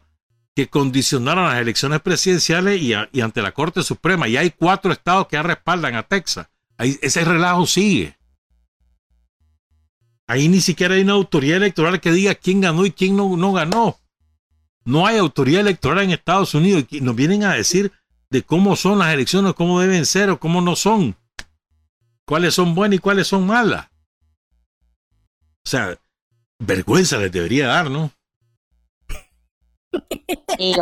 que 0.56 0.68
condicionaron 0.68 1.44
las 1.44 1.60
elecciones 1.60 2.00
presidenciales 2.00 2.80
y, 2.80 2.94
ante 2.94 3.42
la 3.42 3.52
Corte 3.52 3.82
Suprema. 3.82 4.26
Y 4.26 4.38
hay 4.38 4.50
cuatro 4.50 4.90
estados 4.90 5.26
que 5.26 5.36
ya 5.36 5.42
respaldan 5.42 5.94
a 5.96 6.02
Texas. 6.02 6.48
Ese 6.78 7.26
relajo 7.26 7.66
sigue. 7.66 8.16
Ahí 10.26 10.48
ni 10.48 10.62
siquiera 10.62 10.94
hay 10.94 11.02
una 11.02 11.12
autoridad 11.12 11.58
electoral 11.58 12.00
que 12.00 12.10
diga 12.10 12.34
quién 12.34 12.62
ganó 12.62 12.86
y 12.86 12.90
quién 12.90 13.14
no, 13.14 13.36
no 13.36 13.52
ganó. 13.52 13.98
No 14.86 15.06
hay 15.06 15.18
autoridad 15.18 15.60
electoral 15.60 16.04
en 16.04 16.12
Estados 16.12 16.54
Unidos 16.54 16.86
y 16.90 17.02
nos 17.02 17.14
vienen 17.14 17.44
a 17.44 17.52
decir 17.52 17.92
de 18.30 18.42
cómo 18.42 18.76
son 18.76 18.98
las 18.98 19.12
elecciones, 19.12 19.52
cómo 19.52 19.78
deben 19.78 20.06
ser 20.06 20.30
o 20.30 20.40
cómo 20.40 20.62
no 20.62 20.74
son. 20.74 21.16
Cuáles 22.24 22.54
son 22.54 22.74
buenas 22.74 22.96
y 22.96 23.00
cuáles 23.00 23.26
son 23.26 23.46
malas. 23.46 23.88
O 25.66 25.68
sea, 25.68 26.00
vergüenza 26.58 27.18
les 27.18 27.30
debería 27.30 27.66
dar, 27.66 27.90
¿no? 27.90 28.10
Sí, 30.58 30.74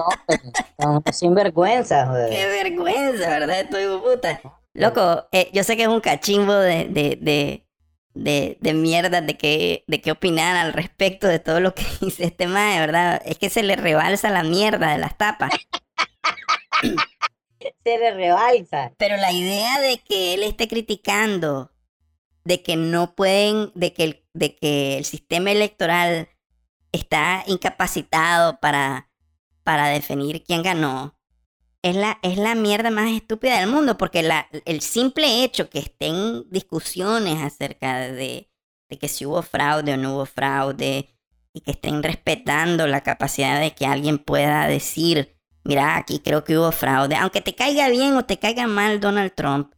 hombre, 0.79 1.13
sin 1.13 1.35
vergüenza, 1.35 2.07
joder. 2.07 2.31
Qué 2.31 2.47
vergüenza, 2.47 3.29
¿verdad? 3.29 3.61
Estoy 3.61 3.99
puta. 3.99 4.41
Loco, 4.73 5.29
eh, 5.33 5.51
yo 5.53 5.63
sé 5.65 5.77
que 5.77 5.83
es 5.83 5.89
un 5.89 6.01
cachimbo 6.01 6.53
de, 6.55 6.89
de 6.89 7.65
de, 8.15 8.57
de 8.61 8.75
mierda 8.75 9.21
de 9.21 9.37
qué, 9.37 9.85
de 9.87 10.01
qué 10.01 10.13
opinar 10.13 10.57
al 10.57 10.73
respecto 10.73 11.27
de 11.27 11.41
todo 11.41 11.61
lo 11.61 11.75
que 11.75 11.85
dice 12.01 12.25
este 12.25 12.47
mae, 12.47 12.81
¿verdad? 12.81 13.21
Es 13.25 13.39
que 13.39 13.51
se 13.51 13.63
le 13.63 13.77
rebalsa 13.77 14.31
la 14.31 14.43
mierda 14.43 14.93
de 14.93 14.99
las 14.99 15.19
tapas. 15.19 15.53
se 16.83 17.99
le 17.99 18.11
rebalsa. 18.13 18.93
Pero 18.97 19.17
la 19.17 19.33
idea 19.33 19.81
de 19.81 19.99
que 19.99 20.35
él 20.35 20.43
esté 20.43 20.69
criticando 20.69 21.73
de 22.45 22.63
que 22.63 22.77
no 22.77 23.15
pueden, 23.15 23.73
de 23.75 23.93
que 23.93 24.05
el, 24.05 24.25
de 24.35 24.55
que 24.55 24.99
el 24.99 25.05
sistema 25.05 25.51
electoral 25.51 26.29
está 26.95 27.45
incapacitado 27.47 28.61
para, 28.61 29.11
para 29.63 29.89
definir 29.89 30.45
quién 30.45 30.63
ganó, 30.63 31.19
es 31.83 31.97
la, 31.97 32.19
es 32.23 32.39
la 32.39 32.55
mierda 32.55 32.91
más 32.91 33.11
estúpida 33.11 33.61
del 33.61 33.69
mundo, 33.69 33.99
porque 33.99 34.23
la, 34.23 34.49
el 34.65 34.81
simple 34.81 35.45
hecho 35.45 35.69
que 35.69 35.81
estén 35.81 36.49
discusiones 36.51 37.43
acerca 37.43 37.99
de, 37.99 38.51
de 38.89 38.99
que 38.99 39.09
si 39.09 39.27
hubo 39.27 39.43
fraude 39.43 39.93
o 39.93 39.97
no 39.97 40.15
hubo 40.15 40.27
fraude, 40.27 41.11
y 41.55 41.61
que 41.61 41.71
estén 41.71 42.03
respetando 42.03 42.87
la 42.89 43.03
capacidad 43.03 43.61
de 43.61 43.75
que 43.75 43.87
alguien 43.87 44.19
pueda 44.19 44.67
decir, 44.67 45.39
mira, 45.63 45.97
aquí 45.97 46.19
creo 46.19 46.43
que 46.43 46.59
hubo 46.59 46.73
fraude, 46.73 47.15
aunque 47.15 47.41
te 47.41 47.55
caiga 47.55 47.89
bien 47.89 48.17
o 48.17 48.25
te 48.25 48.39
caiga 48.39 48.67
mal 48.67 48.99
Donald 48.99 49.33
Trump, 49.35 49.73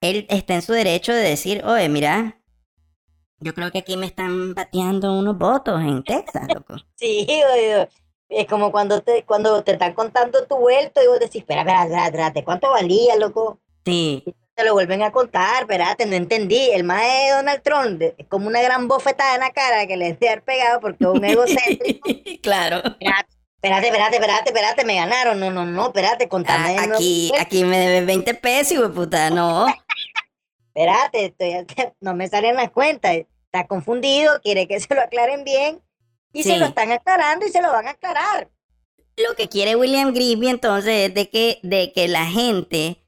él 0.00 0.26
está 0.28 0.54
en 0.54 0.62
su 0.62 0.72
derecho 0.72 1.12
de 1.12 1.22
decir, 1.22 1.64
oye, 1.64 1.88
mira, 1.88 2.39
yo 3.40 3.54
creo 3.54 3.70
que 3.70 3.78
aquí 3.78 3.96
me 3.96 4.06
están 4.06 4.54
bateando 4.54 5.18
unos 5.18 5.36
votos 5.38 5.80
en 5.80 6.02
Texas, 6.04 6.46
loco. 6.54 6.76
Sí, 6.96 7.26
oye, 7.28 7.88
es 8.28 8.46
como 8.46 8.70
cuando 8.70 9.02
te, 9.02 9.24
cuando 9.24 9.62
te 9.64 9.72
están 9.72 9.94
contando 9.94 10.46
tu 10.46 10.56
vuelto 10.56 11.02
y 11.02 11.06
vos 11.08 11.18
decís, 11.18 11.40
espera, 11.42 11.62
espera, 11.62 12.06
espérate, 12.06 12.44
¿cuánto 12.44 12.70
valía, 12.70 13.16
loco? 13.16 13.58
Sí. 13.84 14.22
te 14.54 14.64
lo 14.64 14.74
vuelven 14.74 15.02
a 15.02 15.10
contar, 15.10 15.62
espérate, 15.62 16.06
no 16.06 16.14
entendí. 16.14 16.70
El 16.70 16.84
más 16.84 17.00
de 17.00 17.30
Donald 17.30 17.62
Trump 17.62 18.02
es 18.02 18.26
como 18.28 18.46
una 18.46 18.60
gran 18.60 18.86
bofetada 18.86 19.34
en 19.34 19.40
la 19.40 19.50
cara 19.50 19.86
que 19.86 19.96
le 19.96 20.12
debe 20.12 20.28
haber 20.28 20.42
pegado 20.42 20.80
porque 20.80 21.04
es 21.04 21.10
un 21.10 21.24
egocéntrico. 21.24 22.08
claro. 22.42 22.82
Espérate, 23.62 23.88
espérate, 23.88 24.16
espérate, 24.16 24.48
espérate, 24.50 24.84
me 24.84 24.94
ganaron. 24.94 25.40
No, 25.40 25.50
no, 25.50 25.66
no, 25.66 25.86
espérate, 25.86 26.28
contame. 26.28 26.76
Ah, 26.78 26.86
aquí, 26.94 27.32
aquí 27.38 27.64
me 27.64 27.78
debes 27.78 28.06
20 28.06 28.34
pesos, 28.34 28.90
puta, 28.90 29.28
no. 29.30 29.66
Espérate, 30.74 31.26
estoy, 31.26 31.66
no 32.00 32.14
me 32.14 32.28
salen 32.28 32.56
las 32.56 32.70
cuentas. 32.70 33.16
Está 33.46 33.66
confundido, 33.66 34.40
quiere 34.42 34.68
que 34.68 34.80
se 34.80 34.94
lo 34.94 35.02
aclaren 35.02 35.44
bien 35.44 35.82
y 36.32 36.44
se 36.44 36.58
lo 36.58 36.66
están 36.66 36.92
aclarando 36.92 37.46
y 37.46 37.50
se 37.50 37.60
lo 37.60 37.72
van 37.72 37.88
a 37.88 37.90
aclarar. 37.90 38.50
Lo 39.16 39.34
que 39.34 39.48
quiere 39.48 39.76
William 39.76 40.14
Grisby 40.14 40.48
entonces 40.48 41.08
es 41.08 41.14
de 41.14 41.28
que, 41.28 41.58
de 41.62 41.92
que 41.92 42.08
la 42.08 42.26
gente, 42.26 43.04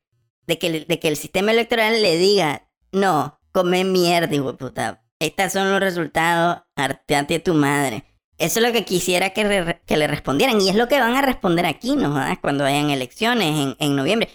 de 0.47 0.59
que, 0.59 0.85
de 0.85 0.99
que 0.99 1.09
el 1.09 1.17
sistema 1.17 1.53
electoral 1.53 2.03
le 2.03 2.17
diga, 2.19 2.69
no, 2.91 3.41
come 3.53 3.85
mierda, 3.85 4.35
hijo 4.35 4.57
puta. 4.57 5.05
Estos 5.21 5.53
son 5.53 5.71
los 5.71 5.81
resultados, 5.81 6.63
arteate 6.75 7.39
tu 7.39 7.55
madre. 7.55 8.05
Eso 8.39 8.59
es 8.59 8.67
lo 8.67 8.73
que 8.73 8.85
quisiera 8.85 9.31
que, 9.31 9.79
que, 9.87 9.97
le 9.97 10.09
respondieran. 10.09 10.61
Y 10.61 10.69
es 10.69 10.75
lo 10.75 10.89
que 10.89 10.99
van 10.99 11.15
a 11.15 11.23
responder 11.23 11.65
aquí, 11.65 11.95
¿no? 11.95 12.17
Cuando 12.41 12.65
hayan 12.65 12.91
elecciones 12.91 13.57
en, 13.57 13.77
en 13.79 13.95
noviembre. 13.95 14.29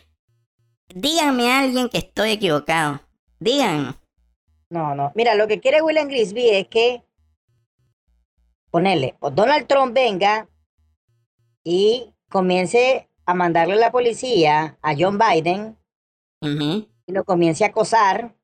Díganme 0.95 1.51
a 1.51 1.59
alguien 1.59 1.89
que 1.89 1.97
estoy 1.97 2.31
equivocado. 2.31 3.01
Díganme. 3.39 3.93
No, 4.69 4.95
no. 4.95 5.11
Mira, 5.15 5.35
lo 5.35 5.47
que 5.47 5.59
quiere 5.59 5.81
William 5.81 6.07
Grisby 6.07 6.49
es 6.49 6.67
que 6.67 7.03
ponerle, 8.69 9.15
pues 9.19 9.33
Donald 9.33 9.67
Trump 9.67 9.93
venga 9.93 10.49
y 11.63 12.13
comience 12.29 13.09
a 13.25 13.33
mandarle 13.33 13.73
a 13.75 13.77
la 13.77 13.91
policía 13.91 14.77
a 14.81 14.95
John 14.97 15.17
Biden 15.17 15.77
y 16.41 17.11
lo 17.11 17.23
comience 17.23 17.63
a 17.63 17.69
acosar, 17.69 18.35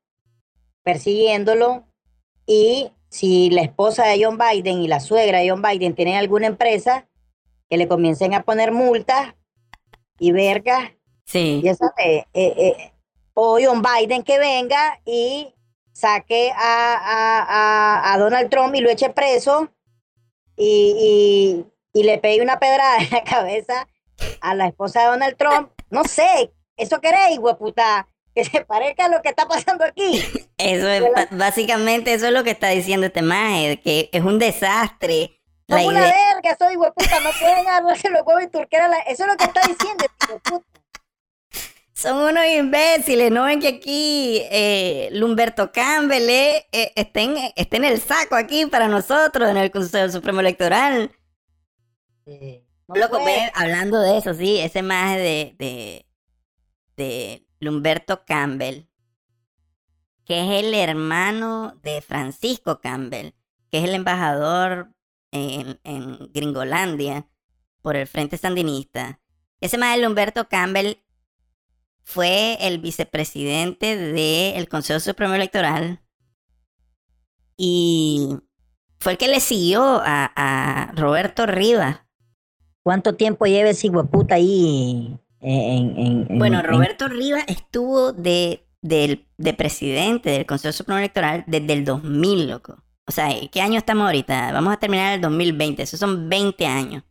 persiguiéndolo 0.82 1.84
y 2.46 2.90
si 3.08 3.50
la 3.50 3.62
esposa 3.62 4.06
de 4.06 4.22
John 4.22 4.38
Biden 4.38 4.82
y 4.82 4.88
la 4.88 5.00
suegra 5.00 5.38
de 5.38 5.50
John 5.50 5.62
Biden 5.62 5.94
tienen 5.94 6.16
alguna 6.16 6.46
empresa, 6.46 7.08
que 7.70 7.76
le 7.76 7.88
comiencen 7.88 8.34
a 8.34 8.42
poner 8.42 8.72
multas 8.72 9.34
y 10.18 10.32
vergas. 10.32 10.92
Sí. 11.24 11.60
Y 11.62 11.68
eso, 11.68 11.84
eh, 11.96 12.24
eh, 12.34 12.92
o 13.34 13.58
John 13.60 13.82
Biden 13.82 14.22
que 14.22 14.38
venga 14.38 15.00
y 15.04 15.54
saque 15.92 16.52
a, 16.56 16.94
a, 16.96 18.12
a, 18.12 18.18
Donald 18.18 18.50
Trump 18.50 18.74
y 18.74 18.80
lo 18.80 18.90
eche 18.90 19.10
preso 19.10 19.70
y, 20.56 21.64
y, 21.92 22.02
le 22.02 22.18
pegue 22.18 22.42
una 22.42 22.58
pedrada 22.58 22.98
en 22.98 23.10
la 23.10 23.22
cabeza 23.24 23.88
a 24.40 24.54
la 24.54 24.66
esposa 24.66 25.00
de 25.00 25.06
Donald 25.06 25.36
Trump. 25.36 25.70
No 25.90 26.04
sé, 26.04 26.52
¿eso 26.76 27.00
queréis, 27.00 27.38
puta? 27.58 28.08
Que 28.34 28.44
se 28.44 28.64
parezca 28.64 29.04
a 29.04 29.08
lo 29.08 29.22
que 29.22 29.28
está 29.28 29.46
pasando 29.46 29.84
aquí. 29.84 30.20
Eso 30.58 30.88
es, 30.88 31.04
básicamente 31.30 32.12
eso 32.12 32.26
es 32.26 32.32
lo 32.32 32.42
que 32.42 32.50
está 32.50 32.68
diciendo 32.68 33.06
este 33.06 33.22
maje, 33.22 33.80
que 33.80 34.10
es 34.12 34.22
un 34.22 34.40
desastre. 34.40 35.40
Son 35.68 35.84
una 35.84 36.00
verga, 36.00 36.56
soy 36.58 36.76
puta, 36.76 37.20
no 37.20 37.30
pueden 37.40 37.66
agarrarse 37.66 38.10
los 38.10 38.22
huevos 38.26 38.42
y 38.42 38.48
turquear 38.48 38.90
la... 38.90 38.98
Eso 38.98 39.22
es 39.22 39.30
lo 39.30 39.36
que 39.36 39.44
está 39.44 39.60
diciendo, 39.66 40.04
puta. 40.44 40.73
Son 41.94 42.16
unos 42.16 42.44
imbéciles, 42.44 43.30
¿no 43.30 43.44
ven 43.44 43.60
que 43.60 43.68
aquí 43.68 44.40
eh, 44.50 45.10
Lumberto 45.12 45.70
Campbell 45.70 46.28
eh, 46.28 46.66
eh 46.72 46.92
está, 46.96 47.22
en, 47.22 47.84
el 47.84 48.00
saco 48.00 48.34
aquí 48.34 48.66
para 48.66 48.88
nosotros 48.88 49.48
en 49.48 49.56
el 49.56 49.70
Consejo 49.70 50.10
Supremo 50.10 50.40
Electoral? 50.40 51.12
Loco, 52.88 53.20
hablando 53.54 54.00
de 54.00 54.18
eso, 54.18 54.34
sí, 54.34 54.58
ese 54.58 54.82
más 54.82 55.16
de, 55.16 55.54
de, 55.56 56.06
de 56.96 57.46
Lumberto 57.60 58.24
Campbell, 58.24 58.88
que 60.24 60.40
es 60.40 60.64
el 60.64 60.74
hermano 60.74 61.78
de 61.84 62.00
Francisco 62.02 62.80
Campbell, 62.80 63.34
que 63.70 63.78
es 63.78 63.84
el 63.84 63.94
embajador 63.94 64.92
en, 65.30 65.78
en 65.84 66.32
Gringolandia 66.32 67.28
por 67.82 67.94
el 67.94 68.08
Frente 68.08 68.36
Sandinista. 68.36 69.20
Ese 69.60 69.78
más 69.78 69.94
de 69.94 70.02
Lumberto 70.02 70.48
Campbell 70.48 71.03
fue 72.04 72.58
el 72.60 72.78
vicepresidente 72.78 73.96
del 73.96 74.68
Consejo 74.68 75.00
Supremo 75.00 75.34
Electoral 75.34 76.00
y 77.56 78.36
fue 79.00 79.12
el 79.12 79.18
que 79.18 79.28
le 79.28 79.40
siguió 79.40 80.00
a, 80.04 80.92
Roberto 80.94 81.46
Rivas. 81.46 82.00
¿Cuánto 82.82 83.14
tiempo 83.14 83.46
lleva 83.46 83.70
ese 83.70 83.90
puta 83.90 84.36
ahí? 84.36 85.18
En, 85.40 86.38
bueno, 86.38 86.62
Roberto 86.62 87.08
Rivas 87.08 87.44
estuvo 87.48 88.12
de, 88.12 88.66
de, 88.82 89.54
presidente 89.54 90.30
del 90.30 90.46
Consejo 90.46 90.72
Supremo 90.72 90.98
Electoral 90.98 91.44
desde 91.46 91.72
el 91.72 91.84
2000, 91.84 92.48
loco. 92.48 92.82
O 93.06 93.12
sea, 93.12 93.28
¿qué 93.50 93.60
año 93.60 93.78
estamos 93.78 94.06
ahorita? 94.06 94.52
Vamos 94.52 94.72
a 94.72 94.78
terminar 94.78 95.14
el 95.14 95.20
2020, 95.20 95.82
esos 95.82 96.00
son 96.00 96.28
20 96.28 96.66
años. 96.66 97.02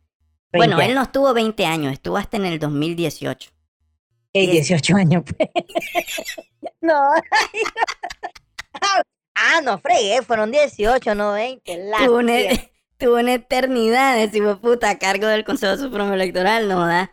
Bueno, 0.52 0.80
él 0.80 0.94
no 0.94 1.02
estuvo 1.02 1.32
20 1.34 1.66
años, 1.66 1.92
estuvo 1.92 2.16
hasta 2.16 2.36
en 2.36 2.46
el 2.46 2.58
2018. 2.60 3.50
Eh, 4.34 4.50
18 4.50 4.96
años, 4.96 5.22
pues. 5.24 5.48
no. 6.80 7.00
ah, 9.34 9.60
no 9.62 9.78
fregué, 9.78 10.22
fueron 10.22 10.50
18, 10.50 11.14
no 11.14 11.32
20. 11.32 11.90
Tuvo 12.04 12.18
una, 12.18 12.32
tuvo 12.98 13.14
una 13.14 13.34
eternidad 13.34 14.16
de 14.16 14.28
tipo 14.28 14.58
puta 14.58 14.90
a 14.90 14.98
cargo 14.98 15.28
del 15.28 15.44
Consejo 15.44 15.76
Supremo 15.76 16.12
Electoral, 16.12 16.68
¿no 16.68 16.86
da? 16.86 17.12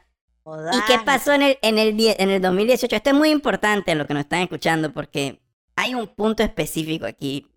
¿Y 0.73 0.81
qué 0.87 0.99
pasó 1.05 1.33
en 1.33 1.43
el, 1.43 1.59
en, 1.61 1.77
el, 1.77 1.95
en 1.99 2.29
el 2.29 2.41
2018? 2.41 2.95
Esto 2.95 3.11
es 3.11 3.15
muy 3.15 3.29
importante 3.29 3.93
lo 3.93 4.07
que 4.07 4.15
nos 4.15 4.21
están 4.21 4.41
escuchando 4.41 4.91
porque 4.91 5.39
hay 5.75 5.93
un 5.93 6.07
punto 6.07 6.41
específico 6.41 7.05
aquí. 7.05 7.47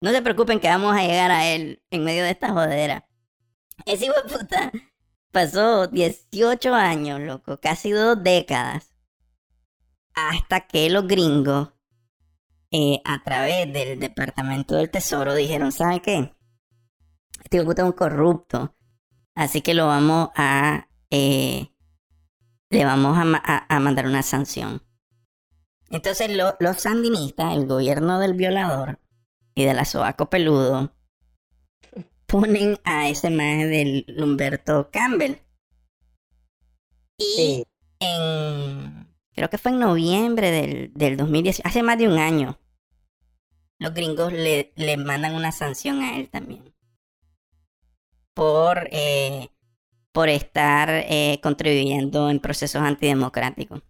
No 0.00 0.10
se 0.10 0.20
preocupen 0.22 0.58
que 0.58 0.68
vamos 0.68 0.96
a 0.96 1.02
llegar 1.02 1.30
a 1.30 1.46
él 1.46 1.80
en 1.90 2.02
medio 2.02 2.24
de 2.24 2.30
esta 2.30 2.50
jodera. 2.50 3.06
Ese 3.86 4.06
hijo 4.06 4.14
de 4.24 4.36
puta 4.36 4.72
pasó 5.30 5.86
18 5.86 6.74
años, 6.74 7.20
loco, 7.20 7.60
casi 7.60 7.92
dos 7.92 8.22
décadas, 8.22 8.91
hasta 10.14 10.66
que 10.66 10.88
los 10.90 11.06
gringos, 11.06 11.70
eh, 12.70 13.00
a 13.04 13.22
través 13.22 13.72
del 13.72 13.98
Departamento 14.00 14.74
del 14.76 14.90
Tesoro, 14.90 15.34
dijeron, 15.34 15.72
¿sabe 15.72 16.00
qué? 16.00 16.34
Este 17.42 17.56
hijo 17.58 17.66
puta 17.66 17.82
es 17.82 17.86
un 17.86 17.92
corrupto, 17.92 18.74
así 19.34 19.60
que 19.62 19.74
lo 19.74 19.86
vamos 19.86 20.30
a... 20.36 20.88
eh, 21.10 21.68
le 22.70 22.84
vamos 22.86 23.18
a, 23.18 23.22
a- 23.44 23.66
a 23.76 23.80
mandar 23.80 24.06
una 24.06 24.22
sanción. 24.22 24.82
Entonces 25.90 26.34
lo- 26.34 26.56
los 26.58 26.78
sandinistas, 26.80 27.54
el 27.54 27.66
gobierno 27.66 28.18
del 28.18 28.32
violador 28.32 28.98
y 29.54 29.64
de 29.66 29.74
la 29.74 29.84
sobaco 29.84 30.30
peludo, 30.30 30.94
ponen 32.26 32.78
a 32.84 33.10
ese 33.10 33.28
maje 33.28 33.66
del 33.66 34.06
Humberto 34.18 34.88
Campbell. 34.90 35.36
Y 37.18 37.24
Sí. 37.36 37.64
en, 38.00 39.11
creo 39.42 39.50
que 39.50 39.58
fue 39.58 39.72
en 39.72 39.78
noviembre 39.80 40.50
del, 40.50 40.92
del 40.94 41.16
2010, 41.16 41.62
hace 41.64 41.82
más 41.82 41.98
de 41.98 42.08
un 42.08 42.18
año, 42.18 42.58
los 43.78 43.92
gringos 43.92 44.32
le, 44.32 44.72
le 44.76 44.96
mandan 44.96 45.34
una 45.34 45.52
sanción 45.52 46.00
a 46.00 46.16
él 46.16 46.30
también. 46.30 46.72
Por, 48.34 48.88
eh, 48.92 49.48
por 50.12 50.28
estar 50.28 50.88
eh, 50.90 51.40
contribuyendo 51.42 52.30
en 52.30 52.40
procesos 52.40 52.82
antidemocráticos. 52.82 53.82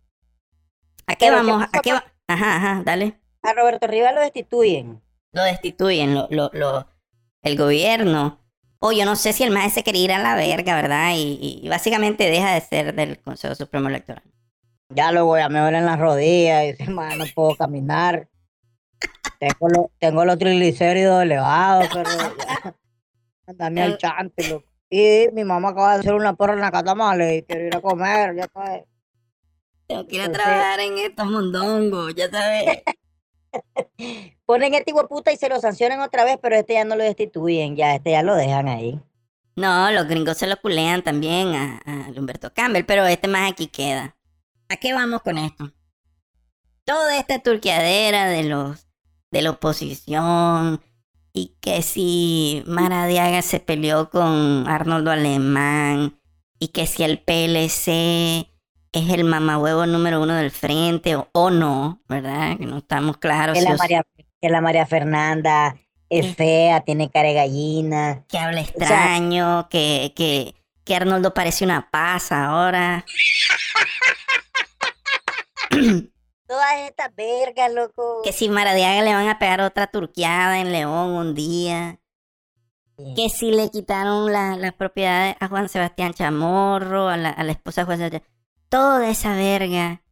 ¿A 1.07 1.15
qué 1.17 1.31
Pero, 1.31 1.43
¿qué 1.43 1.53
vamos? 1.53 1.65
¿A 1.73 1.81
qué 1.81 1.93
va? 1.93 2.05
Ajá, 2.27 2.57
ajá, 2.57 2.83
dale. 2.85 3.21
A 3.45 3.53
Roberto 3.53 3.87
Rivas 3.87 4.15
lo 4.17 4.21
destituyen. 4.21 5.01
Lo 5.33 5.43
destituyen, 5.45 6.15
lo, 6.15 6.27
lo, 6.31 6.51
lo- 6.55 6.87
el 7.43 7.57
gobierno. 7.57 8.41
O 8.81 8.93
yo 8.93 9.05
no 9.05 9.15
sé 9.17 9.33
si 9.33 9.45
el 9.45 9.53
maestro 9.53 9.81
se 9.81 9.85
quería 9.85 10.05
ir 10.05 10.13
a 10.13 10.19
la 10.19 10.35
verga, 10.35 10.75
¿verdad? 10.75 11.13
Y, 11.17 11.61
y 11.65 11.69
básicamente 11.69 12.31
deja 12.31 12.53
de 12.55 12.61
ser 12.61 12.95
del 12.95 13.21
Consejo 13.21 13.55
Supremo 13.55 13.89
Electoral. 13.89 14.25
Ya 14.95 15.13
lo 15.13 15.27
voy 15.27 15.41
a 15.41 15.49
me 15.49 15.61
duelen 15.61 15.87
las 15.87 15.99
rodillas. 15.99 16.65
Y 16.65 16.73
dice, 16.73 16.91
"Ma, 16.91 17.15
no 17.17 17.25
puedo 17.35 17.55
caminar. 17.57 18.29
Tengo, 19.39 19.69
lo- 19.69 19.91
tengo 19.99 20.25
los 20.25 20.39
triglicéridos 20.39 21.23
elevados, 21.23 21.89
pero 21.93 22.11
ya. 22.11 22.75
Dame 23.55 23.83
al 23.83 23.99
chante, 23.99 24.49
loco. 24.49 24.67
Y 24.89 25.29
mi 25.33 25.43
mamá 25.45 25.71
acaba 25.71 25.95
de 25.95 26.01
hacer 26.01 26.15
una 26.15 26.35
porra 26.35 26.53
en 26.55 26.61
la 26.61 26.71
catamale 26.71 27.37
y 27.37 27.43
quiero 27.43 27.67
ir 27.67 27.77
a 27.77 27.81
comer, 27.81 28.37
ya 28.37 28.47
sabes. 28.53 28.85
Tengo 29.87 30.07
que 30.07 30.17
ir 30.17 30.23
a 30.23 30.31
trabajar 30.33 30.81
en 30.81 30.99
estos 30.99 31.27
mondongos, 31.27 32.15
ya 32.15 32.31
sabes. 32.31 32.83
Ponen 34.47 34.75
este 34.75 34.93
puta 35.09 35.33
y 35.33 35.37
se 35.37 35.49
lo 35.49 35.61
sancionan 35.61 36.01
otra 36.01 36.25
vez, 36.25 36.39
pero 36.41 36.57
este 36.57 36.75
ya 36.75 36.85
no 36.85 36.95
lo 36.97 37.05
destituyen, 37.05 37.75
ya 37.77 37.95
este 37.95 38.11
ya 38.13 38.23
lo 38.23 38.35
dejan 38.35 38.69
ahí. 38.69 39.01
No, 39.57 39.91
los 39.91 40.07
gringos 40.09 40.39
se 40.39 40.47
lo 40.47 40.57
culean 40.61 41.03
también 41.03 41.55
a, 41.55 41.79
a 41.85 42.11
Humberto 42.17 42.53
Campbell, 42.55 42.85
pero 42.85 43.05
este 43.07 43.29
más 43.29 43.51
aquí 43.51 43.67
queda. 43.67 44.17
¿A 44.73 44.77
qué 44.77 44.95
vamos 44.95 45.21
con 45.23 45.37
esto? 45.37 45.71
Toda 46.87 47.19
esta 47.19 47.39
turqueadera 47.41 48.27
de 48.29 48.45
los 48.45 48.87
de 49.31 49.43
la 49.43 49.51
oposición 49.51 50.81
y 51.35 51.57
que 51.61 51.83
si 51.83 52.63
Maradiaga 52.67 53.43
se 53.43 53.61
peleó 53.61 54.11
con 54.11 54.67
Arnoldo 54.69 55.11
Alemán 55.11 56.19
y 56.59 56.69
que 56.69 56.87
si 56.87 57.03
el 57.03 57.19
PLC 57.19 58.47
es 58.93 59.09
el 59.11 59.25
mamahuevo 59.25 59.87
número 59.87 60.21
uno 60.23 60.35
del 60.35 60.51
frente 60.51 61.17
o, 61.17 61.29
o 61.33 61.51
no, 61.51 62.03
¿verdad? 62.09 62.57
Que 62.59 62.67
no 62.67 62.79
estamos 62.79 63.17
claros. 63.19 63.55
Que 63.55 63.61
si 63.61 63.67
la 63.69 63.75
os- 63.75 63.79
María, 63.79 64.03
que 64.41 64.49
la 64.51 64.61
María 64.61 64.87
Fernanda 64.87 65.77
es 66.11 66.27
¿Qué? 66.29 66.35
fea, 66.35 66.81
tiene 66.83 67.11
cara 67.11 67.29
de 67.29 67.35
gallina. 67.35 68.25
que 68.29 68.39
habla 68.39 68.61
extraño, 68.61 69.69
que, 69.71 70.13
que, 70.15 70.55
que 70.85 70.95
Arnoldo 70.97 71.33
parece 71.35 71.65
una 71.65 71.91
pasa 71.91 72.47
ahora. 72.47 73.05
Todas 76.47 76.75
estas 76.87 77.15
vergas, 77.15 77.73
loco. 77.73 78.21
Que 78.25 78.33
si 78.33 78.49
Maradiaga 78.49 79.03
le 79.03 79.15
van 79.15 79.29
a 79.29 79.39
pegar 79.39 79.61
otra 79.63 79.87
turqueada 79.87 80.59
en 80.59 80.73
León 80.73 81.11
un 81.11 81.35
día. 81.35 81.99
Sí. 82.99 83.15
Que 83.17 83.29
si 83.31 83.51
le 83.53 83.71
quitaron 83.71 84.31
la- 84.31 84.57
las 84.57 84.75
propiedades 84.75 85.35
a 85.41 85.49
Juan 85.49 85.69
Sebastián 85.71 86.13
Chamorro, 86.13 87.09
a 87.09 87.17
la, 87.17 87.31
a 87.31 87.43
la 87.43 87.53
esposa 87.53 87.81
de 87.83 87.85
Juan 87.87 87.99
Sebastián. 87.99 88.23
Toda 88.69 89.09
esa 89.09 89.35
verga. 89.35 90.03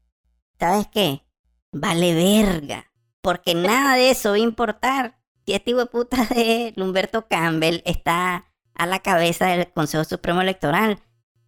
¿Sabes 0.58 0.86
qué? 0.92 1.26
Vale 1.72 2.14
verga. 2.14 2.90
Porque 3.20 3.54
nada 3.54 3.96
de 3.96 4.10
eso 4.10 4.30
va 4.30 4.36
a 4.36 4.38
importar. 4.38 5.18
Si 5.44 5.52
este 5.52 5.70
hijo 5.72 5.80
de 5.80 5.86
puta 5.86 6.24
de 6.24 6.72
Humberto 6.76 7.28
Campbell 7.28 7.82
está 7.84 8.49
a 8.80 8.86
la 8.86 9.00
cabeza 9.00 9.46
del 9.46 9.70
Consejo 9.70 10.04
Supremo 10.04 10.40
Electoral. 10.40 11.00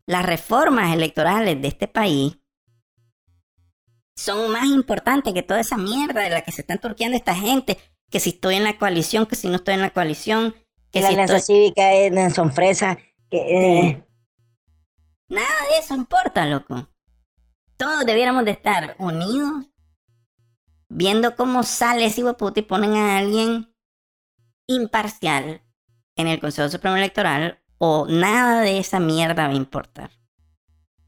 Las 0.07 0.27
reformas 0.27 0.93
electorales 0.93 1.63
de 1.63 1.69
este 1.69 1.89
país 1.89 2.39
son 4.15 4.53
más 4.53 4.67
importantes 4.67 5.33
que 5.33 5.43
toda 5.43 5.61
esa 5.61 5.79
mierda 5.79 6.21
de 6.21 6.29
la 6.29 6.43
que 6.43 6.53
se 6.53 6.61
están 6.61 6.79
turqueando 6.79 7.17
esta 7.17 7.35
gente. 7.35 7.79
Que 8.11 8.21
si 8.21 8.31
estoy 8.31 8.57
en 8.57 8.65
la 8.65 8.77
coalición, 8.77 9.25
que 9.25 9.37
si 9.37 9.49
no 9.49 9.57
estoy 9.57 9.75
en 9.75 9.81
la 9.81 9.95
coalición, 9.95 10.55
que 10.91 11.01
la 11.01 11.09
si 11.09 11.15
alianza 11.15 11.37
estoy... 11.39 11.57
cívica 11.57 11.95
es 11.95 12.13
Nelson 12.13 12.53
Fresa. 12.53 12.99
Que, 13.31 13.39
eh, 13.39 14.07
Nada 15.29 15.49
de 15.71 15.79
eso 15.79 15.95
importa, 15.95 16.45
loco. 16.45 16.91
Todos 17.79 18.05
debiéramos 18.05 18.45
de 18.45 18.51
estar 18.51 18.95
unidos, 18.99 19.71
viendo 20.91 21.35
cómo 21.35 21.63
sale 21.63 22.05
ese 22.05 22.21
y 22.21 22.63
ponen 22.63 22.93
a 22.93 23.17
alguien 23.17 23.75
imparcial 24.67 25.63
en 26.17 26.29
el 26.29 26.41
Consejo 26.41 26.69
Supremo 26.69 26.97
Electoral 26.97 27.59
o 27.79 28.07
nada 28.09 28.61
de 28.63 28.79
esa 28.79 29.01
mierda 29.01 29.47
va 29.49 29.53
a 29.53 29.57
importar. 29.57 30.11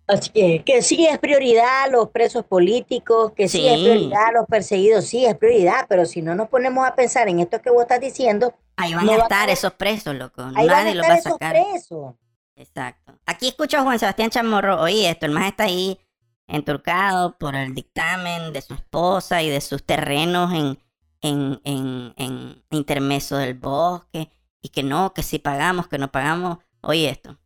Así 0.07 0.31
que, 0.31 0.63
que 0.65 0.83
sí 0.83 1.07
es 1.07 1.19
prioridad 1.19 1.91
los 1.91 2.11
presos 2.11 2.45
políticos, 2.45 3.33
que 3.35 3.49
sí. 3.49 3.67
es 3.67 3.79
prioridad 3.81 4.33
los 4.35 4.47
perseguidos, 4.47 5.07
sí 5.07 5.25
es 5.25 5.37
prioridad, 5.37 5.87
pero 5.89 6.05
si 6.05 6.21
no 6.23 6.35
nos 6.35 6.49
ponemos 6.51 6.87
a 6.87 6.95
pensar 6.95 7.29
en 7.29 7.41
esto 7.41 7.63
que 7.63 7.71
vos 7.71 7.83
estás 7.83 8.01
diciendo, 8.01 8.55
Ahí 8.77 8.95
van 8.95 9.07
No 9.07 9.13
a 9.13 9.19
va 9.19 9.25
a 9.27 9.29
estar 9.29 9.51
esos 9.51 9.75
presos, 9.75 10.15
loco. 10.15 10.43
ahí 10.55 10.69
van 10.69 10.87
a 10.87 10.87
Nadie 10.87 10.95
los 10.95 11.07
estar 11.07 11.11
va 11.11 11.15
a 11.15 11.19
esos 11.19 11.35
sacar. 11.35 11.63
presos. 11.63 12.15
Exacto. 12.57 13.19
Aquí 13.27 13.49
escucho 13.49 13.79
a 13.79 13.83
Juan 13.83 13.99
Sebastián 13.99 14.31
Chamorro, 14.31 14.81
oye, 14.81 15.11
esto, 15.11 15.27
el 15.27 15.33
más 15.33 15.47
está 15.49 15.65
ahí 15.65 15.99
enturcado 16.47 17.37
por 17.39 17.57
el 17.57 17.75
dictamen 17.75 18.53
de 18.53 18.63
su 18.63 18.75
esposa 18.75 19.43
y 19.43 19.49
de 19.51 19.61
sus 19.61 19.85
terrenos 19.85 20.53
en, 20.53 20.79
en, 21.23 21.61
en, 21.65 22.15
en 22.17 22.65
intermeso 22.71 23.37
del 23.37 23.55
bosque, 23.55 24.31
y 24.65 24.71
que 24.71 24.83
no, 24.83 25.13
que 25.13 25.23
si 25.23 25.39
pagamos, 25.39 25.89
que 25.89 25.99
no 25.99 26.11
pagamos. 26.11 26.57
Oye 26.81 27.11
esto. 27.11 27.37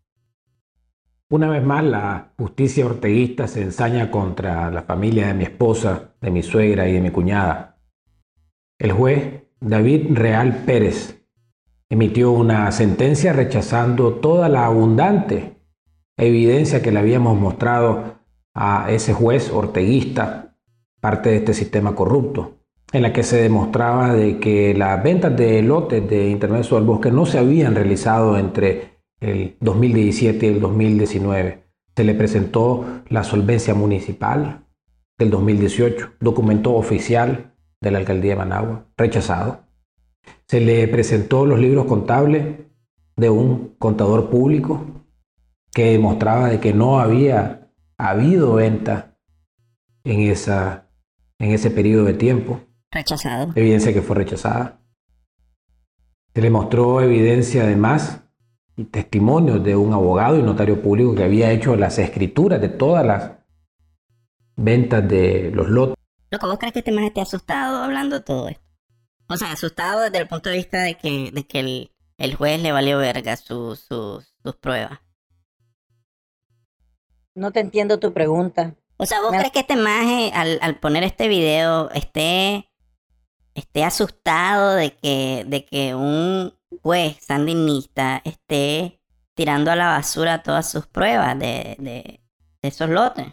Una 1.29 1.51
vez 1.51 1.65
más, 1.65 1.83
la 1.83 2.33
justicia 2.39 2.87
orteguista 2.87 3.49
se 3.49 3.61
ensaña 3.61 4.09
contra 4.09 4.71
la 4.71 4.83
familia 4.83 5.27
de 5.27 5.35
mi 5.35 5.43
esposa, 5.43 6.15
de 6.21 6.31
mi 6.31 6.45
suegra 6.45 6.89
y 6.89 6.93
de 6.93 7.01
mi 7.01 7.11
cuñada. 7.11 7.77
El 8.79 8.93
juez 8.93 9.43
David 9.61 10.17
Real 10.17 10.63
Pérez 10.65 11.21
emitió 11.89 12.31
una 12.31 12.71
sentencia 12.71 13.33
rechazando 13.33 14.15
toda 14.15 14.49
la 14.49 14.67
abundante 14.67 15.57
evidencia 16.17 16.83
que 16.83 16.93
le 16.93 17.01
habíamos 17.01 17.37
mostrado 17.37 18.21
a 18.55 18.93
ese 18.93 19.13
juez 19.13 19.51
orteguista, 19.51 20.57
parte 21.01 21.31
de 21.31 21.37
este 21.39 21.53
sistema 21.53 21.97
corrupto, 21.97 22.58
en 22.93 23.03
la 23.03 23.13
que 23.13 23.23
se 23.23 23.43
demostraba 23.43 24.15
de 24.15 24.39
que 24.39 24.75
las 24.75 25.03
ventas 25.03 25.37
de 25.37 25.63
lotes 25.63 26.09
de 26.09 26.31
Intermedio 26.31 26.77
del 26.77 26.85
Bosque 26.85 27.11
no 27.11 27.27
se 27.27 27.39
habían 27.39 27.75
realizado 27.75 28.39
entre 28.39 28.99
el 29.21 29.57
2017 29.61 30.47
y 30.47 30.49
el 30.49 30.61
2019. 30.61 31.65
Se 31.95 32.05
le 32.05 32.15
presentó 32.15 33.03
la 33.09 33.25
solvencia 33.25 33.75
municipal 33.75 34.65
del 35.19 35.31
2018, 35.31 36.13
documento 36.21 36.75
oficial 36.75 37.55
de 37.81 37.91
la 37.91 37.99
alcaldía 37.99 38.33
de 38.33 38.39
Managua, 38.39 38.87
rechazado. 38.97 39.65
Se 40.47 40.61
le 40.61 40.87
presentó 40.89 41.45
los 41.45 41.59
libros 41.59 41.87
contables 41.87 42.47
de 43.17 43.31
un 43.31 43.75
contador 43.79 44.31
público 44.31 44.83
que 45.73 45.93
demostraba 45.93 46.49
de 46.49 46.61
que 46.61 46.73
no 46.73 47.01
había 47.01 47.71
habido 47.99 48.55
venta 48.55 49.19
en, 50.05 50.21
esa, 50.21 50.89
en 51.39 51.51
ese 51.51 51.71
periodo 51.71 52.05
de 52.05 52.15
tiempo 52.15 52.61
Rechazado. 52.91 53.53
evidencia 53.55 53.93
que 53.93 54.03
fue 54.03 54.17
rechazada. 54.17 54.81
Se 56.35 56.41
le 56.43 56.51
mostró 56.51 57.01
evidencia 57.01 57.63
además 57.65 58.23
y 58.77 58.85
testimonios 58.85 59.63
de 59.65 59.77
un 59.77 59.93
abogado 59.93 60.39
y 60.39 60.43
notario 60.43 60.81
público 60.81 61.15
que 61.15 61.25
había 61.25 61.51
hecho 61.51 61.75
las 61.77 61.99
escrituras 61.99 62.61
de 62.61 62.69
todas 62.69 63.05
las 63.05 63.33
ventas 64.57 65.07
de 65.09 65.51
los 65.53 65.69
lotes. 65.69 65.97
Loco, 66.31 66.47
¿vos 66.47 66.59
crees 66.59 66.73
que 66.73 66.79
este 66.81 66.93
más 66.93 67.05
esté 67.05 67.21
asustado 67.21 67.83
hablando 67.83 68.23
todo 68.23 68.49
esto? 68.49 68.63
O 69.29 69.37
sea, 69.37 69.53
asustado 69.53 70.01
desde 70.03 70.19
el 70.19 70.29
punto 70.29 70.49
de 70.49 70.57
vista 70.57 70.83
de 70.83 70.95
que, 70.95 71.31
de 71.33 71.47
que 71.47 71.61
el, 71.61 71.93
el 72.19 72.35
juez 72.37 72.61
le 72.63 72.73
valió 72.73 72.99
verga 72.99 73.37
su- 73.37 73.77
su- 73.77 74.23
sus 74.43 74.57
pruebas. 74.57 75.01
No 77.35 77.51
te 77.53 77.61
entiendo 77.61 77.99
tu 77.99 78.13
pregunta. 78.13 78.75
O 78.97 79.07
sea, 79.07 79.21
¿vos 79.21 79.31
Me- 79.31 79.39
crees 79.39 79.53
que 79.53 79.61
este 79.61 79.77
maje, 79.77 80.31
al, 80.35 80.59
al 80.61 80.79
poner 80.81 81.05
este 81.05 81.29
video, 81.29 81.91
esté, 81.91 82.69
esté 83.59 83.85
asustado 83.85 84.75
de 84.75 84.95
que, 84.97 85.45
de 85.47 85.65
que 85.65 85.95
un 85.95 86.55
juez 86.83 87.19
sandinista 87.21 88.21
esté 88.25 89.01
tirando 89.35 89.71
a 89.71 89.77
la 89.77 89.89
basura 89.89 90.43
todas 90.43 90.71
sus 90.71 90.87
pruebas 90.87 91.39
de, 91.39 91.77
de, 91.79 92.21
de 92.63 92.69
esos 92.69 92.89
lotes? 92.89 93.27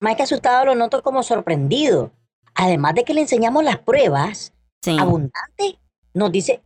Más 0.00 0.16
que 0.16 0.22
asustado 0.22 0.64
lo 0.66 0.74
noto 0.74 1.02
como 1.02 1.22
sorprendido. 1.22 2.12
Además 2.54 2.94
de 2.94 3.04
que 3.04 3.14
le 3.14 3.22
enseñamos 3.22 3.64
las 3.64 3.78
pruebas 3.78 4.52
Sí. 4.82 4.96
abundantes, 4.98 5.74
nos 6.14 6.32
dice, 6.32 6.62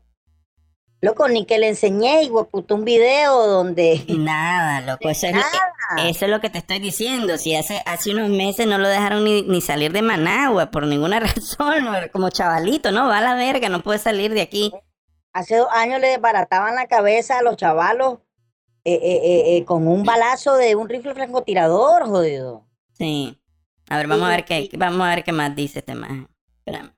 loco, 1.05 1.29
ni 1.29 1.45
que 1.47 1.59
le 1.59 1.69
enseñé, 1.69 2.29
puta, 2.51 2.75
un 2.75 2.85
video 2.85 3.47
donde... 3.47 4.05
Nada, 4.09 4.81
loco. 4.81 5.09
Eso 5.09 5.27
es, 5.27 5.35
lo, 5.35 5.41
Nada. 5.41 6.09
eso 6.09 6.25
es 6.25 6.31
lo 6.31 6.41
que 6.41 6.51
te 6.51 6.59
estoy 6.59 6.79
diciendo. 6.79 7.39
Si 7.39 7.55
hace, 7.55 7.83
hace 7.87 8.11
unos 8.11 8.31
meses 8.31 8.67
no 8.67 8.79
lo 8.79 8.89
dejaron 8.89 9.25
ni, 9.25 9.43
ni 9.43 9.61
salir 9.61 9.93
de 9.93 10.03
Managua 10.03 10.71
por 10.71 10.87
ninguna 10.87 11.21
razón, 11.21 11.87
como 12.13 12.31
chavalito, 12.31 12.91
¿no? 12.91 13.09
Va 13.09 13.19
a 13.19 13.23
la 13.23 13.35
verga, 13.35 13.69
no 13.69 13.83
puede 13.83 13.99
salir 13.99 14.33
de 14.35 14.43
aquí. 14.43 14.73
Hace 15.33 15.57
dos 15.57 15.69
años 15.73 16.01
le 16.01 16.09
desbarataban 16.09 16.75
la 16.75 16.87
cabeza 16.87 17.39
a 17.39 17.43
los 17.43 17.57
chavalos 17.57 18.19
eh, 18.85 18.93
eh, 18.95 19.21
eh, 19.25 19.57
eh, 19.57 19.65
con 19.65 19.89
un 19.89 20.05
balazo 20.05 20.57
de 20.57 20.77
un 20.77 20.89
rifle 20.89 21.15
francotirador, 21.15 22.07
jodido. 22.07 22.67
Sí. 22.93 23.41
A 23.89 23.97
ver, 23.97 24.07
vamos 24.07 24.27
a 24.27 24.31
ver 24.31 24.45
qué, 24.45 24.71
vamos 24.77 25.01
a 25.03 25.15
ver 25.15 25.25
qué 25.25 25.33
más 25.33 25.55
dice 25.57 25.81
este 25.81 25.95
maje. 25.95 26.27
Espérame. 26.59 26.95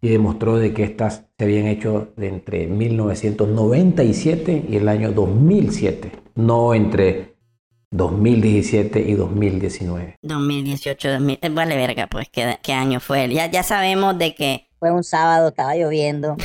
Y 0.00 0.08
demostró 0.08 0.56
de 0.56 0.72
que 0.74 0.84
estas 0.84 1.24
se 1.38 1.44
habían 1.44 1.66
hecho 1.66 2.12
de 2.16 2.28
entre 2.28 2.66
1997 2.66 4.64
y 4.68 4.76
el 4.76 4.88
año 4.88 5.12
2007, 5.12 6.12
no 6.34 6.74
entre 6.74 7.36
2017 7.90 9.00
y 9.00 9.14
2019. 9.14 10.16
2018, 10.22 11.12
2000, 11.12 11.38
eh, 11.40 11.48
vale 11.50 11.76
verga, 11.76 12.06
pues, 12.08 12.28
¿qué, 12.30 12.58
qué 12.62 12.72
año 12.72 13.00
fue? 13.00 13.32
Ya, 13.32 13.46
ya 13.50 13.62
sabemos 13.62 14.18
de 14.18 14.34
que, 14.34 14.66
Fue 14.78 14.90
un 14.90 15.04
sábado, 15.04 15.48
estaba 15.48 15.74
lloviendo. 15.74 16.36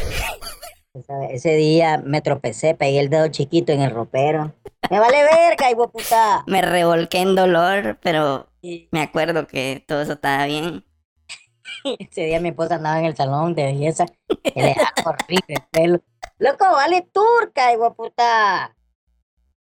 Ese- 1.31 1.55
día 1.55 2.01
me 2.05 2.21
tropecé, 2.21 2.75
pegué 2.75 2.99
el 2.99 3.09
dedo 3.09 3.27
chiquito 3.29 3.71
en 3.71 3.81
el 3.81 3.91
ropero. 3.91 4.53
Me 4.89 4.99
vale 4.99 5.17
verga, 5.23 5.71
hijo 5.71 5.89
puta. 5.89 6.43
me 6.47 6.61
revolqué 6.61 7.19
en 7.19 7.35
dolor, 7.35 7.97
pero 8.01 8.47
me 8.91 9.01
acuerdo 9.01 9.47
que 9.47 9.83
todo 9.87 10.01
eso 10.01 10.13
estaba 10.13 10.45
bien. 10.45 10.83
Ese 11.99 12.25
día 12.25 12.39
mi 12.39 12.49
esposa 12.49 12.75
andaba 12.75 12.99
en 12.99 13.05
el 13.05 13.15
salón 13.15 13.55
de 13.55 13.65
belleza. 13.65 14.05
Que 14.43 14.61
le 14.61 14.75
horrible 15.05 15.43
el 15.47 15.63
pelo. 15.71 16.01
Loco, 16.39 16.65
vale 16.71 17.07
turca, 17.13 17.73
hijo 17.73 17.93
puta. 17.95 18.75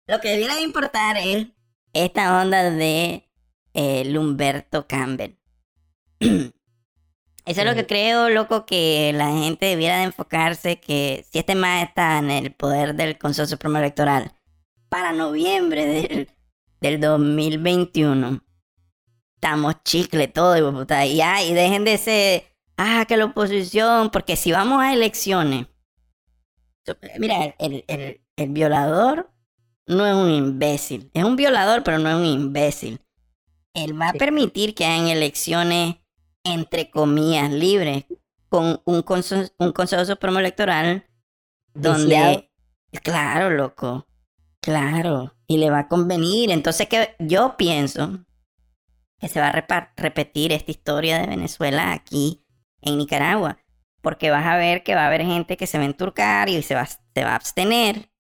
Lo 0.07 0.21
que 0.21 0.31
debiera 0.31 0.55
de 0.57 0.63
importar 0.63 1.17
es 1.19 1.49
esta 1.93 2.41
onda 2.41 2.71
de 2.71 3.29
eh, 3.75 4.05
Lumberto 4.07 4.87
Campbell. 4.87 5.37
Eso 7.47 7.63
es 7.63 7.67
lo 7.67 7.75
que 7.75 7.87
creo, 7.87 8.29
loco, 8.29 8.67
que 8.67 9.13
la 9.15 9.29
gente 9.31 9.67
debiera 9.67 9.99
de 9.99 10.05
enfocarse 10.05 10.79
que 10.79 11.25
si 11.31 11.39
este 11.39 11.55
más 11.55 11.83
está 11.89 12.19
en 12.19 12.31
el 12.31 12.53
poder 12.53 12.95
del 12.95 13.19
Consejo 13.19 13.49
Supremo 13.49 13.79
Electoral 13.79 14.33
para 14.89 15.13
noviembre 15.13 15.87
del, 15.87 16.31
del 16.81 17.01
2021, 17.01 18.43
estamos 19.41 19.77
chicle 19.85 20.29
todo, 20.29 20.53
de 20.53 20.63
puta, 20.63 21.07
y 21.07 21.17
ya, 21.17 21.43
y 21.43 21.55
dejen 21.55 21.85
de 21.85 21.97
ser, 21.97 22.45
ah, 22.77 23.07
que 23.09 23.17
la 23.17 23.25
oposición, 23.25 24.11
porque 24.11 24.37
si 24.37 24.53
vamos 24.53 24.83
a 24.83 24.93
elecciones, 24.93 25.67
mira, 27.19 27.55
el, 27.59 27.85
el, 27.89 28.21
el 28.37 28.49
violador 28.51 29.31
no 29.87 30.07
es 30.07 30.15
un 30.15 30.31
imbécil. 30.31 31.11
Es 31.15 31.25
un 31.25 31.37
violador, 31.37 31.83
pero 31.83 31.99
no 31.99 32.11
es 32.11 32.17
un 32.17 32.27
imbécil. 32.27 33.01
Él 33.75 33.99
va 33.99 34.11
a 34.11 34.13
permitir 34.13 34.75
que 34.75 34.85
hayan 34.85 35.09
elecciones, 35.09 35.97
entre 36.45 36.91
comillas, 36.91 37.51
libres, 37.51 38.05
con 38.49 38.83
un, 38.85 39.03
conso- 39.03 39.53
un 39.59 39.73
Consejo 39.73 40.05
Supremo 40.05 40.39
Electoral 40.39 41.07
Viciado. 41.75 41.99
donde... 41.99 42.51
Claro, 43.03 43.51
loco. 43.51 44.07
Claro. 44.61 45.35
Y 45.47 45.59
le 45.59 45.71
va 45.71 45.81
a 45.81 45.89
convenir. 45.89 46.51
Entonces, 46.51 46.89
que 46.89 47.15
yo 47.21 47.57
pienso 47.57 48.25
que 49.21 49.29
se 49.29 49.39
va 49.39 49.49
a 49.49 49.93
repetir 49.97 50.53
esta 50.53 50.71
historia 50.71 51.19
de 51.19 51.27
Venezuela 51.27 51.93
aquí 51.93 52.45
en 52.81 52.99
Nicaragua. 52.99 53.59
Porque 54.01 54.31
vas 54.31 54.47
a 54.47 54.57
ver 54.57 54.83
que 54.83 54.95
va 54.95 55.03
a 55.03 55.07
haber 55.09 55.23
gente 55.23 55.59
que 55.59 55.67
se 55.67 55.77
va 55.77 55.85
a 55.85 55.87
enturcar 55.87 56.49
y 56.49 56.63
se 56.63 56.75
va, 56.75 56.87
se 56.87 57.25
va 57.25 57.33
a 57.33 57.37
abstener. 57.37 58.11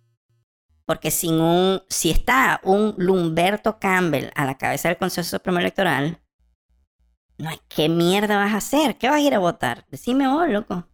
Porque 0.84 1.10
sin 1.10 1.40
un, 1.40 1.82
si 1.88 2.10
está 2.10 2.60
un 2.64 2.94
Lumberto 2.98 3.78
Campbell 3.78 4.30
a 4.34 4.44
la 4.44 4.58
cabeza 4.58 4.88
del 4.88 4.98
Consejo 4.98 5.26
Supremo 5.26 5.58
Electoral, 5.58 6.20
no 7.38 7.48
hay 7.48 7.58
qué 7.68 7.88
mierda 7.88 8.36
vas 8.36 8.52
a 8.52 8.58
hacer. 8.58 8.98
¿Qué 8.98 9.08
vas 9.08 9.16
a 9.16 9.20
ir 9.20 9.34
a 9.34 9.38
votar? 9.38 9.86
Decime 9.90 10.28
vos, 10.28 10.48
loco. 10.48 10.86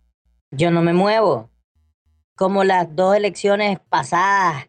Yo 0.53 0.71
no 0.71 0.83
me 0.83 0.93
muevo. 0.93 1.51
Como 2.37 2.63
las 2.63 2.95
dos 2.95 3.17
elecciones 3.17 3.81
pasadas 3.89 4.69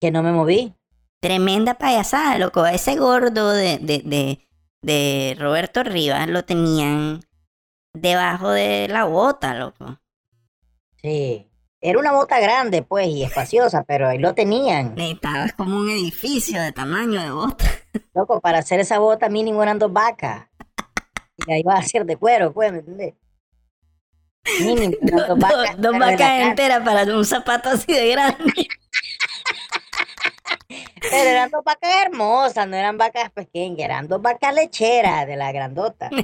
que 0.00 0.10
no 0.10 0.24
me 0.24 0.32
moví. 0.32 0.74
Tremenda 1.22 1.74
payasada, 1.74 2.36
loco. 2.38 2.66
Ese 2.66 2.96
gordo 2.96 3.50
de, 3.50 3.78
de, 3.78 4.02
de, 4.04 4.48
de 4.82 5.36
Roberto 5.38 5.84
Rivas 5.84 6.26
lo 6.28 6.44
tenían 6.44 7.20
debajo 7.94 8.50
de 8.50 8.88
la 8.88 9.04
bota, 9.04 9.54
loco. 9.54 9.98
Sí. 11.00 11.48
Era 11.80 11.98
una 12.00 12.10
bota 12.12 12.40
grande, 12.40 12.82
pues, 12.82 13.06
y 13.08 13.22
espaciosa, 13.22 13.84
pero 13.84 14.08
ahí 14.08 14.18
lo 14.18 14.34
tenían. 14.34 14.96
Necesitabas 14.96 15.52
como 15.52 15.78
un 15.78 15.90
edificio 15.90 16.60
de 16.60 16.72
tamaño 16.72 17.20
de 17.22 17.30
bota. 17.30 17.64
Loco, 18.14 18.40
para 18.40 18.58
hacer 18.58 18.80
esa 18.80 18.98
bota 18.98 19.28
mínimo 19.28 19.62
eran 19.62 19.78
dos 19.78 19.92
vacas. 19.92 20.48
Y 21.36 21.50
la 21.50 21.58
iba 21.58 21.74
a 21.74 21.78
hacer 21.78 22.04
de 22.04 22.16
cuero, 22.16 22.52
pues, 22.52 22.72
¿me 22.72 22.78
entiendes? 22.78 23.14
Mínimo, 24.60 24.96
eran 25.02 25.26
Dos, 25.28 25.28
dos 25.28 25.38
vacas. 25.38 25.76
dos 25.76 25.98
vacas 25.98 26.40
enteras 26.42 26.82
para 26.84 27.02
un 27.16 27.24
zapato 27.24 27.68
así 27.70 27.92
de 27.92 28.10
grande. 28.10 28.68
Pero 31.10 31.30
eran 31.30 31.50
dos 31.50 31.64
vacas 31.64 31.90
hermosas, 32.06 32.68
no 32.68 32.76
eran 32.76 32.96
vacas 32.98 33.30
pequeñas, 33.32 33.80
eran 33.80 34.06
dos 34.08 34.20
vacas 34.22 34.54
lecheras 34.54 35.26
de 35.26 35.36
la 35.36 35.50
grandota. 35.52 36.08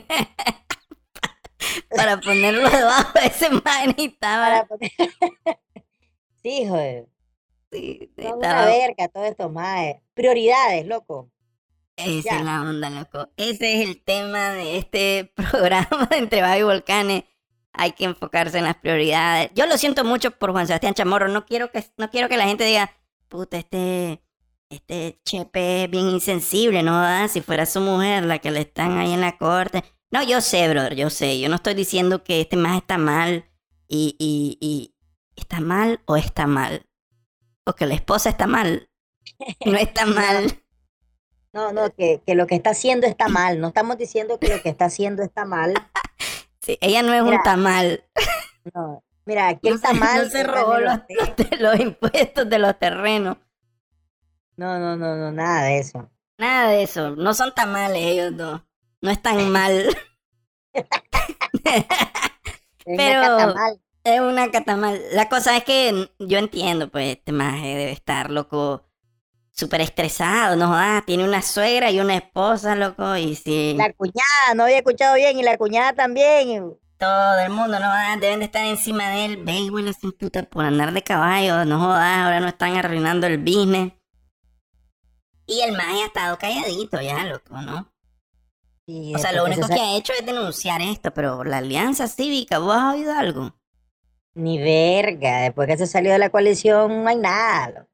para 1.94 2.20
ponerlo 2.20 2.68
debajo 2.70 3.18
de 3.18 3.26
ese 3.26 3.50
man 3.50 3.60
Para 3.62 3.86
necesitaba. 3.86 4.66
poner- 4.66 4.92
sí, 6.42 6.66
joder. 6.68 7.08
sí, 7.72 8.12
Son 8.20 8.38
una 8.38 8.64
verga 8.66 9.08
todos 9.08 9.26
estos 9.28 9.50
más. 9.52 9.94
Prioridades, 10.14 10.86
loco. 10.86 11.30
Esa 11.96 12.30
Ya. 12.30 12.38
es 12.38 12.44
la 12.44 12.62
onda, 12.62 12.90
loco. 12.90 13.28
Ese 13.36 13.80
es 13.82 13.88
el 13.88 14.02
tema 14.02 14.52
de 14.52 14.78
este 14.78 15.32
programa 15.34 16.06
de 16.10 16.16
Entre 16.18 16.42
Vago 16.42 16.60
y 16.60 16.62
Volcanes. 16.62 17.24
Hay 17.72 17.92
que 17.92 18.04
enfocarse 18.04 18.58
en 18.58 18.64
las 18.64 18.76
prioridades. 18.76 19.50
Yo 19.54 19.66
lo 19.66 19.76
siento 19.76 20.04
mucho 20.04 20.30
por 20.32 20.52
Juan 20.52 20.66
Sebastián 20.66 20.94
Chamorro. 20.94 21.28
No 21.28 21.44
quiero 21.46 21.70
que, 21.70 21.84
no 21.96 22.10
quiero 22.10 22.28
que 22.28 22.36
la 22.36 22.46
gente 22.46 22.64
diga, 22.64 22.92
puta, 23.28 23.58
este, 23.58 24.20
este 24.70 25.20
chepe 25.24 25.84
es 25.84 25.90
bien 25.90 26.08
insensible, 26.08 26.82
¿no? 26.82 27.00
da? 27.00 27.28
Si 27.28 27.40
fuera 27.40 27.66
su 27.66 27.80
mujer 27.80 28.24
la 28.24 28.38
que 28.38 28.50
le 28.50 28.60
están 28.60 28.98
ahí 28.98 29.12
en 29.12 29.20
la 29.20 29.38
corte. 29.38 29.82
No, 30.10 30.22
yo 30.22 30.40
sé, 30.40 30.68
brother, 30.68 30.94
yo 30.94 31.10
sé. 31.10 31.40
Yo 31.40 31.48
no 31.48 31.56
estoy 31.56 31.74
diciendo 31.74 32.24
que 32.24 32.40
este 32.40 32.56
más 32.56 32.76
está 32.78 32.98
mal 32.98 33.46
y, 33.88 34.16
y, 34.18 34.58
y 34.60 34.94
está 35.36 35.60
mal 35.60 36.00
o 36.06 36.16
está 36.16 36.46
mal. 36.46 36.86
O 37.66 37.74
que 37.74 37.86
la 37.86 37.94
esposa 37.94 38.30
está 38.30 38.46
mal. 38.46 38.90
No 39.64 39.76
está 39.78 40.06
mal. 40.06 40.62
No, 41.52 41.72
no, 41.72 41.90
que, 41.94 42.22
que 42.26 42.34
lo 42.34 42.46
que 42.46 42.54
está 42.56 42.70
haciendo 42.70 43.06
está 43.06 43.28
mal. 43.28 43.60
No 43.60 43.68
estamos 43.68 43.96
diciendo 43.98 44.38
que 44.38 44.48
lo 44.48 44.62
que 44.62 44.68
está 44.68 44.86
haciendo 44.86 45.22
está 45.22 45.44
mal. 45.44 45.74
Sí, 46.60 46.76
ella 46.82 47.02
no 47.02 47.14
es 47.14 47.22
un 47.22 47.42
tamal. 47.42 48.04
No. 48.74 49.02
Mira, 49.24 49.48
aquí 49.48 49.68
No 49.68 49.76
el 49.76 49.80
se, 49.80 49.86
tamal. 49.86 50.24
no 50.24 50.30
se 50.30 50.42
robó 50.42 50.74
los 51.60 51.80
impuestos 51.80 52.46
de 52.50 52.58
los 52.58 52.78
terrenos. 52.78 53.38
No, 54.58 54.78
no, 54.78 54.96
no, 54.96 55.16
no, 55.16 55.32
nada 55.32 55.62
de 55.64 55.78
eso. 55.78 56.10
Nada 56.36 56.70
de 56.70 56.82
eso. 56.82 57.10
No 57.16 57.32
son 57.32 57.54
tamales 57.54 58.02
ellos 58.04 58.36
dos. 58.36 58.60
No 59.00 59.10
están 59.10 59.50
mal. 59.50 59.96
Es 62.84 62.96
Pero- 62.96 63.20
una 63.20 63.36
catamal. 63.36 63.80
es 64.04 64.20
una 64.20 64.50
catamal. 64.50 65.00
La 65.12 65.28
cosa 65.28 65.56
es 65.56 65.64
que 65.64 66.10
yo 66.18 66.38
entiendo, 66.38 66.88
pues, 66.90 67.16
este 67.16 67.32
maje 67.32 67.66
debe 67.76 67.90
estar, 67.92 68.30
loco, 68.30 68.88
súper 69.52 69.82
estresado, 69.82 70.56
¿no? 70.56 70.68
jodas, 70.68 71.04
tiene 71.04 71.24
una 71.24 71.42
suegra 71.42 71.90
y 71.90 72.00
una 72.00 72.16
esposa, 72.16 72.74
loco, 72.76 73.16
y 73.16 73.34
si 73.34 73.74
La 73.74 73.92
cuñada, 73.92 74.54
no 74.56 74.62
había 74.64 74.78
escuchado 74.78 75.16
bien, 75.16 75.38
y 75.38 75.42
la 75.42 75.58
cuñada 75.58 75.92
también. 75.92 76.72
todo 76.96 77.38
el 77.40 77.50
mundo, 77.50 77.78
no 77.78 77.86
jodas, 77.86 78.20
deben 78.20 78.38
de 78.38 78.46
estar 78.46 78.64
encima 78.64 79.10
de 79.10 79.24
él, 79.26 79.36
ve, 79.44 79.68
güey, 79.68 79.84
la 79.84 79.92
sin 79.92 80.12
puta 80.12 80.44
por 80.44 80.64
andar 80.64 80.92
de 80.92 81.02
caballo, 81.02 81.66
no 81.66 81.78
jodas, 81.78 82.18
ahora 82.18 82.40
no 82.40 82.48
están 82.48 82.74
arruinando 82.76 83.26
el 83.26 83.36
business. 83.38 83.92
Y 85.48 85.62
el 85.62 85.72
maje 85.76 86.02
ha 86.02 86.06
estado 86.06 86.38
calladito 86.38 87.00
ya, 87.00 87.24
loco, 87.24 87.60
¿no? 87.62 87.90
Y 88.86 89.14
O 89.14 89.18
sea, 89.18 89.32
lo 89.32 89.44
único 89.44 89.66
se 89.66 89.74
que 89.74 89.80
ha 89.80 89.96
hecho 89.96 90.12
es 90.12 90.24
denunciar 90.24 90.80
esto, 90.82 91.12
pero 91.12 91.42
la 91.42 91.58
alianza 91.58 92.06
cívica, 92.06 92.58
¿vos 92.58 92.76
has 92.76 92.94
oído 92.94 93.12
algo? 93.12 93.54
Ni 94.34 94.58
verga, 94.58 95.38
después 95.40 95.66
que 95.66 95.76
se 95.78 95.86
salió 95.86 96.12
de 96.12 96.18
la 96.18 96.30
coalición 96.30 97.02
no 97.02 97.08
hay 97.08 97.16
nada. 97.16 97.68
loco. 97.70 97.88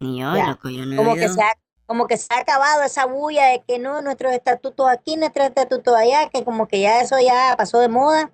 Ni 0.00 0.20
yo, 0.20 0.34
Ya. 0.34 0.48
loco, 0.48 0.68
yo 0.70 0.84
no 0.86 0.94
he 0.94 0.96
Como 0.96 1.14
que, 1.14 1.28
se 1.28 1.42
ha, 1.42 1.52
como 1.86 2.06
que 2.06 2.16
se 2.16 2.32
ha 2.34 2.38
acabado 2.40 2.82
esa 2.82 3.04
bulla 3.06 3.46
de 3.48 3.62
que 3.66 3.78
no, 3.78 4.00
nuestros 4.02 4.32
estatutos 4.32 4.88
aquí, 4.88 5.16
nuestros 5.16 5.46
estatutos 5.48 5.94
allá, 5.94 6.30
que 6.30 6.44
como 6.44 6.66
que 6.66 6.80
ya 6.80 7.00
eso 7.02 7.16
ya 7.20 7.54
pasó 7.58 7.78
de 7.78 7.88
moda. 7.88 8.32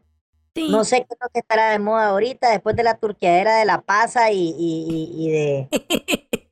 Sí. 0.55 0.71
No 0.71 0.85
sé 0.85 0.99
qué 1.01 1.09
es 1.11 1.19
lo 1.21 1.29
que 1.29 1.41
estará 1.41 1.71
de 1.71 1.79
moda 1.81 2.09
ahorita, 2.09 2.51
después 2.51 2.77
de 2.77 2.85
la 2.85 2.97
turqueadera 2.99 3.57
de 3.59 3.65
la 3.67 3.83
pasa 3.83 4.31
y, 4.31 4.55
y, 4.59 4.87
y, 4.89 5.27
y 5.27 5.31
de, 5.31 5.69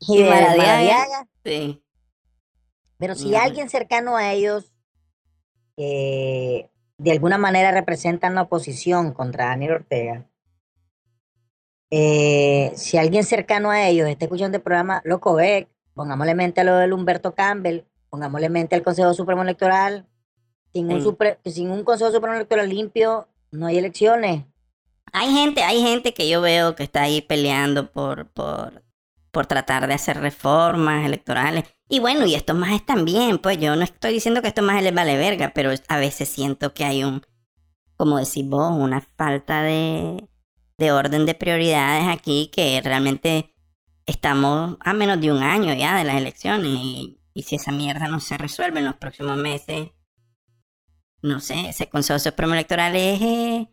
y 0.00 0.14
Y 0.14 0.22
de 0.22 0.30
Maradiaga. 0.30 0.56
Maradiaga. 0.56 1.28
Sí. 1.44 1.82
Pero 2.98 3.14
si 3.14 3.34
alguien 3.34 3.68
cercano 3.68 4.16
a 4.16 4.32
ellos 4.32 4.72
eh, 5.76 6.68
de 6.98 7.12
alguna 7.12 7.38
manera 7.38 7.70
representan 7.70 8.34
la 8.34 8.42
oposición 8.42 9.12
contra 9.12 9.46
Daniel 9.46 9.72
Ortega, 9.72 10.26
eh, 11.90 12.72
si 12.74 12.98
alguien 12.98 13.24
cercano 13.24 13.70
a 13.70 13.88
ellos 13.88 14.08
está 14.08 14.26
escuchando 14.26 14.56
el 14.56 14.62
programa, 14.62 15.00
loco, 15.04 15.34
ve, 15.34 15.68
pongámosle 15.94 16.34
mente 16.34 16.60
a 16.60 16.64
lo 16.64 16.76
del 16.76 16.92
Humberto 16.92 17.34
Campbell, 17.34 17.82
pongámosle 18.10 18.48
mente 18.48 18.74
al 18.74 18.82
Consejo 18.82 19.14
Supremo 19.14 19.42
Electoral. 19.42 20.06
Sin, 20.72 20.92
un, 20.92 21.00
Sí. 21.00 21.50
sin 21.50 21.70
un 21.70 21.82
Consejo 21.82 22.12
Supremo 22.12 22.34
Electoral 22.36 22.68
limpio, 22.68 23.28
no 23.50 23.66
hay 23.66 23.78
elecciones. 23.78 24.44
Hay 25.12 25.32
gente, 25.32 25.62
hay 25.62 25.80
gente 25.80 26.12
que 26.12 26.28
yo 26.28 26.42
veo 26.42 26.74
que 26.74 26.82
está 26.82 27.02
ahí 27.02 27.22
peleando 27.22 27.90
por, 27.90 28.26
por, 28.26 28.82
por 29.38 29.46
tratar 29.46 29.86
de 29.86 29.94
hacer 29.94 30.18
reformas 30.18 31.06
electorales. 31.06 31.62
Y 31.88 32.00
bueno, 32.00 32.26
y 32.26 32.34
estos 32.34 32.56
más 32.56 32.84
también, 32.84 33.38
pues 33.38 33.56
yo 33.58 33.76
no 33.76 33.84
estoy 33.84 34.14
diciendo 34.14 34.42
que 34.42 34.48
estos 34.48 34.64
más 34.64 34.82
les 34.82 34.92
vale 34.92 35.16
verga, 35.16 35.52
pero 35.54 35.70
a 35.86 35.96
veces 35.96 36.28
siento 36.28 36.74
que 36.74 36.84
hay 36.84 37.04
un, 37.04 37.22
como 37.94 38.18
decís 38.18 38.44
vos, 38.44 38.72
una 38.72 39.00
falta 39.00 39.62
de, 39.62 40.28
de 40.76 40.90
orden 40.90 41.24
de 41.24 41.36
prioridades 41.36 42.08
aquí 42.08 42.50
que 42.52 42.80
realmente 42.82 43.54
estamos 44.06 44.76
a 44.80 44.92
menos 44.92 45.20
de 45.20 45.30
un 45.30 45.40
año 45.40 45.72
ya 45.72 45.96
de 45.96 46.02
las 46.02 46.16
elecciones 46.16 46.72
y, 46.72 47.20
si 47.40 47.54
esa 47.54 47.70
mierda 47.70 48.08
no 48.08 48.18
se 48.18 48.36
resuelve 48.38 48.80
en 48.80 48.86
los 48.86 48.96
próximos 48.96 49.36
meses, 49.36 49.90
no 51.22 51.38
sé, 51.38 51.68
ese 51.68 51.88
Consejo 51.88 52.18
Supremo 52.18 52.54
Electoral 52.54 52.96
es... 52.96 53.22
eh, 53.22 53.68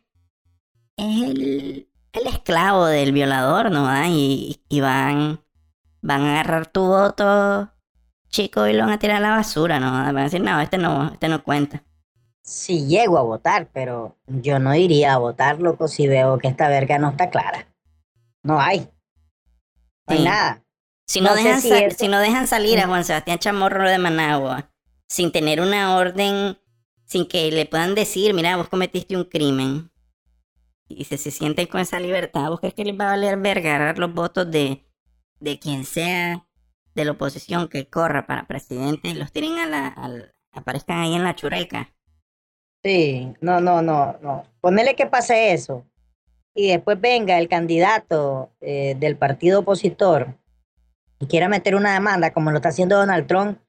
es 0.97 1.23
el, 1.23 1.89
el 2.15 2.27
esclavo 2.27 2.85
del 2.85 3.11
violador, 3.13 3.71
¿no? 3.71 3.85
¿verdad? 3.85 4.09
Y, 4.09 4.61
y 4.69 4.79
van, 4.81 5.44
van 6.05 6.21
a 6.21 6.33
agarrar 6.33 6.67
tu 6.67 6.81
voto, 6.85 7.71
chico, 8.29 8.67
y 8.67 8.73
lo 8.73 8.81
van 8.83 8.91
a 8.91 8.99
tirar 8.99 9.17
a 9.17 9.19
la 9.19 9.31
basura, 9.31 9.79
¿no? 9.79 9.91
Van 9.91 10.17
a 10.17 10.23
decir, 10.23 10.41
no, 10.41 10.61
este 10.61 10.77
no, 10.77 11.11
este 11.11 11.27
no 11.27 11.43
cuenta. 11.43 11.83
Si 12.43 12.85
llego 12.85 13.17
a 13.17 13.23
votar, 13.23 13.69
pero 13.73 14.15
yo 14.27 14.59
no 14.59 14.75
iría 14.75 15.13
a 15.13 15.17
votar, 15.17 15.59
loco, 15.59 15.87
si 15.87 16.07
veo 16.07 16.37
que 16.37 16.47
esta 16.47 16.69
verga 16.69 16.99
no 16.99 17.09
está 17.09 17.31
clara. 17.31 17.67
No 18.43 18.61
hay. 18.61 18.87
No 20.07 20.13
hay 20.13 20.17
Sí. 20.17 20.23
nada. 20.23 20.63
Si 21.07 21.21
no, 21.21 21.35
dejan, 21.35 21.61
si 21.61 21.69
si 21.91 22.07
no 22.07 22.17
salir 22.47 22.79
a 22.79 22.87
Juan 22.87 23.03
Sebastián 23.03 23.39
Chamorro 23.39 23.89
de 23.89 23.97
Managua 23.97 24.71
sin 25.07 25.31
tener 25.31 25.61
una 25.61 25.95
orden, 25.97 26.57
sin 27.05 27.27
que 27.27 27.51
le 27.51 27.65
puedan 27.65 27.95
decir, 27.95 28.33
mira, 28.33 28.57
vos 28.57 28.69
cometiste 28.69 29.15
un 29.15 29.23
crimen, 29.25 29.91
y 30.87 31.05
se, 31.05 31.17
se 31.17 31.31
sienten 31.31 31.67
con 31.67 31.81
esa 31.81 31.99
libertad, 31.99 32.49
¿vos 32.49 32.59
crees 32.59 32.75
que 32.75 32.85
les 32.85 32.99
va 32.99 33.05
a 33.05 33.11
valer 33.11 33.37
verga 33.37 33.75
agarrar 33.75 33.99
los 33.99 34.13
votos 34.13 34.49
de, 34.49 34.85
de 35.39 35.59
quien 35.59 35.85
sea 35.85 36.47
de 36.95 37.05
la 37.05 37.11
oposición 37.13 37.67
que 37.69 37.89
corra 37.89 38.27
para 38.27 38.47
presidente 38.47 39.13
los 39.15 39.31
tiren 39.31 39.57
a 39.59 39.65
la, 39.67 39.87
al- 39.87 40.33
aparezcan 40.51 40.99
ahí 40.99 41.13
en 41.15 41.23
la 41.23 41.35
chureca? 41.35 41.93
Sí, 42.83 43.33
no, 43.41 43.59
no, 43.61 43.81
no, 43.81 44.17
no. 44.21 44.43
Ponele 44.61 44.95
que 44.95 45.07
pase 45.07 45.53
eso. 45.53 45.85
Y 46.55 46.69
después 46.69 46.99
venga 47.01 47.37
el 47.39 47.49
candidato 47.49 48.51
eh, 48.61 48.95
del 48.99 49.17
partido 49.17 49.61
opositor 49.61 50.37
y 51.19 51.27
quiera 51.27 51.49
meter 51.49 51.75
una 51.75 51.93
demanda, 51.93 52.33
como 52.33 52.51
lo 52.51 52.57
está 52.57 52.69
haciendo 52.69 52.97
Donald 52.97 53.27
Trump, 53.27 53.59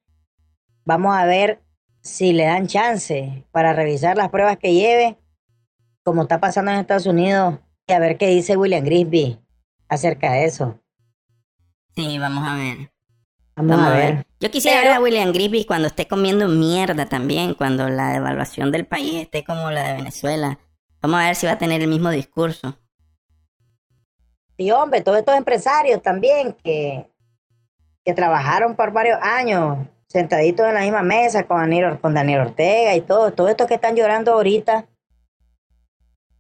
vamos 0.84 1.16
a 1.16 1.26
ver 1.26 1.62
si 2.02 2.32
le 2.32 2.44
dan 2.44 2.66
chance 2.68 3.44
para 3.52 3.72
revisar 3.72 4.16
las 4.16 4.30
pruebas 4.30 4.58
que 4.58 4.74
lleve, 4.74 5.18
como 6.04 6.22
está 6.22 6.40
pasando 6.40 6.70
en 6.72 6.78
Estados 6.78 7.06
Unidos, 7.06 7.60
y 7.88 7.92
a 7.92 7.98
ver 8.00 8.18
qué 8.18 8.28
dice 8.28 8.56
William 8.56 8.84
Grisby 8.84 9.40
acerca 9.88 10.32
de 10.32 10.44
eso. 10.46 10.80
Sí, 11.96 12.18
vamos 12.18 12.46
a 12.46 12.54
ver. 12.56 12.90
Vamos, 13.56 13.78
a 13.86 13.90
ver. 13.90 14.26
Yo 14.38 14.50
quisiera 14.50 14.80
Pero- 14.80 14.90
ver 14.90 14.98
a 14.98 15.00
William 15.00 15.32
Grisby 15.32 15.64
cuando 15.64 15.86
esté 15.88 16.06
comiendo 16.06 16.46
mierda 16.46 17.06
también, 17.06 17.54
cuando 17.54 17.88
la 17.88 18.12
devaluación 18.12 18.70
del 18.70 18.86
país 18.86 19.14
esté 19.22 19.44
como 19.44 19.70
la 19.70 19.88
de 19.88 19.94
Venezuela. 19.94 20.58
Vamos 21.00 21.20
a 21.20 21.26
ver 21.26 21.36
si 21.36 21.46
va 21.46 21.52
a 21.52 21.58
tener 21.58 21.80
el 21.80 21.88
mismo 21.88 22.10
discurso. 22.10 22.76
Sí, 24.58 24.70
hombre, 24.70 25.00
todos 25.00 25.18
estos 25.18 25.36
empresarios 25.36 26.02
también 26.02 26.52
que, 26.62 27.10
que 28.04 28.12
trabajaron 28.14 28.76
por 28.76 28.92
varios 28.92 29.18
años 29.22 29.78
sentaditos 30.06 30.66
en 30.66 30.74
la 30.74 30.80
misma 30.82 31.02
mesa 31.02 31.46
con 31.46 31.58
Daniel, 31.58 31.98
con 32.00 32.12
Daniel 32.14 32.40
Ortega 32.40 32.94
y 32.94 33.00
todo, 33.00 33.32
todos 33.32 33.50
estos 33.50 33.66
que 33.66 33.74
están 33.74 33.96
llorando 33.96 34.32
ahorita, 34.32 34.86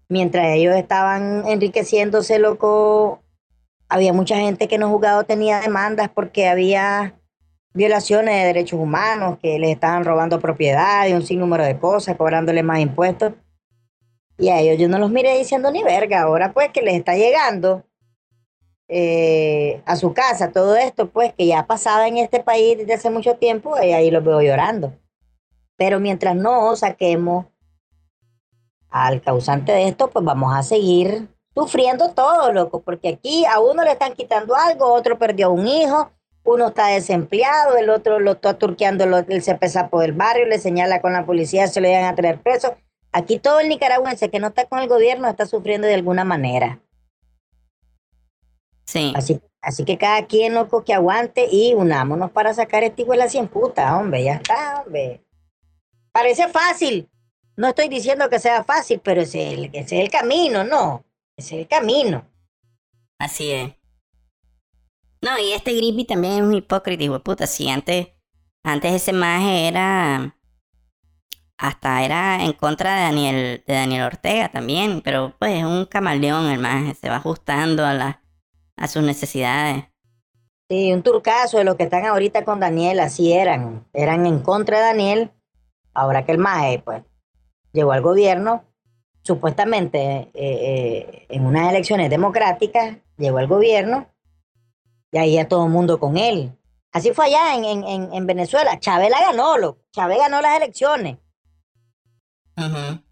mientras 0.08 0.46
ellos 0.48 0.74
estaban 0.76 1.46
enriqueciéndose, 1.46 2.38
loco, 2.38 3.22
había 3.88 4.12
mucha 4.12 4.36
gente 4.36 4.68
que 4.68 4.78
no 4.78 4.90
juzgado 4.90 5.24
tenía 5.24 5.60
demandas 5.60 6.08
porque 6.08 6.48
había 6.48 7.14
violaciones 7.74 8.34
de 8.34 8.46
derechos 8.46 8.80
humanos, 8.80 9.38
que 9.40 9.58
les 9.58 9.70
estaban 9.70 10.04
robando 10.04 10.40
propiedad 10.40 11.06
y 11.06 11.12
un 11.12 11.22
sinnúmero 11.22 11.64
de 11.64 11.78
cosas, 11.78 12.16
cobrándoles 12.16 12.64
más 12.64 12.80
impuestos. 12.80 13.34
Y 14.38 14.48
a 14.48 14.60
ellos 14.60 14.78
yo 14.78 14.88
no 14.88 14.98
los 14.98 15.10
miré 15.10 15.36
diciendo 15.38 15.70
ni 15.70 15.82
verga. 15.82 16.22
Ahora 16.22 16.52
pues 16.52 16.70
que 16.70 16.82
les 16.82 16.94
está 16.94 17.16
llegando 17.16 17.84
eh, 18.88 19.82
a 19.84 19.96
su 19.96 20.14
casa 20.14 20.52
todo 20.52 20.76
esto, 20.76 21.10
pues 21.10 21.34
que 21.34 21.46
ya 21.46 21.66
pasaba 21.66 22.08
en 22.08 22.18
este 22.18 22.40
país 22.40 22.78
desde 22.78 22.94
hace 22.94 23.10
mucho 23.10 23.36
tiempo, 23.36 23.74
y 23.82 23.92
ahí 23.92 24.10
los 24.10 24.24
veo 24.24 24.40
llorando. 24.40 24.92
Pero 25.76 26.00
mientras 26.00 26.34
no 26.34 26.74
saquemos 26.76 27.46
al 28.88 29.20
causante 29.20 29.72
de 29.72 29.88
esto, 29.88 30.08
pues 30.08 30.24
vamos 30.24 30.54
a 30.54 30.62
seguir 30.62 31.28
sufriendo 31.56 32.10
todo, 32.12 32.52
loco, 32.52 32.82
porque 32.82 33.08
aquí 33.08 33.46
a 33.46 33.60
uno 33.60 33.82
le 33.82 33.92
están 33.92 34.12
quitando 34.12 34.54
algo, 34.54 34.92
otro 34.92 35.18
perdió 35.18 35.50
un 35.50 35.66
hijo, 35.66 36.10
uno 36.44 36.68
está 36.68 36.88
desempleado, 36.88 37.78
el 37.78 37.88
otro 37.88 38.20
lo 38.20 38.32
está 38.32 38.58
turqueando 38.58 39.06
lo- 39.06 39.18
el 39.18 39.42
cepesapo 39.42 40.00
del 40.00 40.12
barrio, 40.12 40.44
le 40.44 40.58
señala 40.58 41.00
con 41.00 41.14
la 41.14 41.24
policía, 41.24 41.66
se 41.66 41.80
le 41.80 41.94
van 41.94 42.04
a 42.04 42.14
traer 42.14 42.42
preso. 42.42 42.76
Aquí 43.10 43.38
todo 43.38 43.60
el 43.60 43.70
nicaragüense 43.70 44.28
que 44.28 44.38
no 44.38 44.48
está 44.48 44.66
con 44.66 44.80
el 44.80 44.88
gobierno 44.88 45.28
está 45.28 45.46
sufriendo 45.46 45.86
de 45.86 45.94
alguna 45.94 46.24
manera. 46.24 46.78
Sí. 48.84 49.14
Así, 49.16 49.40
así 49.62 49.84
que 49.86 49.96
cada 49.96 50.26
quien 50.26 50.52
loco 50.52 50.84
que 50.84 50.92
aguante 50.92 51.48
y 51.50 51.72
unámonos 51.72 52.30
para 52.32 52.52
sacar 52.52 52.84
este 52.84 53.06
la 53.16 53.30
cien 53.30 53.48
puta, 53.48 53.96
hombre, 53.96 54.24
ya 54.24 54.34
está, 54.34 54.82
hombre. 54.84 55.24
Parece 56.12 56.48
fácil. 56.48 57.08
No 57.56 57.68
estoy 57.68 57.88
diciendo 57.88 58.28
que 58.28 58.38
sea 58.38 58.62
fácil, 58.62 59.00
pero 59.02 59.22
ese 59.22 59.48
es 59.48 59.52
el, 59.54 59.64
ese 59.72 59.96
es 59.98 60.04
el 60.04 60.10
camino, 60.10 60.62
¿no? 60.62 61.05
Es 61.36 61.52
el 61.52 61.68
camino. 61.68 62.24
Así 63.18 63.50
es. 63.52 63.74
No, 65.20 65.38
y 65.38 65.52
este 65.52 65.74
Grisby 65.74 66.04
también 66.04 66.34
es 66.34 66.42
un 66.42 66.54
hipócrita, 66.54 67.04
hijo 67.04 67.20
puta. 67.20 67.46
Sí, 67.46 67.68
antes, 67.68 68.08
antes 68.62 68.92
ese 68.92 69.12
maje 69.12 69.68
era. 69.68 70.34
Hasta 71.58 72.04
era 72.04 72.44
en 72.44 72.52
contra 72.52 72.96
de 72.96 73.02
Daniel, 73.02 73.64
de 73.66 73.74
Daniel 73.74 74.02
Ortega 74.04 74.50
también, 74.50 75.00
pero 75.00 75.34
pues 75.38 75.58
es 75.58 75.64
un 75.64 75.86
camaleón 75.86 76.46
el 76.46 76.58
maje, 76.58 76.94
se 76.94 77.08
va 77.08 77.16
ajustando 77.16 77.86
a, 77.86 77.94
la, 77.94 78.22
a 78.76 78.88
sus 78.88 79.02
necesidades. 79.02 79.84
Sí, 80.68 80.92
un 80.92 81.02
turcazo 81.02 81.58
de 81.58 81.64
los 81.64 81.76
que 81.76 81.84
están 81.84 82.04
ahorita 82.04 82.44
con 82.44 82.60
Daniel, 82.60 83.00
así 83.00 83.32
eran. 83.32 83.86
Eran 83.94 84.26
en 84.26 84.40
contra 84.40 84.78
de 84.78 84.84
Daniel. 84.84 85.32
Ahora 85.94 86.26
que 86.26 86.32
el 86.32 86.38
MAE, 86.38 86.80
pues, 86.80 87.02
llegó 87.72 87.92
al 87.92 88.02
gobierno, 88.02 88.64
supuestamente 89.26 89.98
eh, 89.98 90.30
eh, 90.34 91.26
en 91.28 91.44
unas 91.44 91.68
elecciones 91.68 92.08
democráticas, 92.08 92.96
llegó 93.18 93.38
al 93.38 93.48
gobierno, 93.48 94.06
y 95.10 95.18
ahí 95.18 95.34
ya 95.34 95.48
todo 95.48 95.66
el 95.66 95.72
mundo 95.72 95.98
con 95.98 96.16
él. 96.16 96.52
Así 96.92 97.12
fue 97.12 97.26
allá 97.26 97.54
en, 97.56 97.64
en, 97.64 97.84
en, 97.84 98.14
en 98.14 98.26
Venezuela. 98.26 98.78
Chávez 98.78 99.10
la 99.10 99.20
ganó, 99.20 99.58
lo. 99.58 99.78
Chávez 99.92 100.18
ganó 100.18 100.40
las 100.40 100.56
elecciones. 100.56 101.18
Ujú. 102.56 103.02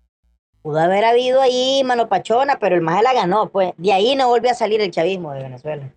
Pudo 0.62 0.78
haber 0.78 1.04
habido 1.04 1.42
ahí 1.42 1.82
mano 1.84 2.08
pachona, 2.08 2.58
pero 2.58 2.76
el 2.76 2.80
MAE 2.80 3.02
la 3.02 3.12
ganó, 3.12 3.50
pues. 3.50 3.72
De 3.76 3.92
ahí 3.92 4.16
no 4.16 4.28
volvió 4.28 4.50
a 4.50 4.54
salir 4.54 4.80
el 4.80 4.90
chavismo 4.90 5.32
de 5.32 5.42
Venezuela. 5.42 5.94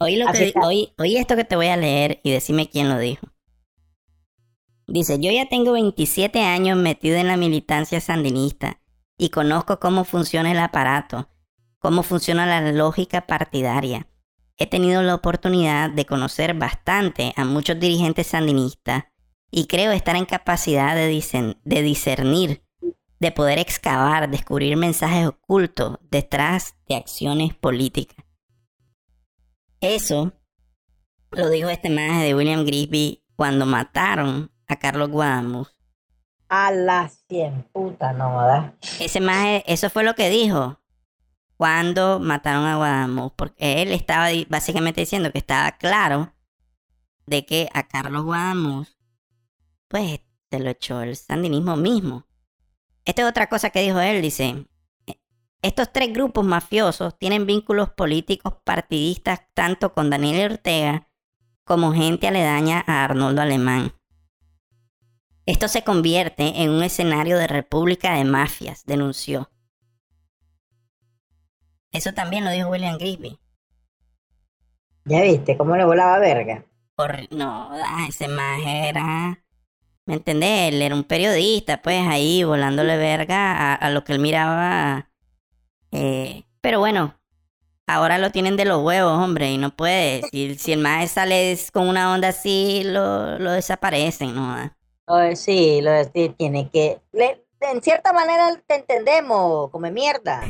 Oí, 0.00 0.16
lo 0.16 0.30
que, 0.32 0.52
oí, 0.62 0.92
oí 0.98 1.16
esto 1.16 1.34
que 1.34 1.44
te 1.44 1.56
voy 1.56 1.68
a 1.68 1.76
leer 1.76 2.20
y 2.22 2.30
decime 2.30 2.68
quién 2.68 2.88
lo 2.88 2.98
dijo. 2.98 3.26
Dice, 4.88 5.18
yo 5.20 5.30
ya 5.30 5.46
tengo 5.46 5.72
27 5.72 6.40
años 6.42 6.78
metido 6.78 7.18
en 7.18 7.26
la 7.26 7.36
militancia 7.36 8.00
sandinista 8.00 8.80
y 9.18 9.28
conozco 9.28 9.78
cómo 9.78 10.04
funciona 10.04 10.50
el 10.50 10.58
aparato, 10.58 11.28
cómo 11.78 12.02
funciona 12.02 12.46
la 12.46 12.72
lógica 12.72 13.26
partidaria. 13.26 14.08
He 14.56 14.66
tenido 14.66 15.02
la 15.02 15.14
oportunidad 15.14 15.90
de 15.90 16.06
conocer 16.06 16.54
bastante 16.54 17.34
a 17.36 17.44
muchos 17.44 17.78
dirigentes 17.78 18.28
sandinistas 18.28 19.04
y 19.50 19.66
creo 19.66 19.92
estar 19.92 20.16
en 20.16 20.24
capacidad 20.24 20.96
de, 20.96 21.54
de 21.62 21.82
discernir, 21.82 22.64
de 23.20 23.30
poder 23.30 23.58
excavar, 23.58 24.30
descubrir 24.30 24.78
mensajes 24.78 25.26
ocultos 25.26 25.98
detrás 26.10 26.76
de 26.88 26.96
acciones 26.96 27.54
políticas. 27.54 28.24
Eso 29.82 30.32
lo 31.30 31.50
dijo 31.50 31.68
este 31.68 31.90
maje 31.90 32.24
de 32.24 32.34
William 32.34 32.64
Grisby 32.64 33.22
cuando 33.36 33.66
mataron 33.66 34.50
a 34.68 34.76
Carlos 34.76 35.10
Guadamus. 35.10 35.74
A 36.48 36.70
las 36.70 37.24
cien 37.28 37.68
puta, 37.72 38.12
no, 38.12 38.38
¿verdad? 38.38 38.74
Ese 39.00 39.20
maje, 39.20 39.64
eso 39.66 39.90
fue 39.90 40.04
lo 40.04 40.14
que 40.14 40.30
dijo 40.30 40.80
cuando 41.56 42.20
mataron 42.20 42.64
a 42.64 42.76
Guadamus, 42.76 43.32
porque 43.34 43.82
él 43.82 43.92
estaba 43.92 44.28
básicamente 44.48 45.00
diciendo 45.00 45.32
que 45.32 45.38
estaba 45.38 45.72
claro 45.72 46.32
de 47.26 47.44
que 47.44 47.68
a 47.74 47.88
Carlos 47.88 48.24
Guadamus, 48.24 48.96
pues 49.88 50.20
se 50.50 50.60
lo 50.60 50.70
echó 50.70 51.02
el 51.02 51.16
sandinismo 51.16 51.76
mismo. 51.76 52.24
Esta 53.04 53.22
es 53.22 53.28
otra 53.28 53.48
cosa 53.48 53.70
que 53.70 53.82
dijo 53.82 54.00
él, 54.00 54.22
dice, 54.22 54.66
estos 55.60 55.92
tres 55.92 56.12
grupos 56.12 56.44
mafiosos 56.44 57.18
tienen 57.18 57.44
vínculos 57.44 57.90
políticos 57.90 58.54
partidistas 58.62 59.40
tanto 59.54 59.92
con 59.92 60.10
Daniel 60.10 60.52
Ortega 60.52 61.08
como 61.64 61.92
gente 61.92 62.28
aledaña 62.28 62.84
a 62.86 63.04
Arnoldo 63.04 63.42
Alemán. 63.42 63.92
Esto 65.48 65.66
se 65.66 65.82
convierte 65.82 66.62
en 66.62 66.70
un 66.70 66.84
escenario 66.84 67.38
de 67.38 67.48
república 67.48 68.14
de 68.14 68.22
mafias, 68.24 68.84
denunció. 68.86 69.50
Eso 71.92 72.14
también 72.14 72.46
lo 72.46 72.50
dijo 72.50 72.70
William 72.70 72.96
Grisby. 72.96 73.38
Ya 75.06 75.22
viste 75.22 75.56
cómo 75.56 75.76
le 75.76 75.84
volaba 75.84 76.20
verga. 76.20 76.64
Por, 76.96 77.32
no, 77.32 77.68
ah, 77.72 78.06
ese 78.08 78.28
más 78.28 78.60
era... 78.66 79.42
¿Me 80.06 80.14
entendés? 80.14 80.72
Él 80.74 80.82
era 80.82 80.94
un 80.94 81.04
periodista, 81.04 81.82
pues 81.82 82.06
ahí 82.08 82.44
volándole 82.44 82.96
verga 82.96 83.52
a, 83.72 83.74
a 83.74 83.90
lo 83.90 84.04
que 84.04 84.14
él 84.14 84.20
miraba. 84.20 85.10
eh, 85.92 86.44
pero 86.62 86.80
bueno, 86.80 87.20
ahora 87.86 88.18
lo 88.18 88.32
tienen 88.32 88.56
de 88.56 88.66
los 88.66 88.82
huevos, 88.82 89.12
hombre, 89.18 89.50
y 89.52 89.58
no 89.58 89.76
puede. 89.76 90.24
Si, 90.24 90.56
si 90.56 90.72
el 90.72 90.80
maje 90.80 91.08
sale 91.08 91.58
con 91.72 91.88
una 91.88 92.12
onda 92.14 92.28
así, 92.30 92.82
lo, 92.84 93.38
lo 93.38 93.52
desaparecen, 93.52 94.34
¿no? 94.34 94.72
Oh, 95.10 95.34
sí, 95.36 95.80
lo 95.80 96.04
sí, 96.04 96.28
tiene 96.36 96.70
que. 96.70 97.00
le- 97.12 97.44
en 97.60 97.82
cierta 97.82 98.12
manera 98.12 98.54
te 98.66 98.76
entendemos, 98.76 99.70
come 99.70 99.90
mierda. 99.90 100.42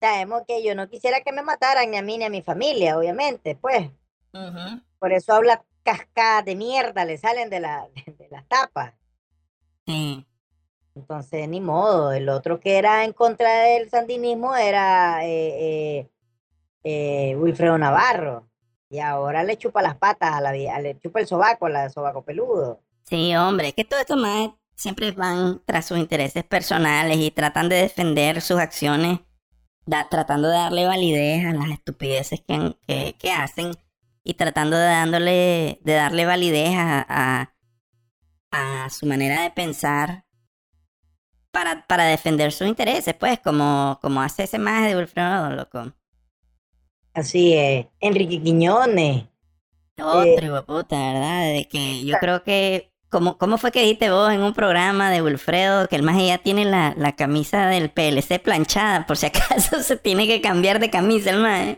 Sabemos 0.00 0.42
que 0.46 0.62
yo 0.62 0.74
no 0.74 0.88
quisiera 0.88 1.20
que 1.20 1.32
me 1.32 1.42
mataran 1.42 1.90
ni 1.90 1.96
a 1.98 2.02
mí 2.02 2.16
ni 2.16 2.24
a 2.24 2.30
mi 2.30 2.42
familia, 2.42 2.96
obviamente, 2.96 3.56
pues. 3.56 3.90
Por 4.98 5.12
eso 5.12 5.34
habla 5.34 5.64
cascadas 5.82 6.44
de 6.44 6.56
mierda, 6.56 7.04
le 7.04 7.16
salen 7.18 7.50
de, 7.50 7.60
la, 7.60 7.86
de 8.06 8.28
las 8.30 8.46
tapas. 8.48 8.94
Sí. 9.86 10.26
Entonces, 10.94 11.48
ni 11.48 11.60
modo. 11.60 12.12
El 12.12 12.28
otro 12.28 12.60
que 12.60 12.78
era 12.78 13.04
en 13.04 13.12
contra 13.12 13.50
del 13.62 13.90
sandinismo 13.90 14.54
era 14.56 15.24
eh, 15.24 15.98
eh, 16.00 16.10
eh, 16.84 17.36
Wilfredo 17.36 17.76
Navarro. 17.78 18.48
Y 18.90 18.98
ahora 19.00 19.44
le 19.44 19.56
chupa 19.58 19.82
las 19.82 19.96
patas 19.96 20.32
a 20.34 20.40
la 20.40 20.52
vie- 20.52 20.80
le 20.82 20.98
chupa 20.98 21.20
el 21.20 21.26
sobaco, 21.28 21.66
a 21.66 21.70
la 21.70 21.88
sobaco 21.90 22.24
peludo. 22.24 22.80
Sí, 23.04 23.34
hombre, 23.36 23.72
que 23.72 23.84
todos 23.84 24.00
estos 24.02 24.18
más 24.18 24.50
siempre 24.74 25.12
van 25.12 25.62
tras 25.64 25.86
sus 25.86 25.98
intereses 25.98 26.44
personales 26.44 27.18
y 27.18 27.30
tratan 27.30 27.68
de 27.68 27.76
defender 27.76 28.40
sus 28.42 28.58
acciones, 28.58 29.20
da- 29.86 30.08
tratando 30.10 30.48
de 30.48 30.56
darle 30.58 30.86
validez 30.86 31.46
a 31.46 31.52
las 31.54 31.70
estupideces 31.70 32.40
que, 32.46 32.76
que, 32.86 33.16
que 33.18 33.32
hacen 33.32 33.72
y 34.24 34.34
tratando 34.34 34.76
de, 34.78 34.86
dándole, 34.86 35.80
de 35.82 35.94
darle 35.94 36.26
validez 36.26 36.74
a, 36.76 37.06
a, 37.08 37.54
a 38.50 38.90
su 38.90 39.06
manera 39.06 39.42
de 39.42 39.50
pensar 39.52 40.24
para, 41.50 41.86
para 41.86 42.04
defender 42.04 42.52
sus 42.52 42.66
intereses, 42.68 43.14
pues, 43.14 43.40
como, 43.40 43.98
como 44.02 44.20
hace 44.22 44.44
ese 44.44 44.58
más 44.58 44.86
de 44.86 44.96
Wilfredo, 44.96 45.50
loco. 45.50 45.92
Así 47.16 47.54
es. 47.54 47.86
Enrique 48.00 48.42
Quiñones. 48.42 49.24
Otro 49.98 50.26
hijo 50.26 50.54
de 50.54 50.62
puta, 50.62 50.96
¿verdad? 50.96 51.44
De 51.44 51.66
que 51.68 52.04
yo 52.04 52.14
creo 52.20 52.42
que. 52.42 52.92
¿Cómo, 53.08 53.38
¿Cómo 53.38 53.56
fue 53.56 53.72
que 53.72 53.80
dijiste 53.80 54.10
vos 54.10 54.30
en 54.30 54.42
un 54.42 54.52
programa 54.52 55.10
de 55.10 55.22
Wilfredo 55.22 55.88
que 55.88 55.96
el 55.96 56.02
más 56.02 56.22
ya 56.22 56.38
tiene 56.38 56.64
la, 56.66 56.92
la 56.98 57.12
camisa 57.16 57.68
del 57.68 57.88
PLC 57.88 58.42
planchada? 58.42 59.06
Por 59.06 59.16
si 59.16 59.26
acaso 59.26 59.80
se 59.82 59.96
tiene 59.96 60.26
que 60.26 60.42
cambiar 60.42 60.78
de 60.78 60.90
camisa 60.90 61.30
el 61.30 61.38
más. 61.38 61.76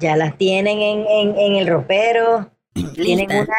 Ya 0.00 0.16
las 0.16 0.36
tienen 0.36 0.80
en, 0.80 1.06
en, 1.06 1.38
en 1.38 1.54
el 1.56 1.68
ropero. 1.68 2.50
Tienen 2.94 3.30
una, 3.30 3.56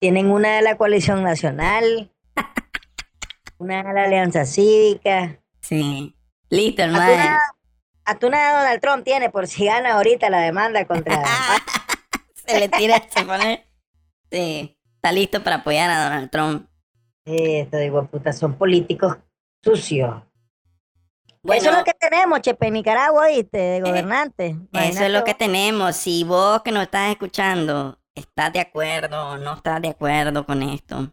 tienen 0.00 0.30
una 0.32 0.56
de 0.56 0.62
la 0.62 0.76
coalición 0.76 1.22
nacional. 1.22 2.10
una 3.58 3.84
de 3.84 3.92
la 3.92 4.04
alianza 4.04 4.44
cívica. 4.44 5.40
Sí. 5.60 6.16
Listo, 6.50 6.82
el 6.82 6.90
más. 6.90 7.38
Una, 8.06 8.12
hasta 8.12 8.26
una 8.26 8.38
de 8.38 8.56
Donald 8.56 8.80
Trump 8.80 9.04
tiene 9.04 9.30
por 9.30 9.46
si 9.46 9.66
gana 9.66 9.94
ahorita 9.94 10.30
la 10.30 10.40
demanda 10.40 10.84
contra. 10.86 11.22
se 12.34 12.60
le 12.60 12.68
tira, 12.68 13.02
se 13.08 13.24
pone. 13.24 13.66
Sí. 14.30 14.76
Está 14.96 15.12
listo 15.12 15.42
para 15.42 15.56
apoyar 15.56 15.90
a 15.90 16.04
Donald 16.04 16.30
Trump. 16.30 16.68
Esto 17.24 17.76
digo, 17.78 18.06
puta, 18.06 18.32
son 18.32 18.54
políticos 18.54 19.16
sucios. 19.62 20.22
Bueno, 21.42 21.60
Eso 21.60 21.70
es 21.70 21.78
lo 21.78 21.84
que 21.84 21.94
tenemos, 21.94 22.40
Chepe, 22.40 22.70
Nicaragua, 22.70 23.28
¿viste? 23.28 23.58
De 23.58 23.80
gobernantes. 23.80 24.56
Eso 24.72 25.04
es 25.04 25.12
lo 25.12 25.22
que 25.22 25.34
tenemos. 25.34 25.94
Si 25.94 26.24
vos 26.24 26.62
que 26.62 26.72
nos 26.72 26.82
estás 26.82 27.10
escuchando 27.10 27.98
estás 28.16 28.52
de 28.52 28.60
acuerdo 28.60 29.30
o 29.30 29.36
no 29.36 29.54
estás 29.54 29.80
de 29.80 29.90
acuerdo 29.90 30.44
con 30.44 30.62
esto, 30.62 31.12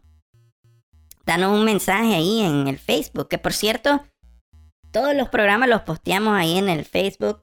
danos 1.24 1.52
un 1.52 1.64
mensaje 1.64 2.16
ahí 2.16 2.40
en 2.40 2.66
el 2.66 2.78
Facebook. 2.78 3.28
Que 3.28 3.38
por 3.38 3.52
cierto, 3.52 4.02
todos 4.94 5.12
los 5.14 5.28
programas 5.28 5.68
los 5.68 5.82
posteamos 5.82 6.34
ahí 6.34 6.56
en 6.56 6.68
el 6.68 6.84
Facebook 6.84 7.42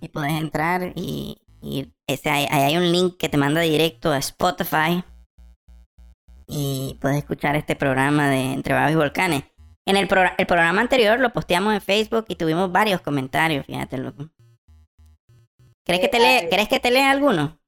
y 0.00 0.08
puedes 0.08 0.32
entrar 0.32 0.92
y, 0.96 1.40
y 1.62 1.92
ese, 2.08 2.28
ahí 2.28 2.46
hay 2.50 2.76
un 2.76 2.90
link 2.90 3.16
que 3.16 3.28
te 3.28 3.36
manda 3.36 3.60
directo 3.60 4.10
a 4.10 4.18
Spotify 4.18 5.04
y 6.48 6.98
puedes 7.00 7.18
escuchar 7.18 7.54
este 7.54 7.76
programa 7.76 8.28
de 8.28 8.52
Entre 8.52 8.74
Babos 8.74 8.90
y 8.90 8.96
Volcanes. 8.96 9.44
En 9.86 9.96
el, 9.96 10.08
progr- 10.08 10.34
el 10.38 10.46
programa 10.46 10.80
anterior 10.80 11.20
lo 11.20 11.32
posteamos 11.32 11.72
en 11.72 11.80
Facebook 11.80 12.24
y 12.28 12.34
tuvimos 12.34 12.72
varios 12.72 13.00
comentarios, 13.00 13.64
fíjate, 13.64 13.96
loco. 13.98 14.28
¿Crees 15.84 16.00
que 16.00 16.08
te 16.08 16.18
lee, 16.18 16.48
¿crees 16.50 16.68
que 16.68 16.80
te 16.80 16.90
lea 16.90 17.12
alguno? 17.12 17.60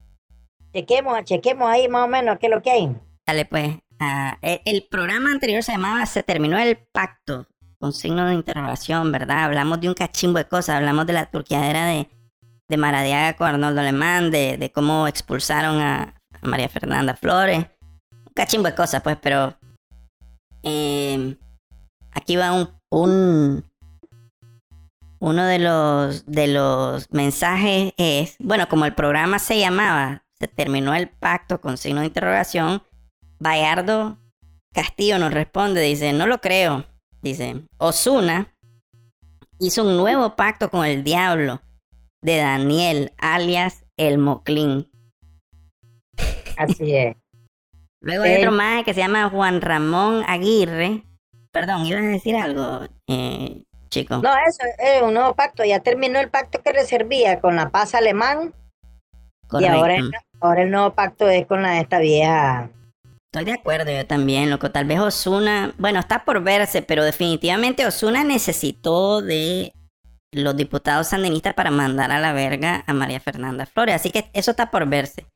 Chequemos, 0.74 1.24
chequemos 1.24 1.68
ahí 1.68 1.88
más 1.88 2.04
o 2.04 2.08
menos 2.08 2.36
qué 2.40 2.46
es 2.48 2.52
lo 2.52 2.62
que 2.62 2.70
hay. 2.72 2.96
Dale, 3.26 3.44
pues. 3.44 3.76
el, 4.42 4.60
el 4.64 4.88
programa 4.90 5.30
anterior 5.30 5.62
se 5.62 5.72
llamaba 5.72 6.04
Se 6.06 6.22
terminó 6.24 6.58
el 6.58 6.76
pacto, 6.78 7.46
con 7.80 7.92
signo 7.94 8.26
de 8.26 8.34
interrogación, 8.34 9.10
¿verdad? 9.10 9.44
Hablamos 9.44 9.80
de 9.80 9.88
un 9.88 9.94
cachimbo 9.94 10.38
de 10.38 10.46
cosas, 10.46 10.76
hablamos 10.76 11.06
de 11.06 11.14
la 11.14 11.26
turqueadera 11.30 11.86
de, 11.86 12.08
de 12.68 12.76
Maradiaga 12.76 13.36
con 13.36 13.48
Arnoldo 13.48 13.80
Alemán, 13.80 14.30
de, 14.30 14.58
de 14.58 14.70
cómo 14.70 15.08
expulsaron 15.08 15.80
a, 15.80 16.14
María 16.42 16.68
Fernanda 16.68 17.16
Flores. 17.16 17.66
Un 18.26 18.32
cachimbo 18.34 18.68
de 18.68 18.74
cosas, 18.74 19.02
pues, 19.02 19.16
pero. 19.20 19.56
eh, 20.62 21.36
aquí 22.12 22.36
va 22.36 22.52
un, 22.52 22.70
un. 22.90 23.64
Uno 25.18 25.44
de 25.44 25.58
los, 25.58 26.24
de 26.24 26.46
los 26.48 27.10
mensajes 27.12 27.92
es, 27.98 28.36
bueno, 28.38 28.68
como 28.70 28.86
el 28.86 28.94
programa 28.94 29.38
se 29.38 29.58
llamaba, 29.58 30.24
se 30.38 30.48
terminó 30.48 30.94
el 30.94 31.10
pacto 31.10 31.60
con 31.60 31.76
signo 31.76 32.00
de 32.00 32.06
interrogación, 32.06 32.82
Bayardo 33.38 34.16
Castillo 34.72 35.18
nos 35.18 35.34
responde, 35.34 35.82
dice, 35.82 36.14
no 36.14 36.26
lo 36.26 36.40
creo. 36.40 36.86
Dice, 37.22 37.62
Osuna 37.78 38.54
hizo 39.58 39.84
un 39.84 39.96
nuevo 39.96 40.36
pacto 40.36 40.70
con 40.70 40.86
el 40.86 41.04
diablo 41.04 41.60
de 42.22 42.38
Daniel, 42.38 43.12
alias 43.18 43.84
el 43.96 44.18
Moclín. 44.18 44.90
Así 46.56 46.94
es. 46.96 47.16
Luego 48.00 48.24
hay 48.24 48.36
otro 48.38 48.52
más 48.52 48.84
que 48.84 48.94
se 48.94 49.00
llama 49.00 49.28
Juan 49.28 49.60
Ramón 49.60 50.24
Aguirre. 50.26 51.02
Perdón, 51.52 51.84
ibas 51.84 52.02
a 52.02 52.06
decir 52.06 52.36
algo, 52.36 52.86
eh, 53.08 53.64
chico. 53.90 54.18
No, 54.18 54.30
eso 54.46 54.62
es 54.78 55.02
un 55.02 55.12
nuevo 55.14 55.34
pacto. 55.34 55.64
Ya 55.64 55.80
terminó 55.80 56.18
el 56.20 56.30
pacto 56.30 56.62
que 56.62 56.72
le 56.72 56.84
servía 56.86 57.40
con 57.40 57.56
la 57.56 57.70
paz 57.70 57.94
alemán. 57.94 58.54
Y 59.52 59.64
ahora, 59.66 59.96
el- 59.96 60.12
ahora 60.40 60.62
el 60.62 60.70
nuevo 60.70 60.94
pacto 60.94 61.28
es 61.28 61.44
con 61.46 61.62
la 61.62 61.80
esta 61.80 61.98
vieja. 61.98 62.70
Estoy 63.32 63.44
de 63.44 63.52
acuerdo, 63.52 63.92
yo 63.92 64.04
también, 64.08 64.50
loco. 64.50 64.72
Tal 64.72 64.86
vez 64.86 64.98
Osuna, 64.98 65.72
bueno, 65.78 66.00
está 66.00 66.24
por 66.24 66.42
verse, 66.42 66.82
pero 66.82 67.04
definitivamente 67.04 67.86
Osuna 67.86 68.24
necesitó 68.24 69.22
de 69.22 69.72
los 70.32 70.56
diputados 70.56 71.06
sandinistas 71.06 71.54
para 71.54 71.70
mandar 71.70 72.10
a 72.10 72.18
la 72.18 72.32
verga 72.32 72.82
a 72.88 72.92
María 72.92 73.20
Fernanda 73.20 73.66
Flores. 73.66 73.94
Así 73.94 74.10
que 74.10 74.28
eso 74.32 74.50
está 74.50 74.72
por 74.72 74.88
verse. 74.88 75.26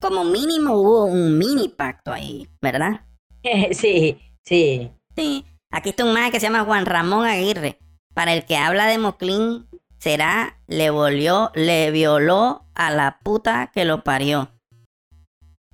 Como 0.00 0.22
mínimo 0.22 0.74
hubo 0.74 1.06
un 1.06 1.36
mini 1.36 1.68
pacto 1.68 2.12
ahí, 2.12 2.48
¿verdad? 2.62 3.06
sí, 3.72 4.18
sí. 4.44 4.92
Sí. 5.16 5.44
Aquí 5.72 5.88
está 5.88 6.04
un 6.04 6.12
más 6.12 6.30
que 6.30 6.38
se 6.38 6.46
llama 6.46 6.64
Juan 6.64 6.86
Ramón 6.86 7.26
Aguirre. 7.26 7.80
Para 8.14 8.34
el 8.34 8.44
que 8.44 8.56
habla 8.56 8.86
de 8.86 8.98
Moclín, 8.98 9.66
será 9.98 10.60
le 10.68 10.90
volvió, 10.90 11.50
le 11.56 11.90
violó 11.90 12.66
a 12.76 12.92
la 12.92 13.18
puta 13.24 13.72
que 13.74 13.84
lo 13.84 14.04
parió. 14.04 14.52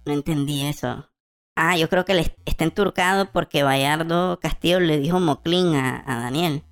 No 0.06 0.14
entendí 0.14 0.62
eso. 0.66 1.11
Ah, 1.56 1.76
yo 1.76 1.88
creo 1.88 2.04
que 2.04 2.14
le 2.14 2.34
está 2.44 2.64
enturcado 2.64 3.26
porque 3.30 3.62
Bayardo 3.62 4.40
Castillo 4.40 4.80
le 4.80 4.98
dijo 4.98 5.20
Moclín 5.20 5.74
a, 5.74 6.02
a 6.06 6.20
Daniel. 6.20 6.62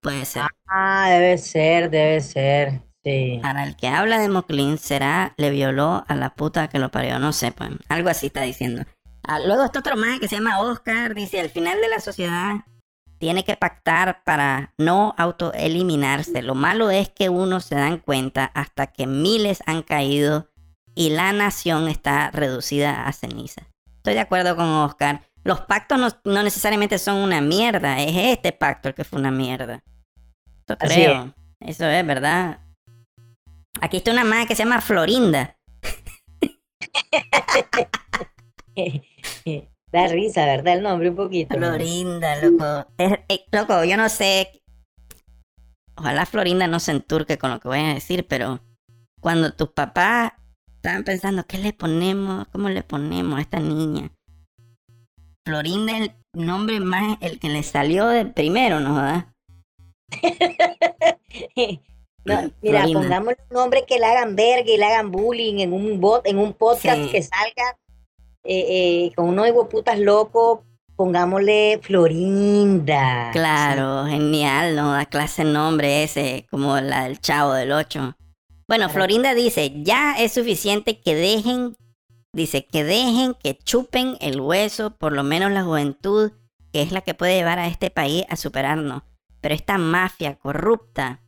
Puede 0.00 0.24
ser. 0.24 0.44
Ah, 0.68 1.08
debe 1.10 1.36
ser, 1.36 1.90
debe 1.90 2.20
ser. 2.20 2.82
Sí. 3.02 3.40
Para 3.42 3.64
el 3.64 3.76
que 3.76 3.88
habla 3.88 4.18
de 4.18 4.28
Moclín 4.28 4.78
será, 4.78 5.34
le 5.36 5.50
violó 5.50 6.04
a 6.06 6.14
la 6.14 6.34
puta 6.34 6.68
que 6.68 6.78
lo 6.78 6.90
parió, 6.90 7.18
no 7.18 7.32
sé, 7.32 7.50
pues. 7.50 7.70
Algo 7.88 8.08
así 8.08 8.26
está 8.26 8.42
diciendo. 8.42 8.84
Ah, 9.24 9.38
luego 9.40 9.64
está 9.64 9.80
otro 9.80 9.96
más 9.96 10.20
que 10.20 10.28
se 10.28 10.36
llama 10.36 10.60
Oscar, 10.60 11.14
dice, 11.14 11.40
al 11.40 11.50
final 11.50 11.80
de 11.80 11.88
la 11.88 12.00
sociedad 12.00 12.56
tiene 13.20 13.44
que 13.44 13.54
pactar 13.54 14.24
para 14.24 14.72
no 14.78 15.14
autoeliminarse. 15.18 16.42
Lo 16.42 16.54
malo 16.54 16.90
es 16.90 17.10
que 17.10 17.28
uno 17.28 17.60
se 17.60 17.74
dan 17.74 17.98
cuenta 17.98 18.46
hasta 18.54 18.86
que 18.86 19.06
miles 19.06 19.62
han 19.66 19.82
caído 19.82 20.48
y 21.00 21.08
la 21.08 21.32
nación 21.32 21.88
está 21.88 22.30
reducida 22.30 23.06
a 23.06 23.12
ceniza. 23.14 23.62
Estoy 23.96 24.12
de 24.12 24.20
acuerdo 24.20 24.54
con 24.54 24.66
Oscar. 24.66 25.22
Los 25.44 25.62
pactos 25.62 25.98
no, 25.98 26.08
no 26.30 26.42
necesariamente 26.42 26.98
son 26.98 27.16
una 27.16 27.40
mierda, 27.40 28.02
es 28.02 28.14
este 28.14 28.52
pacto 28.52 28.90
el 28.90 28.94
que 28.94 29.04
fue 29.04 29.18
una 29.18 29.30
mierda. 29.30 29.82
Eso 30.66 30.76
creo. 30.76 31.34
Eso 31.58 31.86
es, 31.86 32.06
¿verdad? 32.06 32.60
Aquí 33.80 33.96
está 33.96 34.10
una 34.10 34.24
más 34.24 34.46
que 34.46 34.54
se 34.54 34.62
llama 34.62 34.82
Florinda. 34.82 35.56
da 39.90 40.06
risa, 40.08 40.44
¿verdad? 40.44 40.74
El 40.74 40.82
nombre 40.82 41.08
un 41.08 41.16
poquito. 41.16 41.56
Florinda, 41.56 42.42
loco. 42.42 42.90
Es- 42.98 43.20
eh, 43.30 43.46
loco, 43.52 43.84
yo 43.84 43.96
no 43.96 44.10
sé. 44.10 44.62
Ojalá 45.96 46.26
Florinda 46.26 46.66
no 46.66 46.78
se 46.78 46.90
enturque 46.90 47.38
con 47.38 47.52
lo 47.52 47.58
que 47.58 47.68
voy 47.68 47.78
a 47.78 47.94
decir, 47.94 48.26
pero 48.28 48.60
cuando 49.20 49.54
tus 49.54 49.70
papás 49.70 50.32
estaban 50.80 51.04
pensando, 51.04 51.44
¿qué 51.46 51.58
le 51.58 51.72
ponemos? 51.74 52.46
¿Cómo 52.52 52.70
le 52.70 52.82
ponemos 52.82 53.38
a 53.38 53.42
esta 53.42 53.60
niña? 53.60 54.10
Florinda 55.44 55.98
es 55.98 56.10
el 56.32 56.46
nombre 56.46 56.80
más 56.80 57.18
el 57.20 57.38
que 57.38 57.48
le 57.50 57.62
salió 57.62 58.06
del 58.08 58.32
primero, 58.32 58.80
¿no? 58.80 58.94
¿verdad? 58.94 59.26
No, 62.22 62.50
mira, 62.60 62.80
Florinda. 62.80 63.00
pongámosle 63.00 63.38
un 63.48 63.54
nombre 63.56 63.84
que 63.88 63.98
le 63.98 64.04
hagan 64.04 64.36
verga 64.36 64.70
y 64.70 64.76
le 64.76 64.84
hagan 64.84 65.10
bullying 65.10 65.60
en 65.60 65.72
un 65.72 66.00
bot, 66.00 66.26
en 66.26 66.36
un 66.38 66.52
podcast 66.52 67.00
Sí. 67.04 67.08
que 67.10 67.22
salga 67.22 67.78
eh, 68.44 68.66
eh, 69.06 69.12
con 69.16 69.26
unos 69.28 69.48
putas 69.70 69.98
locos, 69.98 70.60
pongámosle 70.96 71.80
Florinda. 71.82 73.30
Claro, 73.32 74.04
genial, 74.06 74.76
¿no? 74.76 74.92
Da 74.92 75.06
clase 75.06 75.44
nombre 75.44 76.02
ese, 76.02 76.46
como 76.50 76.78
la 76.78 77.04
del 77.04 77.20
chavo 77.20 77.54
del 77.54 77.72
8. 77.72 78.14
Bueno. 78.70 78.88
Florinda 78.88 79.34
dice, 79.34 79.82
ya 79.82 80.14
es 80.16 80.32
suficiente 80.32 81.00
que 81.00 81.16
dejen, 81.16 81.74
dice, 82.32 82.64
que 82.64 82.84
dejen 82.84 83.34
que 83.34 83.58
chupen 83.58 84.16
el 84.20 84.40
hueso, 84.40 84.96
por 84.96 85.10
lo 85.10 85.24
menos 85.24 85.50
la 85.50 85.64
juventud, 85.64 86.30
que 86.72 86.80
es 86.80 86.92
la 86.92 87.00
que 87.00 87.14
puede 87.14 87.34
llevar 87.34 87.58
a 87.58 87.66
este 87.66 87.90
país 87.90 88.24
a 88.28 88.36
superarnos. 88.36 89.02
Pero 89.40 89.56
esta 89.56 89.76
mafia 89.76 90.36
corrupta, 90.36 91.20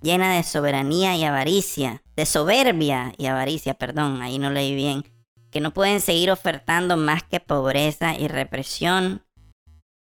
llena 0.00 0.36
de 0.36 0.42
soberanía 0.42 1.14
y 1.16 1.24
avaricia, 1.24 2.02
de 2.16 2.24
soberbia 2.24 3.12
y 3.18 3.26
avaricia, 3.26 3.74
perdón, 3.74 4.22
ahí 4.22 4.38
no 4.38 4.48
leí 4.48 4.74
bien, 4.74 5.04
que 5.50 5.60
no 5.60 5.74
pueden 5.74 6.00
seguir 6.00 6.30
ofertando 6.30 6.96
más 6.96 7.22
que 7.22 7.40
pobreza 7.40 8.18
y 8.18 8.26
represión, 8.26 9.22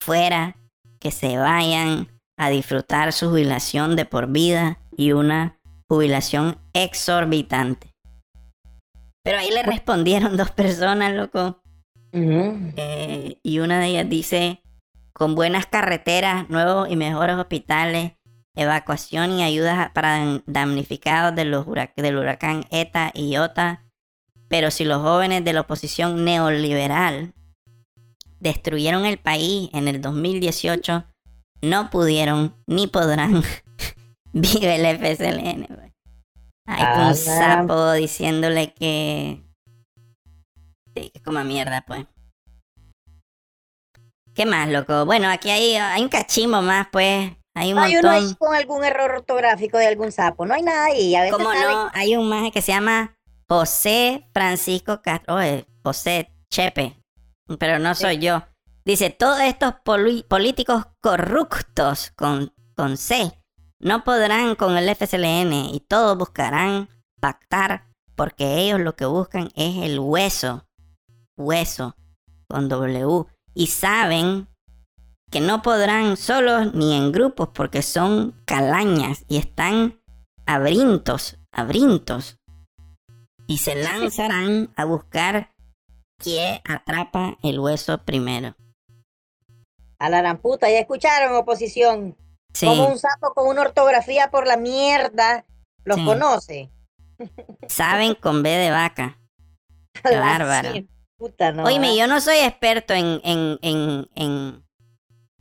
fuera, 0.00 0.58
que 1.00 1.10
se 1.10 1.38
vayan 1.38 2.06
a 2.36 2.50
disfrutar 2.50 3.12
su 3.12 3.30
jubilación 3.30 3.96
de 3.96 4.04
por 4.04 4.28
vida 4.28 4.78
y 4.96 5.10
una 5.10 5.58
jubilación 5.88 6.63
exorbitante. 6.74 7.94
Pero 9.22 9.38
ahí 9.38 9.50
le 9.50 9.62
respondieron 9.62 10.36
dos 10.36 10.50
personas, 10.50 11.14
loco. 11.14 11.62
Eh, 12.76 13.38
y 13.42 13.58
una 13.60 13.80
de 13.80 13.86
ellas 13.86 14.08
dice, 14.08 14.62
con 15.12 15.34
buenas 15.34 15.66
carreteras, 15.66 16.48
nuevos 16.50 16.88
y 16.90 16.96
mejores 16.96 17.36
hospitales, 17.36 18.12
evacuación 18.54 19.32
y 19.32 19.42
ayudas 19.42 19.90
para 19.92 20.42
damnificados 20.46 21.34
de 21.34 21.44
los 21.46 21.66
hurac- 21.66 21.94
del 21.96 22.18
huracán 22.18 22.64
ETA 22.70 23.10
y 23.14 23.30
IOTA. 23.32 23.82
Pero 24.48 24.70
si 24.70 24.84
los 24.84 25.00
jóvenes 25.02 25.42
de 25.44 25.52
la 25.54 25.62
oposición 25.62 26.24
neoliberal 26.24 27.32
destruyeron 28.40 29.06
el 29.06 29.18
país 29.18 29.70
en 29.72 29.88
el 29.88 30.00
2018, 30.02 31.04
no 31.62 31.90
pudieron 31.90 32.54
ni 32.66 32.86
podrán. 32.86 33.42
Vive 34.32 34.76
el 34.76 34.98
FSLN. 34.98 35.66
güey. 35.74 35.93
Hay 36.66 36.82
Ah, 36.82 37.08
un 37.08 37.14
sapo 37.14 37.92
diciéndole 37.92 38.72
que... 38.74 39.42
Sí, 40.94 41.10
que 41.10 41.22
coma 41.22 41.44
mierda, 41.44 41.84
pues. 41.86 42.06
¿Qué 44.34 44.46
más, 44.46 44.68
loco? 44.68 45.04
Bueno, 45.06 45.28
aquí 45.28 45.50
hay, 45.50 45.76
hay 45.76 46.02
un 46.02 46.08
cachimbo 46.08 46.60
más, 46.62 46.88
pues. 46.90 47.32
Hay 47.56 47.72
un 47.72 47.76
No 47.76 47.82
hay 47.84 47.96
uno 47.96 48.10
ahí 48.10 48.34
con 48.36 48.54
algún 48.54 48.84
error 48.84 49.10
ortográfico 49.12 49.78
de 49.78 49.86
algún 49.86 50.10
sapo. 50.10 50.44
No 50.44 50.54
hay 50.54 50.62
nada 50.62 50.86
ahí. 50.86 51.14
A 51.14 51.20
veces 51.22 51.36
¿Cómo 51.36 51.52
sale- 51.52 51.72
no? 51.72 51.90
Hay 51.94 52.16
un 52.16 52.28
maje 52.28 52.50
que 52.50 52.60
se 52.62 52.72
llama 52.72 53.16
José 53.48 54.28
Francisco 54.32 55.00
Castro. 55.02 55.36
José 55.84 56.32
Chepe. 56.50 56.96
Pero 57.58 57.78
no 57.78 57.94
soy 57.94 58.18
yo. 58.18 58.42
Dice, 58.84 59.10
todos 59.10 59.40
estos 59.40 59.74
poli- 59.84 60.24
políticos 60.24 60.84
corruptos 61.00 62.10
con, 62.16 62.52
con 62.76 62.96
C 62.96 63.32
no 63.84 64.02
podrán 64.02 64.54
con 64.54 64.78
el 64.78 64.88
FSLN 64.88 65.52
y 65.52 65.84
todos 65.86 66.16
buscarán 66.16 66.88
pactar 67.20 67.84
porque 68.16 68.60
ellos 68.60 68.80
lo 68.80 68.96
que 68.96 69.04
buscan 69.04 69.50
es 69.56 69.84
el 69.84 69.98
hueso. 69.98 70.66
Hueso 71.36 71.94
con 72.48 72.70
W. 72.70 73.26
Y 73.52 73.66
saben 73.66 74.48
que 75.30 75.40
no 75.40 75.60
podrán 75.60 76.16
solos 76.16 76.72
ni 76.72 76.96
en 76.96 77.12
grupos 77.12 77.50
porque 77.52 77.82
son 77.82 78.34
calañas 78.46 79.26
y 79.28 79.36
están 79.36 80.00
abrintos, 80.46 81.36
abrintos. 81.52 82.38
Y 83.46 83.58
se 83.58 83.74
lanzarán 83.74 84.72
a 84.76 84.86
buscar 84.86 85.52
quién 86.16 86.62
atrapa 86.64 87.36
el 87.42 87.60
hueso 87.60 87.98
primero. 87.98 88.56
A 89.98 90.08
la 90.08 90.22
gran 90.22 90.38
puta, 90.38 90.70
ya 90.70 90.78
escucharon 90.78 91.36
oposición. 91.36 92.16
Sí, 92.54 92.66
Como 92.66 92.86
un 92.88 92.98
sapo 92.98 93.34
con 93.34 93.48
una 93.48 93.62
ortografía 93.62 94.30
por 94.30 94.46
la 94.46 94.56
mierda. 94.56 95.44
Los 95.84 95.96
Sí. 95.98 96.04
conoce. 96.04 96.70
saben 97.68 98.14
con 98.20 98.42
B 98.42 98.48
de 98.50 98.70
vaca. 98.70 99.18
Qué 99.92 100.16
bárbaro. 100.16 100.72
Sí, 100.72 100.88
puta, 101.16 101.52
no. 101.52 101.64
Oíme, 101.64 101.88
¿verdad? 101.88 102.00
yo 102.00 102.06
no 102.06 102.20
soy 102.20 102.38
experto 102.38 102.94
en, 102.94 103.20
en, 103.24 103.58
en, 103.62 104.08
en 104.14 104.64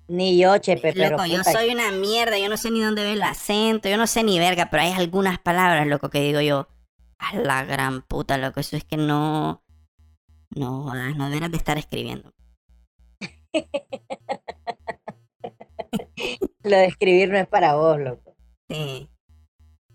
Ni 0.08 0.38
yo, 0.38 0.58
Chepe, 0.58 0.94
pero. 0.94 1.12
Loco, 1.12 1.26
yo 1.26 1.44
soy 1.44 1.70
una 1.70 1.92
mierda, 1.92 2.38
yo 2.38 2.50
no 2.50 2.58
sé 2.58 2.72
ni 2.72 2.82
dónde 2.82 3.04
ve 3.04 3.14
el 3.14 3.24
acento, 3.24 3.90
yo 3.90 3.98
no 3.98 4.08
sé 4.08 4.24
ni 4.24 4.38
verga, 4.40 4.70
pero 4.70 4.84
hay 4.84 4.92
algunas 4.92 5.40
palabras, 5.40 5.88
loco, 5.88 6.10
que 6.10 6.20
digo 6.22 6.42
yo, 6.42 6.68
a 7.20 7.36
la 7.38 7.64
gran 7.64 8.02
puta, 8.02 8.38
loco, 8.38 8.60
eso 8.60 8.76
es 8.76 8.84
que 8.84 8.98
no, 8.98 9.64
no, 10.56 10.84
jodas, 10.84 11.16
no 11.16 11.26
deberías 11.28 11.52
de 11.52 11.58
estar 11.58 11.78
escribiendo. 11.78 12.32
Lo 16.64 16.78
de 16.78 16.86
escribir 16.86 17.30
no 17.30 17.38
es 17.38 17.48
para 17.48 17.76
vos, 17.76 18.00
loco. 18.00 18.36
Sí. 18.70 19.10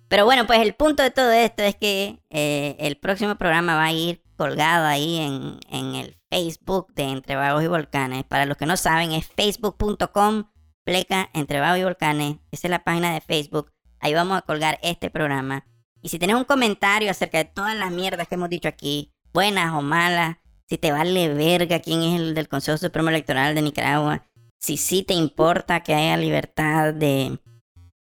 Pero 0.09 0.25
bueno, 0.25 0.47
pues 0.47 0.61
el 0.61 0.75
punto 0.75 1.03
de 1.03 1.11
todo 1.11 1.31
esto 1.33 1.63
es 1.63 1.77
que 1.77 2.23
eh, 2.31 2.77
el 2.79 2.97
próximo 2.97 3.37
programa 3.37 3.75
va 3.75 3.85
a 3.85 3.93
ir 3.93 4.23
colgado 4.37 4.87
ahí 4.87 5.19
en, 5.19 5.59
en 5.71 5.95
el 5.97 6.19
Facebook 6.31 6.95
de 6.95 7.05
Entre 7.05 7.37
Vagos 7.37 7.63
y 7.63 7.67
Volcanes. 7.67 8.25
Para 8.25 8.47
los 8.47 8.57
que 8.57 8.67
no 8.67 8.77
saben, 8.77 9.13
es 9.13 9.27
facebook.com 9.27 10.45
pleca 10.85 11.29
Entre 11.35 11.61
Vagos 11.61 11.81
y 11.81 11.85
Volcanes. 11.85 12.37
Esa 12.51 12.69
es 12.69 12.71
la 12.71 12.85
página 12.85 13.13
de 13.13 13.21
Facebook. 13.21 13.73
Ahí 14.01 14.15
vamos 14.15 14.39
a 14.39 14.43
colgar 14.43 14.79
este 14.83 15.11
programa. 15.11 15.67
Y 16.01 16.09
si 16.09 16.19
tienes 16.19 16.37
un 16.37 16.45
comentario 16.45 17.11
acerca 17.11 17.39
de 17.39 17.45
todas 17.45 17.77
las 17.77 17.91
mierdas 17.91 18.29
que 18.29 18.37
hemos 18.37 18.49
dicho 18.49 18.69
aquí, 18.69 19.13
buenas 19.33 19.75
o 19.75 19.83
malas, 19.83 20.37
si 20.67 20.79
te 20.79 20.93
vale 20.93 21.35
verga 21.35 21.81
quién 21.81 22.03
es 22.03 22.21
el 22.21 22.35
del 22.35 22.49
Consejo 22.49 22.79
Supremo 22.79 23.09
Electoral 23.09 23.55
de 23.55 23.63
Nicaragua, 23.63 24.28
si 24.59 24.77
sí 24.77 25.03
te 25.03 25.15
importa 25.15 25.81
que 25.81 25.95
haya 25.95 26.17
libertad 26.17 26.95
de 26.95 27.39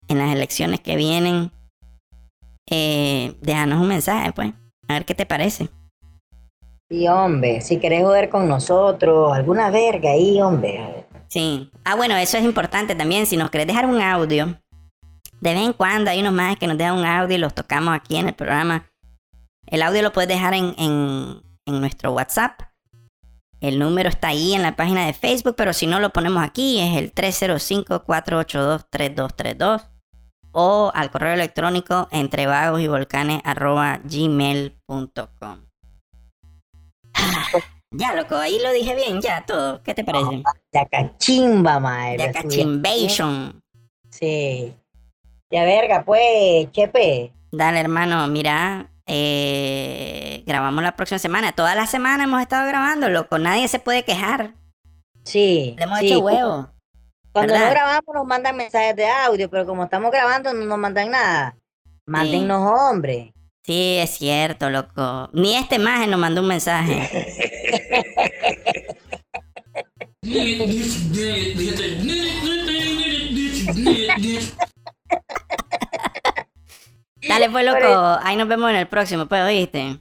en 0.09 0.19
las 0.19 0.33
elecciones 0.33 0.81
que 0.81 0.97
vienen, 0.97 1.51
eh, 2.71 3.37
déjanos 3.41 3.81
un 3.81 3.89
mensaje, 3.89 4.33
pues. 4.33 4.53
A 4.89 4.95
ver 4.95 5.05
qué 5.05 5.15
te 5.15 5.27
parece. 5.27 5.69
Sí, 6.91 7.09
hombre, 7.09 7.61
si 7.63 7.79
querés 7.79 8.03
joder 8.03 8.29
con 8.29 8.47
nosotros, 8.47 9.33
alguna 9.33 9.71
verga 9.71 10.11
ahí, 10.11 10.41
hombre. 10.41 11.07
Sí. 11.29 11.71
Ah, 11.85 11.97
bueno, 11.97 12.17
eso 12.17 12.37
es 12.37 12.45
importante 12.45 12.95
también. 12.95 13.27
Si 13.27 13.37
nos 13.37 13.51
querés 13.51 13.67
dejar 13.67 13.87
un 13.87 14.01
audio, 14.01 14.61
de 15.41 15.55
vez 15.55 15.63
en 15.63 15.73
cuando 15.73 16.11
hay 16.11 16.21
unos 16.21 16.33
más 16.33 16.57
que 16.57 16.67
nos 16.67 16.79
dejan 16.79 16.99
un 16.99 17.07
audio 17.07 17.37
y 17.37 17.41
los 17.41 17.55
tocamos 17.55 17.95
aquí 17.95 18.17
en 18.17 18.29
el 18.29 18.35
programa. 18.35 18.91
El 19.67 19.83
audio 19.83 20.03
lo 20.03 20.13
puedes 20.13 20.29
dejar 20.29 20.55
en, 20.55 20.75
en, 20.79 21.43
en 21.67 21.81
nuestro 21.81 22.13
WhatsApp. 22.13 22.61
El 23.61 23.79
número 23.79 24.09
está 24.09 24.29
ahí 24.29 24.55
en 24.55 24.63
la 24.63 24.77
página 24.77 25.05
de 25.07 25.13
Facebook, 25.13 25.55
pero 25.57 25.73
si 25.73 25.87
no 25.87 26.01
lo 26.01 26.11
ponemos 26.11 26.43
aquí 26.43 26.81
es 26.81 26.97
el 26.97 27.15
305-482-3232 27.15 29.89
o 30.53 30.91
al 30.95 31.11
correo 31.11 31.35
electrónico 31.35 32.09
entre 32.13 32.47
vagos 32.47 32.81
y 32.81 32.89
volcanes 32.89 33.43
arroba 33.45 34.01
gmail.com. 34.05 35.65
Ya, 37.97 38.13
loco, 38.15 38.37
ahí 38.37 38.59
lo 38.61 38.73
dije 38.73 38.95
bien, 38.97 39.21
ya, 39.21 39.45
todo. 39.47 39.83
¿Qué 39.83 39.95
te 39.95 40.05
parece? 40.05 40.43
Ya 40.73 40.87
cachimba, 40.87 41.79
madre. 41.79 42.19
Ya 42.19 42.33
cachimbación. 42.33 43.63
Sí. 44.11 44.75
Ya 45.51 45.65
verga, 45.65 46.05
pues, 46.05 46.71
chepe. 46.73 47.33
Dale, 47.53 47.79
hermano, 47.79 48.27
mira, 48.27 48.91
eh, 49.07 50.43
grabamos 50.47 50.83
la 50.83 50.97
próxima 50.97 51.19
semana. 51.19 51.53
Toda 51.53 51.75
la 51.75 51.87
semana 51.87 52.25
hemos 52.25 52.41
estado 52.41 52.67
grabando, 52.69 53.09
loco. 53.09 53.39
Nadie 53.39 53.69
se 53.69 53.79
puede 53.79 54.05
quejar. 54.05 54.55
Sí. 55.25 55.75
Le 55.79 55.85
hemos 55.85 55.99
sí. 55.99 56.07
hecho 56.07 56.21
huevo. 56.21 56.71
Cuando 57.33 57.53
¿verdad? 57.53 57.69
no 57.69 57.75
grabamos 57.75 58.15
nos 58.15 58.27
mandan 58.27 58.57
mensajes 58.57 58.95
de 58.95 59.09
audio, 59.09 59.51
pero 59.51 59.67
como 59.67 59.85
estamos 59.85 60.13
grabando 60.13 60.53
no 60.53 60.65
nos 60.65 60.79
mandan 60.79 61.11
nada. 61.11 61.57
Mándennos, 62.07 62.61
hombre. 62.61 63.33
Sí, 63.65 63.97
es 63.99 64.11
cierto, 64.11 64.71
loco. 64.71 65.31
Ni 65.33 65.57
este 65.57 65.79
maje 65.79 66.07
nos 66.07 66.21
mandó 66.21 66.43
un 66.43 66.49
mensaje. 66.49 67.09
Dale, 77.29 77.51
pues, 77.51 77.65
loco. 77.65 78.19
Ahí 78.23 78.37
nos 78.37 78.49
vemos 78.49 78.71
en 78.71 78.77
el 78.77 78.87
próximo, 78.87 79.27
pues, 79.27 79.43
¿oíste? 79.43 80.01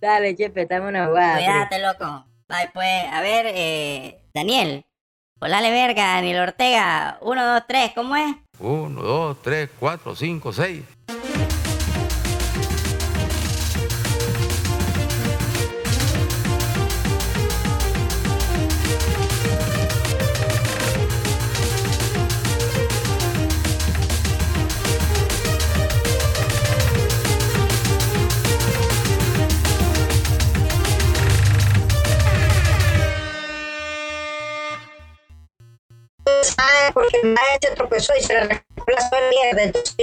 Dale, 0.00 0.36
chepe, 0.36 0.62
estamos 0.62 0.88
una 0.88 1.06
jugada. 1.06 1.36
Cuídate, 1.36 1.78
loco. 1.80 2.24
Bye, 2.48 2.70
pues. 2.72 3.04
A 3.12 3.20
ver, 3.20 3.46
eh, 3.48 4.20
Daniel. 4.34 4.84
Volale 5.36 5.70
verga, 5.70 6.14
Daniel 6.14 6.40
Ortega. 6.40 7.18
Uno, 7.20 7.44
dos, 7.44 7.62
tres, 7.66 7.92
¿cómo 7.94 8.16
es? 8.16 8.34
1, 8.58 9.02
2, 9.02 9.42
3, 9.42 9.70
4, 9.78 10.14
5, 10.14 10.52
6. 10.52 10.82
Porque 36.92 37.20
el 37.22 37.34
maestro 37.34 37.70
se 37.70 37.76
tropezó 37.76 38.12
y 38.18 38.22
se 38.22 38.34
le 38.34 38.40
la 38.46 39.08
suela 39.08 39.28
mierda. 39.30 39.62
Entonces 39.62 39.94